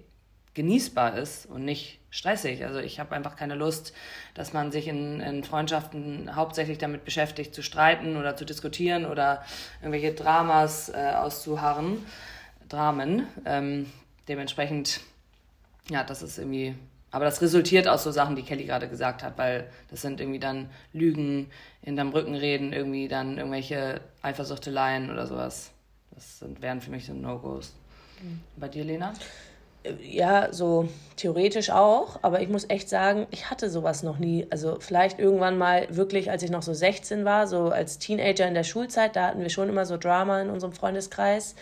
genießbar 0.54 1.18
ist 1.18 1.46
und 1.46 1.64
nicht 1.64 1.98
stressig. 2.10 2.64
Also 2.64 2.78
ich 2.78 3.00
habe 3.00 3.14
einfach 3.14 3.34
keine 3.34 3.56
Lust, 3.56 3.92
dass 4.34 4.52
man 4.52 4.70
sich 4.70 4.86
in, 4.86 5.20
in 5.20 5.42
Freundschaften 5.42 6.36
hauptsächlich 6.36 6.78
damit 6.78 7.04
beschäftigt, 7.04 7.54
zu 7.54 7.62
streiten 7.62 8.16
oder 8.16 8.36
zu 8.36 8.44
diskutieren 8.44 9.04
oder 9.04 9.44
irgendwelche 9.80 10.14
Dramas 10.14 10.90
äh, 10.90 11.12
auszuharren. 11.16 11.98
Dramen. 12.68 13.26
Ähm, 13.44 13.90
dementsprechend, 14.28 15.00
ja, 15.88 16.04
das 16.04 16.22
ist 16.22 16.38
irgendwie, 16.38 16.74
aber 17.10 17.24
das 17.24 17.40
resultiert 17.42 17.86
aus 17.86 18.04
so 18.04 18.10
Sachen, 18.10 18.36
die 18.36 18.42
Kelly 18.42 18.64
gerade 18.64 18.88
gesagt 18.88 19.22
hat, 19.22 19.38
weil 19.38 19.68
das 19.90 20.02
sind 20.02 20.20
irgendwie 20.20 20.40
dann 20.40 20.70
Lügen, 20.92 21.50
in 21.82 21.96
deinem 21.96 22.10
Rücken 22.10 22.34
reden, 22.34 22.72
irgendwie 22.72 23.08
dann 23.08 23.38
irgendwelche 23.38 24.00
Eifersuchteleien 24.22 25.10
oder 25.10 25.26
sowas. 25.26 25.70
Das 26.12 26.38
sind, 26.38 26.62
wären 26.62 26.80
für 26.80 26.90
mich 26.90 27.06
so 27.06 27.12
No-Gos. 27.12 27.74
Mhm. 28.22 28.40
Bei 28.56 28.68
dir, 28.68 28.84
Lena? 28.84 29.12
Ja, 30.00 30.50
so 30.50 30.88
theoretisch 31.16 31.68
auch, 31.68 32.18
aber 32.22 32.40
ich 32.40 32.48
muss 32.48 32.70
echt 32.70 32.88
sagen, 32.88 33.26
ich 33.30 33.50
hatte 33.50 33.68
sowas 33.68 34.02
noch 34.02 34.18
nie. 34.18 34.46
Also 34.48 34.78
vielleicht 34.80 35.18
irgendwann 35.18 35.58
mal 35.58 35.86
wirklich, 35.94 36.30
als 36.30 36.42
ich 36.42 36.50
noch 36.50 36.62
so 36.62 36.72
16 36.72 37.26
war, 37.26 37.46
so 37.46 37.68
als 37.68 37.98
Teenager 37.98 38.48
in 38.48 38.54
der 38.54 38.64
Schulzeit, 38.64 39.14
da 39.14 39.26
hatten 39.26 39.42
wir 39.42 39.50
schon 39.50 39.68
immer 39.68 39.84
so 39.84 39.98
Drama 39.98 40.40
in 40.40 40.48
unserem 40.48 40.72
Freundeskreis. 40.72 41.54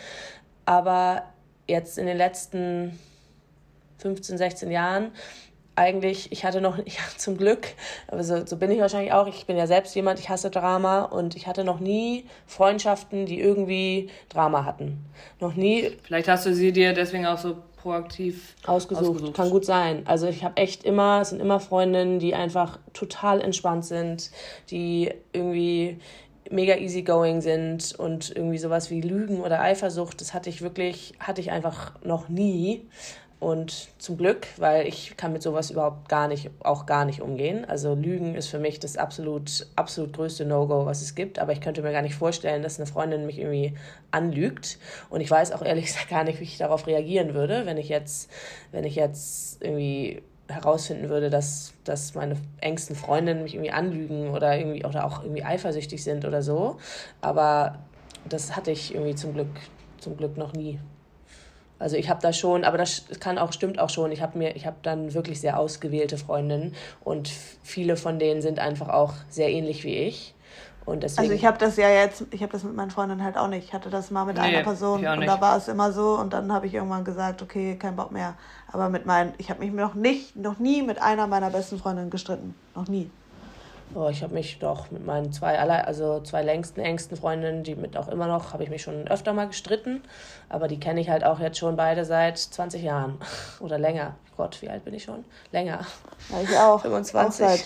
Aber 0.66 1.25
jetzt 1.66 1.98
in 1.98 2.07
den 2.07 2.16
letzten 2.16 2.98
15, 3.98 4.38
16 4.38 4.70
Jahren 4.70 5.12
eigentlich, 5.75 6.31
ich 6.33 6.44
hatte 6.44 6.61
noch, 6.61 6.79
ja, 6.87 7.03
zum 7.16 7.37
Glück, 7.37 7.68
aber 8.09 8.22
so, 8.25 8.44
so 8.44 8.57
bin 8.57 8.70
ich 8.70 8.81
wahrscheinlich 8.81 9.12
auch, 9.12 9.27
ich 9.27 9.46
bin 9.46 9.57
ja 9.57 9.66
selbst 9.66 9.94
jemand, 9.94 10.18
ich 10.18 10.29
hasse 10.29 10.51
Drama 10.51 11.03
und 11.03 11.35
ich 11.37 11.46
hatte 11.46 11.64
noch 11.64 11.81
nie 11.81 12.27
Freundschaften, 12.46 13.27
die 13.27 13.40
irgendwie 13.40 14.11
Drama 14.29 14.64
hatten. 14.64 15.05
Noch 15.40 15.55
nie. 15.55 15.96
Vielleicht 16.03 16.29
hast 16.29 16.46
du 16.46 16.55
sie 16.55 16.72
dir 16.72 16.92
deswegen 16.92 17.27
auch 17.27 17.38
so 17.38 17.57
proaktiv 17.77 18.55
ausgesucht. 18.64 19.09
ausgesucht. 19.09 19.35
Kann 19.35 19.51
gut 19.51 19.64
sein. 19.64 20.03
Also 20.05 20.29
ich 20.29 20.44
habe 20.44 20.57
echt 20.57 20.85
immer, 20.85 21.20
es 21.22 21.31
sind 21.31 21.40
immer 21.40 21.59
Freundinnen, 21.59 22.18
die 22.18 22.35
einfach 22.35 22.79
total 22.92 23.40
entspannt 23.40 23.85
sind, 23.85 24.31
die 24.70 25.12
irgendwie 25.33 25.98
mega 26.53 26.77
easygoing 26.77 27.41
sind 27.41 27.95
und 27.99 28.31
irgendwie 28.35 28.59
sowas 28.59 28.91
wie 28.91 29.01
Lügen 29.01 29.41
oder 29.41 29.61
Eifersucht, 29.61 30.21
das 30.21 30.35
hatte 30.35 30.51
ich 30.51 30.62
wirklich, 30.62 31.15
hatte 31.19 31.41
ich 31.41 31.51
einfach 31.51 31.93
noch 32.05 32.29
nie. 32.29 32.87
Und 33.43 33.88
zum 33.99 34.19
Glück, 34.19 34.47
weil 34.59 34.87
ich 34.87 35.17
kann 35.17 35.33
mit 35.33 35.43
sowas 35.43 35.73
überhaupt 35.73 36.09
gar 36.09 36.29
nicht, 36.29 36.49
auch 36.61 36.87
gar 36.87 37.05
nicht 37.05 37.21
umgehen. 37.21 37.65
Also 37.65 37.93
Lügen 37.97 38.37
ist 38.37 38.47
für 38.47 38.61
mich 38.61 38.79
das 38.79 38.97
absolut, 38.97 39.67
absolut 39.75 40.12
größte 40.12 40.45
No-Go, 40.45 40.87
was 40.87 41.03
es 41.03 41.17
gibt. 41.17 41.41
Aber 41.41 41.51
ich 41.51 41.61
könnte 41.61 41.83
mir 41.83 41.91
gar 41.91 42.03
nicht 42.03 42.15
vorstellen, 42.15 42.62
dass 42.62 42.79
eine 42.79 42.87
Freundin 42.87 43.27
mich 43.27 43.41
irgendwie 43.41 43.75
anlügt. 44.12 44.79
Und 45.11 45.23
ich 45.23 45.29
weiß 45.29 45.51
auch 45.51 45.62
ehrlich 45.62 45.87
gesagt 45.87 46.09
gar 46.09 46.23
nicht, 46.23 46.38
wie 46.38 46.45
ich 46.45 46.57
darauf 46.57 46.87
reagieren 46.87 47.35
würde, 47.35 47.67
wenn 47.67 47.79
ich 47.79 47.88
jetzt, 47.88 48.31
wenn 48.71 48.85
ich 48.85 48.95
jetzt 48.95 49.61
irgendwie 49.61 50.23
herausfinden 50.53 51.09
würde, 51.09 51.31
dass, 51.31 51.73
dass 51.85 52.15
meine 52.15 52.37
engsten 52.61 52.97
Freundinnen 52.97 53.43
mich 53.43 53.55
irgendwie 53.55 53.73
anlügen 53.73 54.31
oder 54.31 54.57
irgendwie 54.57 54.85
oder 54.85 55.05
auch 55.05 55.23
irgendwie 55.23 55.45
eifersüchtig 55.45 56.03
sind 56.03 56.25
oder 56.25 56.43
so. 56.43 56.79
Aber 57.21 57.79
das 58.29 58.57
hatte 58.57 58.71
ich 58.71 58.95
irgendwie 58.95 59.15
zum 59.15 59.35
Glück, 59.35 59.49
zum 59.99 60.17
Glück 60.17 60.37
noch 60.37 60.53
nie. 60.53 60.79
Also 61.79 61.97
ich 61.97 62.09
habe 62.09 62.21
da 62.23 62.33
schon, 62.33 62.62
aber 62.62 62.79
das 62.79 63.03
kann 63.19 63.38
auch, 63.38 63.53
stimmt 63.53 63.81
auch 63.81 63.91
schon. 63.91 64.12
Ich 64.12 64.23
habe 64.23 64.38
mir, 64.38 64.55
ich 64.55 64.67
habe 64.67 64.77
dann 64.83 65.15
wirklich 65.15 65.41
sehr 65.41 65.59
ausgewählte 65.59 66.17
Freundinnen 66.17 66.77
und 67.03 67.29
viele 67.65 67.97
von 67.97 68.21
denen 68.21 68.41
sind 68.41 68.61
einfach 68.61 68.88
auch 68.88 69.15
sehr 69.29 69.51
ähnlich 69.51 69.83
wie 69.83 69.97
ich. 69.97 70.35
Und 70.85 71.03
deswegen, 71.05 71.23
also 71.23 71.33
ich 71.33 71.47
habe 71.47 71.59
das 71.59 71.77
ja 71.77 71.88
jetzt, 71.88 72.25
ich 72.31 72.42
habe 72.42 72.53
das 72.53 72.64
mit 72.64 72.75
meinen 72.75 72.90
Freundinnen 72.90 73.23
halt 73.23 73.37
auch 73.37 73.49
nicht. 73.49 73.64
Ich 73.68 73.73
hatte 73.73 73.88
das 73.88 74.11
mal 74.11 74.25
mit 74.25 74.37
nee, 74.37 74.42
einer 74.42 74.62
Person 74.62 75.07
und 75.07 75.27
da 75.27 75.40
war 75.40 75.57
es 75.57 75.68
immer 75.68 75.92
so 75.92 76.18
und 76.18 76.33
dann 76.33 76.53
habe 76.53 76.66
ich 76.66 76.75
irgendwann 76.75 77.05
gesagt, 77.05 77.40
okay, 77.42 77.77
kein 77.77 77.95
Bock 77.95 78.11
mehr. 78.11 78.35
Aber 78.71 78.88
mit 78.88 79.07
meinen, 79.07 79.33
ich 79.38 79.51
habe 79.51 79.61
mich 79.61 79.73
noch 79.73 79.95
nicht, 79.95 80.35
noch 80.35 80.59
nie 80.59 80.83
mit 80.83 81.01
einer 81.01 81.27
meiner 81.27 81.51
besten 81.51 81.79
Freundinnen 81.79 82.11
gestritten. 82.11 82.55
Noch 82.75 82.88
nie. 82.88 83.11
Oh, 83.95 84.09
ich 84.09 84.23
habe 84.23 84.33
mich 84.33 84.59
doch 84.59 84.90
mit 84.90 85.05
meinen 85.05 85.33
zwei 85.33 85.59
aller, 85.59 85.87
also 85.87 86.21
zwei 86.21 86.42
längsten, 86.42 86.81
engsten 86.81 87.16
Freundinnen, 87.16 87.62
die 87.62 87.75
mit 87.75 87.97
auch 87.97 88.09
immer 88.09 88.27
noch, 88.27 88.55
habe 88.55 88.64
ich 88.64 88.71
mich 88.71 88.83
schon 88.83 89.07
öfter 89.07 89.35
mal 89.35 89.47
gestritten. 89.47 90.03
Aber 90.49 90.66
die 90.66 90.81
kenne 90.81 91.01
ich 91.01 91.11
halt 91.11 91.25
auch 91.25 91.40
jetzt 91.40 91.59
schon 91.59 91.77
beide 91.77 92.07
seit 92.07 92.38
20 92.38 92.83
Jahren 92.83 93.18
oder 93.61 93.79
länger. 93.79 94.14
Gott, 94.37 94.62
wie 94.62 94.71
alt 94.71 94.85
bin 94.85 94.95
ich 94.95 95.05
schon? 95.05 95.25
Länger. 95.53 95.81
Ja, 96.31 96.42
ich 96.42 96.57
auch. 96.57 96.81
25. 96.83 97.45
Auch 97.45 97.51
seit 97.51 97.64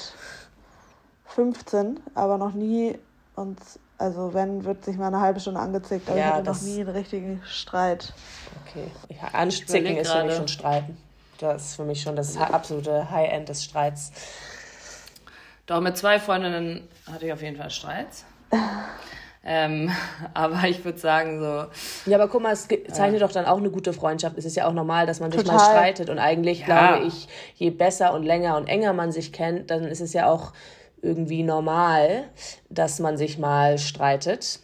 15, 1.36 2.00
aber 2.14 2.38
noch 2.38 2.54
nie 2.54 2.98
und 3.36 3.58
also 3.98 4.34
wenn, 4.34 4.64
wird 4.64 4.84
sich 4.84 4.96
mal 4.96 5.08
eine 5.08 5.20
halbe 5.20 5.38
Stunde 5.38 5.60
angezickt, 5.60 6.08
aber 6.08 6.18
ja, 6.18 6.28
ich 6.28 6.32
hatte 6.34 6.50
noch 6.50 6.62
nie 6.62 6.80
einen 6.80 6.88
richtigen 6.88 7.42
Streit. 7.46 8.12
Okay. 8.66 8.90
Ja, 9.08 9.28
anzicken 9.38 9.96
ist 9.96 10.10
für 10.10 10.24
mich 10.24 10.34
schon 10.34 10.48
Streiten. 10.48 10.96
Das 11.38 11.66
ist 11.66 11.76
für 11.76 11.84
mich 11.84 12.00
schon 12.00 12.16
das 12.16 12.36
absolute 12.38 13.10
High-End 13.10 13.48
des 13.48 13.64
Streits. 13.64 14.12
Doch, 15.66 15.80
mit 15.80 15.96
zwei 15.98 16.18
Freundinnen 16.18 16.88
hatte 17.10 17.26
ich 17.26 17.32
auf 17.32 17.42
jeden 17.42 17.56
Fall 17.56 17.70
Streits. 17.70 18.24
ähm, 19.44 19.90
aber 20.32 20.64
ich 20.64 20.84
würde 20.84 20.98
sagen 20.98 21.40
so. 21.40 22.10
Ja, 22.10 22.16
aber 22.16 22.28
guck 22.28 22.42
mal, 22.42 22.52
es 22.52 22.68
zeichnet 22.68 23.16
äh, 23.16 23.18
doch 23.18 23.32
dann 23.32 23.44
auch 23.44 23.58
eine 23.58 23.70
gute 23.70 23.92
Freundschaft. 23.92 24.38
Es 24.38 24.46
ist 24.46 24.56
ja 24.56 24.66
auch 24.66 24.72
normal, 24.72 25.06
dass 25.06 25.20
man 25.20 25.30
sich 25.30 25.44
mal 25.44 25.58
streitet. 25.58 26.08
Und 26.08 26.18
eigentlich 26.18 26.60
ja. 26.60 26.66
glaube 26.66 27.06
ich, 27.06 27.28
je 27.56 27.70
besser 27.70 28.14
und 28.14 28.22
länger 28.22 28.56
und 28.56 28.68
enger 28.68 28.94
man 28.94 29.12
sich 29.12 29.32
kennt, 29.32 29.70
dann 29.70 29.84
ist 29.84 30.00
es 30.00 30.14
ja 30.14 30.30
auch 30.30 30.52
irgendwie 31.02 31.42
normal, 31.42 32.24
dass 32.68 32.98
man 32.98 33.16
sich 33.16 33.38
mal 33.38 33.78
streitet. 33.78 34.60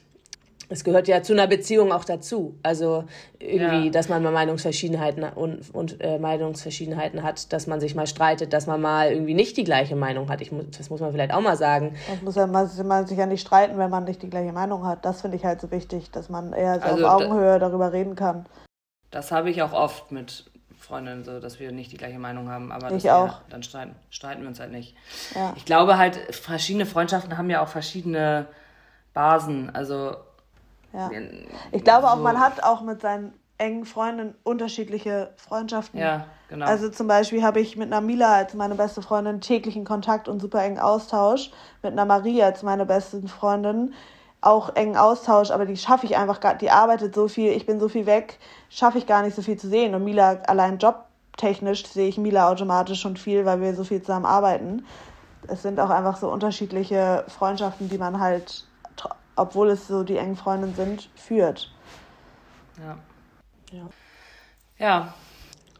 Es 0.69 0.85
gehört 0.85 1.07
ja 1.07 1.23
zu 1.23 1.35
einer 1.35 1.47
Beziehung 1.47 1.93
auch 1.93 2.05
dazu. 2.05 2.59
Also 2.63 3.05
irgendwie, 3.39 3.87
ja. 3.87 3.91
dass 3.91 4.09
man 4.09 4.23
mal 4.23 4.33
Meinungsverschiedenheiten 4.33 5.23
und, 5.25 5.75
und 5.75 6.01
äh, 6.01 6.19
Meinungsverschiedenheiten 6.19 7.23
hat, 7.23 7.53
dass 7.53 7.67
man 7.67 7.79
sich 7.79 7.95
mal 7.95 8.07
streitet, 8.07 8.55
dass 8.55 8.67
man 8.67 8.81
mal 8.81 9.13
irgendwie 9.13 9.35
nicht 9.35 9.59
die 9.59 9.65
gleiche 9.65 9.97
Meinung 9.97 10.31
hat. 10.31 10.41
Ich, 10.41 10.51
das 10.77 10.89
muss 10.89 11.01
man 11.01 11.13
vielleicht 11.13 11.35
auch 11.35 11.43
mal 11.43 11.57
sagen. 11.57 11.95
Das 12.09 12.23
muss 12.23 12.37
ja 12.37 12.47
man, 12.47 12.71
man 12.87 13.07
sich 13.07 13.19
ja 13.19 13.27
nicht 13.27 13.43
streiten, 13.43 13.77
wenn 13.77 13.91
man 13.91 14.05
nicht 14.05 14.23
die 14.23 14.31
gleiche 14.31 14.53
Meinung 14.53 14.87
hat. 14.87 15.05
Das 15.05 15.21
finde 15.21 15.37
ich 15.37 15.45
halt 15.45 15.61
so 15.61 15.71
wichtig, 15.71 16.11
dass 16.11 16.31
man 16.31 16.55
eher 16.55 16.81
so 16.81 16.87
also 16.87 17.07
auf 17.07 17.23
Augenhöhe 17.23 17.59
da, 17.59 17.69
darüber 17.69 17.93
reden 17.93 18.15
kann. 18.15 18.47
Das 19.11 19.31
habe 19.31 19.51
ich 19.51 19.61
auch 19.61 19.75
oft 19.75 20.11
mit 20.11 20.51
Freundin, 20.93 21.25
so 21.25 21.41
dass 21.41 21.59
wir 21.59 21.73
nicht 21.73 21.91
die 21.91 21.97
gleiche 21.97 22.19
Meinung 22.19 22.51
haben, 22.51 22.71
aber 22.71 22.93
ich 22.93 23.11
auch. 23.11 23.41
Dann 23.49 23.63
streiten, 23.63 23.95
streiten 24.11 24.43
wir 24.43 24.49
uns 24.49 24.61
halt 24.61 24.73
nicht. 24.73 24.95
Ja. 25.35 25.55
Ich 25.57 25.65
glaube 25.65 25.97
halt, 25.97 26.17
verschiedene 26.35 26.85
Freundschaften 26.85 27.39
haben 27.39 27.49
ja 27.49 27.63
auch 27.63 27.69
verschiedene 27.69 28.45
Basen. 29.15 29.75
Also 29.75 30.17
ja. 30.93 31.11
ich 31.71 31.83
glaube 31.83 32.03
so. 32.03 32.09
auch, 32.09 32.17
man 32.17 32.39
hat 32.39 32.63
auch 32.63 32.83
mit 32.83 33.01
seinen 33.01 33.33
engen 33.57 33.87
Freunden 33.87 34.35
unterschiedliche 34.43 35.31
Freundschaften. 35.39 35.99
Ja, 35.99 36.27
genau. 36.51 36.67
Also 36.67 36.91
zum 36.91 37.07
Beispiel 37.07 37.43
habe 37.43 37.61
ich 37.61 37.79
mit 37.79 37.87
einer 37.87 38.03
Mila 38.03 38.35
als 38.35 38.53
meine 38.53 38.75
beste 38.75 39.01
Freundin 39.01 39.41
täglichen 39.41 39.87
Kontakt 39.87 40.29
und 40.29 40.41
super 40.41 40.63
engen 40.63 40.79
Austausch. 40.79 41.53
Mit 41.83 41.93
einer 41.93 42.05
Maria 42.05 42.45
als 42.45 42.63
meine 42.63 42.85
beste 42.85 43.27
Freundin 43.29 43.95
auch 44.43 44.75
engen 44.75 44.97
Austausch, 44.97 45.51
aber 45.51 45.65
die 45.65 45.77
schaffe 45.77 46.05
ich 46.05 46.17
einfach 46.17 46.41
gar, 46.41 46.57
die 46.57 46.71
arbeitet 46.71 47.15
so 47.15 47.29
viel, 47.29 47.53
ich 47.53 47.65
bin 47.65 47.79
so 47.81 47.89
viel 47.89 48.07
weg, 48.07 48.39
schaffe 48.69 48.99
ich 48.99 49.07
gar 49.07 49.23
nicht 49.23 49.37
so 49.37 49.41
viel 49.41 49.57
zu 49.57 49.69
sehen. 49.69 49.95
Und 49.95 50.05
Mila 50.05 50.41
allein 50.47 50.79
jobtechnisch 50.79 51.87
sehe 51.87 52.09
ich 52.09 52.19
Mila 52.19 52.51
automatisch 52.51 53.01
schon 53.01 53.17
viel, 53.17 53.47
weil 53.47 53.61
wir 53.61 53.75
so 53.75 53.85
viel 53.85 54.01
zusammen 54.01 54.27
arbeiten. 54.27 54.85
Es 55.47 55.63
sind 55.63 55.79
auch 55.79 55.91
einfach 55.91 56.17
so 56.17 56.31
unterschiedliche 56.31 57.25
Freundschaften, 57.29 57.89
die 57.89 57.99
man 57.99 58.21
halt, 58.21 58.67
obwohl 59.37 59.71
es 59.71 59.87
so 59.87 60.03
die 60.03 60.17
engen 60.17 60.37
Freundinnen 60.37 60.75
sind, 60.75 61.09
führt. 61.15 61.73
Ja. 62.79 62.99
Ja. 63.71 63.89
Ja. 64.79 65.15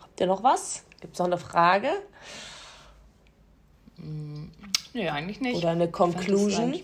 Habt 0.01 0.21
ihr 0.21 0.27
noch 0.29 0.45
was? 0.45 0.85
Gibt 1.01 1.15
es 1.15 1.19
noch 1.19 1.27
eine 1.27 1.39
Frage? 1.39 1.89
Nee, 3.97 5.09
eigentlich 5.09 5.41
nicht. 5.41 5.57
Oder 5.57 5.71
eine 5.71 5.91
Conclusion? 5.91 6.81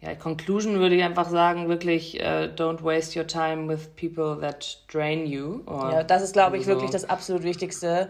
Ja, 0.00 0.14
Conclusion 0.14 0.78
würde 0.78 0.94
ich 0.94 1.02
einfach 1.02 1.28
sagen, 1.28 1.68
wirklich, 1.68 2.20
uh, 2.20 2.48
don't 2.54 2.84
waste 2.84 3.18
your 3.18 3.26
time 3.26 3.66
with 3.68 3.88
people 3.96 4.38
that 4.40 4.78
drain 4.92 5.26
you. 5.26 5.62
ja, 5.66 6.02
das 6.02 6.22
ist, 6.22 6.34
glaube 6.34 6.58
ich, 6.58 6.64
so. 6.64 6.68
wirklich 6.70 6.90
das 6.90 7.08
absolut 7.08 7.42
Wichtigste. 7.42 8.08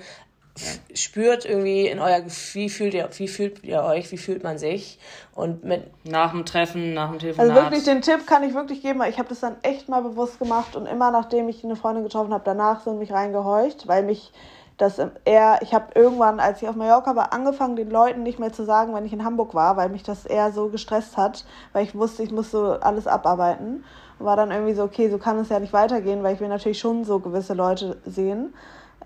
Ja. 0.59 0.97
Spürt 0.97 1.45
irgendwie 1.45 1.87
in 1.87 2.01
euer, 2.01 2.23
wie 2.55 2.71
fühlt 2.71 2.95
ihr, 2.95 3.09
wie 3.19 3.29
fühlt 3.29 3.63
ihr 3.63 3.83
euch, 3.83 4.11
wie 4.11 4.17
fühlt 4.17 4.43
man 4.43 4.57
sich 4.57 4.99
und 5.35 5.65
mit 5.65 5.85
nach 6.05 6.31
dem 6.31 6.47
Treffen, 6.47 6.95
nach 6.95 7.11
dem 7.11 7.19
Telefonat. 7.19 7.51
Also 7.51 7.63
wirklich 7.63 7.85
den 7.85 8.01
Tipp 8.01 8.27
kann 8.27 8.43
ich 8.43 8.55
wirklich 8.55 8.81
geben, 8.81 8.99
weil 8.99 9.11
ich 9.11 9.19
habe 9.19 9.29
das 9.29 9.41
dann 9.41 9.57
echt 9.63 9.91
mal 9.91 10.01
bewusst 10.01 10.39
gemacht 10.39 10.75
und 10.75 10.87
immer 10.87 11.11
nachdem 11.11 11.51
ich 11.51 11.63
eine 11.63 11.77
Freundin 11.77 12.05
getroffen 12.05 12.33
habe, 12.33 12.43
danach 12.45 12.83
so 12.83 12.93
in 12.93 12.99
mich 12.99 13.13
reingehorcht, 13.13 13.87
weil 13.87 14.03
mich 14.03 14.33
dass 14.77 15.01
er, 15.25 15.63
ich 15.63 15.73
habe 15.73 15.87
irgendwann, 15.95 16.39
als 16.39 16.61
ich 16.61 16.69
auf 16.69 16.77
Mallorca 16.77 17.17
war, 17.17 17.33
angefangen, 17.33 17.77
den 17.77 17.91
Leuten 17.91 18.23
nicht 18.23 18.39
mehr 18.39 18.53
zu 18.53 18.65
sagen, 18.65 18.95
wenn 18.95 19.07
ich 19.07 19.13
in 19.13 19.25
Hamburg 19.25 19.55
war, 19.55 19.77
weil 19.77 19.89
mich 19.89 20.03
das 20.03 20.27
eher 20.27 20.53
so 20.53 20.69
gestresst 20.69 21.17
hat, 21.17 21.45
weil 21.73 21.85
ich 21.85 21.95
wusste, 21.95 22.23
ich 22.23 22.31
muss 22.31 22.51
so 22.51 22.73
alles 22.73 23.07
abarbeiten. 23.07 23.85
Und 24.19 24.27
war 24.27 24.37
dann 24.37 24.51
irgendwie 24.51 24.75
so, 24.75 24.83
okay, 24.83 25.11
so 25.11 25.19
kann 25.19 25.39
es 25.39 25.49
ja 25.49 25.61
nicht 25.61 25.73
weitergehen, 25.73 26.23
weil 26.23 26.35
ich 26.35 26.41
will 26.41 26.49
natürlich 26.49 26.79
schon 26.79 27.05
so 27.05 27.21
gewisse 27.21 27.55
Leute 27.55 27.99
sehen. 28.05 28.55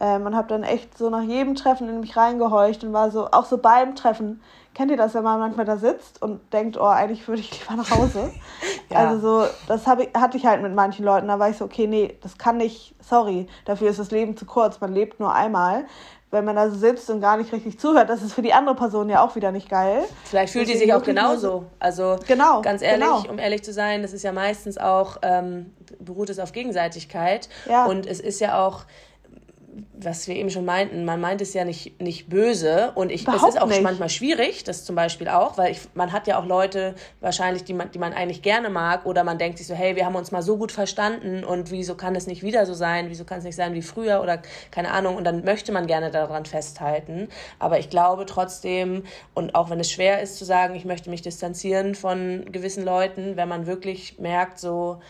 Ähm, 0.00 0.24
und 0.26 0.34
habe 0.34 0.48
dann 0.48 0.62
echt 0.62 0.96
so 0.96 1.10
nach 1.10 1.22
jedem 1.22 1.54
Treffen 1.54 1.88
in 1.88 2.00
mich 2.00 2.16
reingehorcht 2.16 2.82
und 2.84 2.92
war 2.92 3.10
so, 3.10 3.30
auch 3.30 3.44
so 3.44 3.58
beim 3.58 3.94
Treffen, 3.94 4.40
kennt 4.74 4.90
ihr 4.90 4.96
das, 4.96 5.14
wenn 5.14 5.22
man 5.22 5.38
manchmal 5.38 5.66
da 5.66 5.76
sitzt 5.76 6.22
und 6.22 6.40
denkt, 6.52 6.78
oh, 6.78 6.84
eigentlich 6.84 7.26
würde 7.28 7.42
ich 7.42 7.50
lieber 7.60 7.82
nach 7.82 7.90
Hause? 7.90 8.30
ja. 8.90 8.98
Also 8.98 9.20
so, 9.20 9.48
das 9.68 9.86
hab 9.86 10.00
ich, 10.00 10.08
hatte 10.14 10.36
ich 10.36 10.46
halt 10.46 10.62
mit 10.62 10.74
manchen 10.74 11.04
Leuten. 11.04 11.28
Da 11.28 11.38
war 11.38 11.50
ich 11.50 11.56
so, 11.56 11.64
okay, 11.64 11.86
nee, 11.86 12.16
das 12.22 12.38
kann 12.38 12.56
nicht, 12.56 12.94
sorry, 13.00 13.46
dafür 13.64 13.90
ist 13.90 13.98
das 13.98 14.10
Leben 14.10 14.36
zu 14.36 14.46
kurz, 14.46 14.80
man 14.80 14.92
lebt 14.92 15.20
nur 15.20 15.34
einmal. 15.34 15.84
Wenn 16.32 16.44
man 16.44 16.54
da 16.54 16.70
so 16.70 16.76
sitzt 16.76 17.10
und 17.10 17.20
gar 17.20 17.36
nicht 17.36 17.52
richtig 17.52 17.80
zuhört, 17.80 18.08
das 18.08 18.22
ist 18.22 18.34
für 18.34 18.42
die 18.42 18.52
andere 18.52 18.76
Person 18.76 19.08
ja 19.08 19.20
auch 19.20 19.34
wieder 19.34 19.50
nicht 19.50 19.68
geil. 19.68 20.04
Vielleicht 20.22 20.52
fühlt 20.52 20.68
die 20.68 20.76
sich 20.76 20.94
auch 20.94 21.02
genauso. 21.02 21.64
Also 21.80 22.20
genau, 22.24 22.62
ganz 22.62 22.82
ehrlich, 22.82 23.04
genau. 23.04 23.28
um 23.28 23.40
ehrlich 23.40 23.64
zu 23.64 23.72
sein, 23.72 24.02
das 24.02 24.12
ist 24.12 24.22
ja 24.22 24.30
meistens 24.30 24.78
auch, 24.78 25.16
ähm, 25.22 25.74
beruht 25.98 26.30
es 26.30 26.38
auf 26.38 26.52
Gegenseitigkeit. 26.52 27.48
Ja. 27.68 27.86
Und 27.86 28.06
es 28.06 28.20
ist 28.20 28.40
ja 28.40 28.64
auch, 28.64 28.84
was 29.92 30.26
wir 30.28 30.36
eben 30.36 30.50
schon 30.50 30.64
meinten, 30.64 31.04
man 31.04 31.20
meint 31.20 31.40
es 31.40 31.54
ja 31.54 31.64
nicht, 31.64 32.00
nicht 32.00 32.28
böse 32.28 32.92
und 32.94 33.10
ich, 33.10 33.26
es 33.26 33.42
ist 33.42 33.60
auch 33.60 33.66
nicht. 33.66 33.82
manchmal 33.82 34.08
schwierig, 34.08 34.64
das 34.64 34.84
zum 34.84 34.96
Beispiel 34.96 35.28
auch, 35.28 35.58
weil 35.58 35.72
ich, 35.72 35.80
man 35.94 36.12
hat 36.12 36.26
ja 36.26 36.38
auch 36.38 36.46
Leute 36.46 36.94
wahrscheinlich, 37.20 37.64
die 37.64 37.74
man, 37.74 37.90
die 37.90 37.98
man 37.98 38.12
eigentlich 38.12 38.42
gerne 38.42 38.70
mag 38.70 39.06
oder 39.06 39.24
man 39.24 39.38
denkt 39.38 39.58
sich 39.58 39.66
so, 39.66 39.74
hey, 39.74 39.96
wir 39.96 40.06
haben 40.06 40.16
uns 40.16 40.30
mal 40.30 40.42
so 40.42 40.56
gut 40.56 40.72
verstanden 40.72 41.44
und 41.44 41.70
wieso 41.70 41.94
kann 41.94 42.14
es 42.14 42.26
nicht 42.26 42.42
wieder 42.42 42.66
so 42.66 42.74
sein, 42.74 43.10
wieso 43.10 43.24
kann 43.24 43.38
es 43.38 43.44
nicht 43.44 43.56
sein 43.56 43.74
wie 43.74 43.82
früher 43.82 44.22
oder 44.22 44.40
keine 44.70 44.90
Ahnung 44.90 45.16
und 45.16 45.24
dann 45.24 45.44
möchte 45.44 45.72
man 45.72 45.86
gerne 45.86 46.10
daran 46.10 46.44
festhalten, 46.44 47.28
aber 47.58 47.78
ich 47.78 47.90
glaube 47.90 48.26
trotzdem 48.26 49.04
und 49.34 49.54
auch 49.54 49.70
wenn 49.70 49.80
es 49.80 49.90
schwer 49.90 50.22
ist 50.22 50.36
zu 50.36 50.44
sagen, 50.44 50.74
ich 50.74 50.84
möchte 50.84 51.10
mich 51.10 51.22
distanzieren 51.22 51.94
von 51.94 52.46
gewissen 52.50 52.84
Leuten, 52.84 53.36
wenn 53.36 53.48
man 53.48 53.66
wirklich 53.66 54.18
merkt 54.18 54.58
so, 54.58 55.00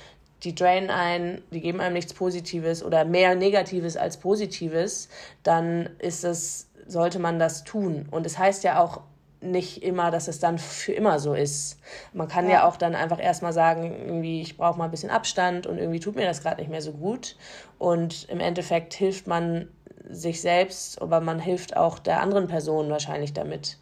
die 0.43 0.55
drainen 0.55 0.91
ein, 0.91 1.43
die 1.51 1.61
geben 1.61 1.81
einem 1.81 1.95
nichts 1.95 2.15
Positives 2.15 2.83
oder 2.83 3.05
mehr 3.05 3.35
Negatives 3.35 3.97
als 3.97 4.17
Positives, 4.17 5.09
dann 5.43 5.91
ist 5.99 6.25
es, 6.25 6.69
sollte 6.87 7.19
man 7.19 7.39
das 7.39 7.65
tun. 7.65 8.09
Und 8.11 8.27
es 8.27 8.39
heißt 8.39 8.65
ja 8.65 8.83
auch 8.83 9.03
nicht 9.43 9.83
immer, 9.83 10.11
dass 10.11 10.29
es 10.29 10.39
dann 10.39 10.59
für 10.59 10.93
immer 10.93 11.19
so 11.19 11.35
ist. 11.35 11.79
Man 12.13 12.29
kann 12.29 12.47
ja, 12.47 12.53
ja 12.53 12.69
auch 12.69 12.77
dann 12.77 12.95
einfach 12.95 13.21
erstmal 13.21 13.53
sagen, 13.53 13.95
irgendwie, 14.07 14.43
ich 14.43 14.57
brauche 14.57 14.79
mal 14.79 14.85
ein 14.85 14.91
bisschen 14.91 15.11
Abstand 15.11 15.67
und 15.67 15.79
irgendwie 15.79 16.01
tut 16.01 16.17
mir 16.17 16.27
das 16.27 16.43
gerade 16.43 16.61
nicht 16.61 16.71
mehr 16.71 16.83
so 16.83 16.93
gut. 16.93 17.37
Und 17.79 18.29
im 18.29 18.41
Endeffekt 18.41 18.95
hilft 18.95 19.27
man 19.27 19.69
sich 20.09 20.41
selbst, 20.41 21.01
aber 21.01 21.21
man 21.21 21.39
hilft 21.39 21.77
auch 21.77 21.99
der 21.99 22.21
anderen 22.21 22.49
Person 22.49 22.91
wahrscheinlich 22.91 23.33
damit. 23.33 23.79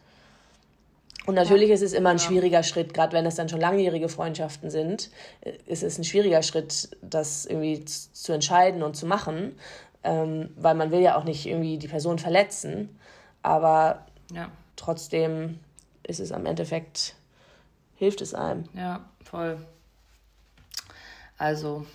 Und 1.29 1.35
natürlich 1.35 1.69
ja. 1.69 1.75
ist 1.75 1.83
es 1.83 1.93
immer 1.93 2.09
ein 2.09 2.17
schwieriger 2.17 2.63
Schritt, 2.63 2.91
gerade 2.91 3.13
wenn 3.13 3.23
es 3.23 3.35
dann 3.35 3.49
schon 3.49 3.61
langjährige 3.61 4.09
Freundschaften 4.09 4.71
sind, 4.71 5.11
äh, 5.41 5.51
ist 5.67 5.83
es 5.83 5.99
ein 5.99 6.03
schwieriger 6.03 6.41
Schritt, 6.41 6.97
das 7.03 7.45
irgendwie 7.45 7.85
zu 7.85 8.33
entscheiden 8.33 8.81
und 8.81 8.95
zu 8.95 9.05
machen, 9.05 9.55
ähm, 10.03 10.49
weil 10.55 10.73
man 10.73 10.89
will 10.89 11.01
ja 11.01 11.15
auch 11.15 11.25
nicht 11.25 11.45
irgendwie 11.45 11.77
die 11.77 11.87
Person 11.87 12.17
verletzen, 12.17 12.97
aber 13.43 14.07
ja. 14.33 14.49
trotzdem 14.75 15.59
ist 16.01 16.19
es 16.19 16.31
am 16.31 16.47
Endeffekt, 16.47 17.13
hilft 17.95 18.21
es 18.21 18.33
einem. 18.33 18.63
Ja, 18.73 19.05
voll. 19.23 19.57
Also. 21.37 21.85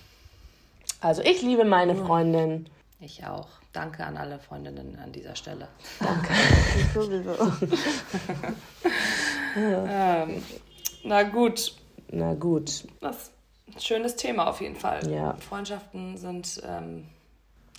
Also 1.01 1.21
ich 1.23 1.41
liebe 1.41 1.65
meine 1.65 1.97
Freundin. 1.97 2.69
Ich 3.01 3.25
auch. 3.25 3.49
Danke 3.75 4.05
an 4.05 4.15
alle 4.15 4.39
Freundinnen 4.39 4.97
an 5.03 5.11
dieser 5.11 5.35
Stelle. 5.35 5.67
Danke. 5.99 6.33
Sowieso. 6.93 7.35
ähm, 9.57 10.41
na 11.03 11.23
gut. 11.23 11.73
Na 12.09 12.33
gut. 12.35 12.85
Das 13.01 13.31
schönes 13.77 14.15
Thema 14.15 14.47
auf 14.47 14.61
jeden 14.61 14.77
Fall. 14.77 15.05
Ja. 15.11 15.35
Freundschaften 15.35 16.17
sind 16.17 16.61
ähm, 16.65 17.09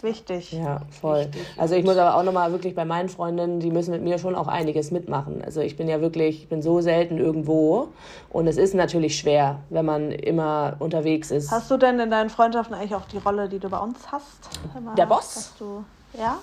wichtig. 0.02 0.52
Ja, 0.52 0.80
voll. 1.00 1.26
Wichtig 1.26 1.46
also 1.56 1.74
ich 1.74 1.84
muss 1.84 1.96
aber 1.96 2.16
auch 2.16 2.22
nochmal 2.22 2.52
wirklich 2.52 2.74
bei 2.74 2.84
meinen 2.84 3.08
Freundinnen, 3.08 3.60
die 3.60 3.70
müssen 3.70 3.90
mit 3.90 4.02
mir 4.02 4.18
schon 4.18 4.34
auch 4.34 4.48
einiges 4.48 4.90
mitmachen. 4.90 5.42
Also 5.44 5.60
ich 5.60 5.76
bin 5.76 5.88
ja 5.88 6.00
wirklich, 6.00 6.42
ich 6.42 6.48
bin 6.48 6.62
so 6.62 6.80
selten 6.80 7.18
irgendwo 7.18 7.88
und 8.30 8.46
es 8.46 8.56
ist 8.56 8.74
natürlich 8.74 9.18
schwer, 9.18 9.60
wenn 9.70 9.84
man 9.84 10.10
immer 10.10 10.76
unterwegs 10.78 11.30
ist. 11.30 11.50
Hast 11.50 11.70
du 11.70 11.76
denn 11.76 11.98
in 11.98 12.10
deinen 12.10 12.30
Freundschaften 12.30 12.74
eigentlich 12.74 12.94
auch 12.94 13.06
die 13.06 13.18
Rolle, 13.18 13.48
die 13.48 13.58
du 13.58 13.68
bei 13.68 13.78
uns 13.78 14.10
hast? 14.12 14.60
Immer 14.76 14.94
Der 14.94 15.06
Boss? 15.06 15.54
Du, 15.58 15.84
ja? 16.18 16.38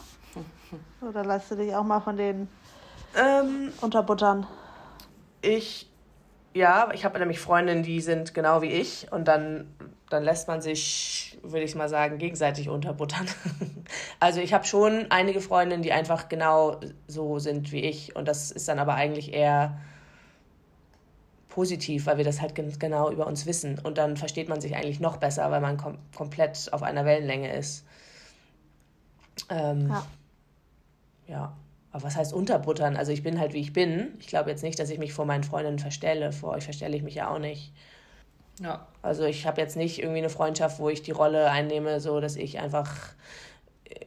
Oder 1.02 1.26
lässt 1.26 1.52
du 1.52 1.56
dich 1.56 1.76
auch 1.76 1.84
mal 1.84 2.00
von 2.00 2.18
denen 2.18 2.48
ähm, 3.16 3.72
unterbuttern? 3.82 4.48
Ich, 5.42 5.90
ja, 6.54 6.90
ich 6.94 7.06
habe 7.06 7.20
nämlich 7.20 7.40
Freundinnen, 7.40 7.84
die 7.84 8.02
sind 8.02 8.34
genau 8.34 8.62
wie 8.62 8.72
ich 8.72 9.12
und 9.12 9.28
dann, 9.28 9.68
dann 10.10 10.24
lässt 10.24 10.48
man 10.48 10.62
sich, 10.62 11.33
würde 11.44 11.66
ich 11.66 11.76
mal 11.76 11.90
sagen, 11.90 12.18
gegenseitig 12.18 12.70
unterbuttern. 12.70 13.28
also 14.20 14.40
ich 14.40 14.54
habe 14.54 14.66
schon 14.66 15.08
einige 15.10 15.42
Freundinnen, 15.42 15.84
die 15.84 15.92
einfach 15.92 16.30
genau 16.30 16.80
so 17.08 17.38
sind 17.40 17.72
wie 17.72 17.82
ich 17.82 18.16
und 18.16 18.28
das 18.28 18.52
ist 18.52 18.68
dann 18.68 18.80
aber 18.80 18.96
eigentlich 18.96 19.34
eher 19.34 19.78
positiv, 21.50 22.08
weil 22.08 22.18
wir 22.18 22.24
das 22.24 22.42
halt 22.42 22.56
genau 22.56 23.12
über 23.12 23.28
uns 23.28 23.46
wissen 23.46 23.78
und 23.78 24.00
dann 24.00 24.18
versteht 24.18 24.50
man 24.50 24.60
sich 24.60 24.76
eigentlich 24.76 25.00
noch 25.00 25.18
besser, 25.18 25.52
weil 25.52 25.62
man 25.62 25.78
kom 25.78 26.00
komplett 26.16 26.72
auf 26.72 26.82
einer 26.82 27.06
Wellenlänge 27.06 27.56
ist. 27.56 27.86
Ähm, 29.50 29.90
ja. 29.90 30.06
ja. 31.28 31.58
Aber 31.92 32.06
was 32.06 32.16
heißt 32.16 32.34
unterbuttern? 32.34 32.98
Also 32.98 33.12
ich 33.12 33.22
bin 33.22 33.40
halt 33.40 33.54
wie 33.54 33.60
ich 33.60 33.72
bin. 33.72 34.16
Ich 34.20 34.26
glaube 34.26 34.50
jetzt 34.50 34.64
nicht, 34.64 34.80
dass 34.80 34.90
ich 34.90 34.98
mich 34.98 35.14
vor 35.14 35.26
meinen 35.26 35.44
Freundinnen 35.44 35.78
verstelle. 35.78 36.32
Vor 36.32 36.50
euch 36.50 36.64
verstelle 36.64 36.98
ich 36.98 37.04
mich 37.04 37.14
ja 37.14 37.30
auch 37.30 37.38
nicht. 37.38 37.72
Ja. 38.60 38.88
Also 39.02 39.24
ich 39.26 39.46
habe 39.46 39.60
jetzt 39.62 39.76
nicht 39.76 40.00
irgendwie 40.00 40.20
eine 40.20 40.30
Freundschaft, 40.30 40.80
wo 40.80 40.90
ich 40.90 41.02
die 41.02 41.12
Rolle 41.12 41.50
einnehme, 41.50 42.00
so 42.00 42.20
dass 42.20 42.36
ich 42.36 42.60
einfach, 42.60 42.90
äh, 43.86 44.06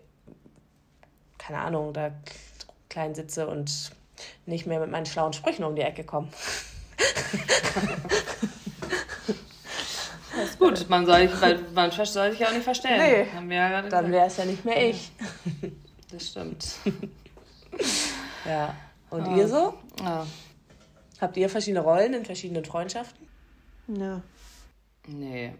keine 1.38 1.58
Ahnung, 1.58 1.92
da 1.92 2.12
klein 2.88 3.14
sitze 3.14 3.46
und 3.46 3.90
nicht 4.46 4.66
mehr 4.66 4.80
mit 4.80 4.90
meinen 4.90 5.06
schlauen 5.06 5.32
Sprüchen 5.32 5.64
um 5.64 5.76
die 5.76 5.82
Ecke 5.82 6.04
komme. 6.04 6.28
Das 10.34 10.50
ist 10.50 10.58
gut, 10.58 10.88
man 10.88 11.06
soll, 11.06 11.28
weil 11.40 11.58
man 11.74 11.90
soll 11.90 12.30
sich 12.30 12.40
ja 12.40 12.48
auch 12.48 12.52
nicht 12.52 12.64
verstellen. 12.64 13.28
Nee, 13.48 13.54
ja 13.54 13.82
dann 13.82 14.12
wäre 14.12 14.26
es 14.26 14.36
ja 14.36 14.44
nicht 14.44 14.64
mehr 14.64 14.90
ich. 14.90 15.12
Das 16.10 16.28
stimmt. 16.28 16.76
Ja. 18.46 18.76
Und 19.10 19.26
ja. 19.26 19.36
ihr 19.36 19.48
so? 19.48 19.74
Ja. 20.00 20.24
Habt 21.20 21.36
ihr 21.36 21.48
verschiedene 21.48 21.80
Rollen 21.80 22.14
in 22.14 22.24
verschiedenen 22.24 22.64
Freundschaften? 22.64 23.26
Ja. 23.88 24.22
Nee. 25.06 25.54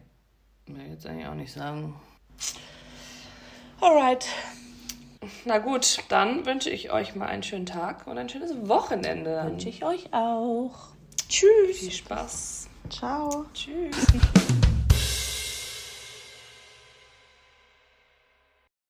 Will 0.67 0.83
ich 0.83 0.91
jetzt 0.91 1.07
eigentlich 1.07 1.27
auch 1.27 1.35
nicht 1.35 1.53
sagen. 1.53 1.95
Alright. 3.81 4.27
Na 5.45 5.59
gut, 5.59 5.99
dann 6.09 6.47
wünsche 6.47 6.71
ich 6.71 6.91
euch 6.91 7.15
mal 7.15 7.27
einen 7.27 7.43
schönen 7.43 7.67
Tag 7.67 8.07
und 8.07 8.19
ein 8.19 8.29
schönes 8.29 8.69
Wochenende. 8.69 9.43
Wünsche 9.45 9.69
ich 9.69 9.85
euch 9.85 10.13
auch. 10.13 10.89
Tschüss. 11.29 11.79
Viel 11.79 11.93
Spaß. 11.93 12.69
Ciao. 12.91 13.47
Tschüss. 13.53 13.97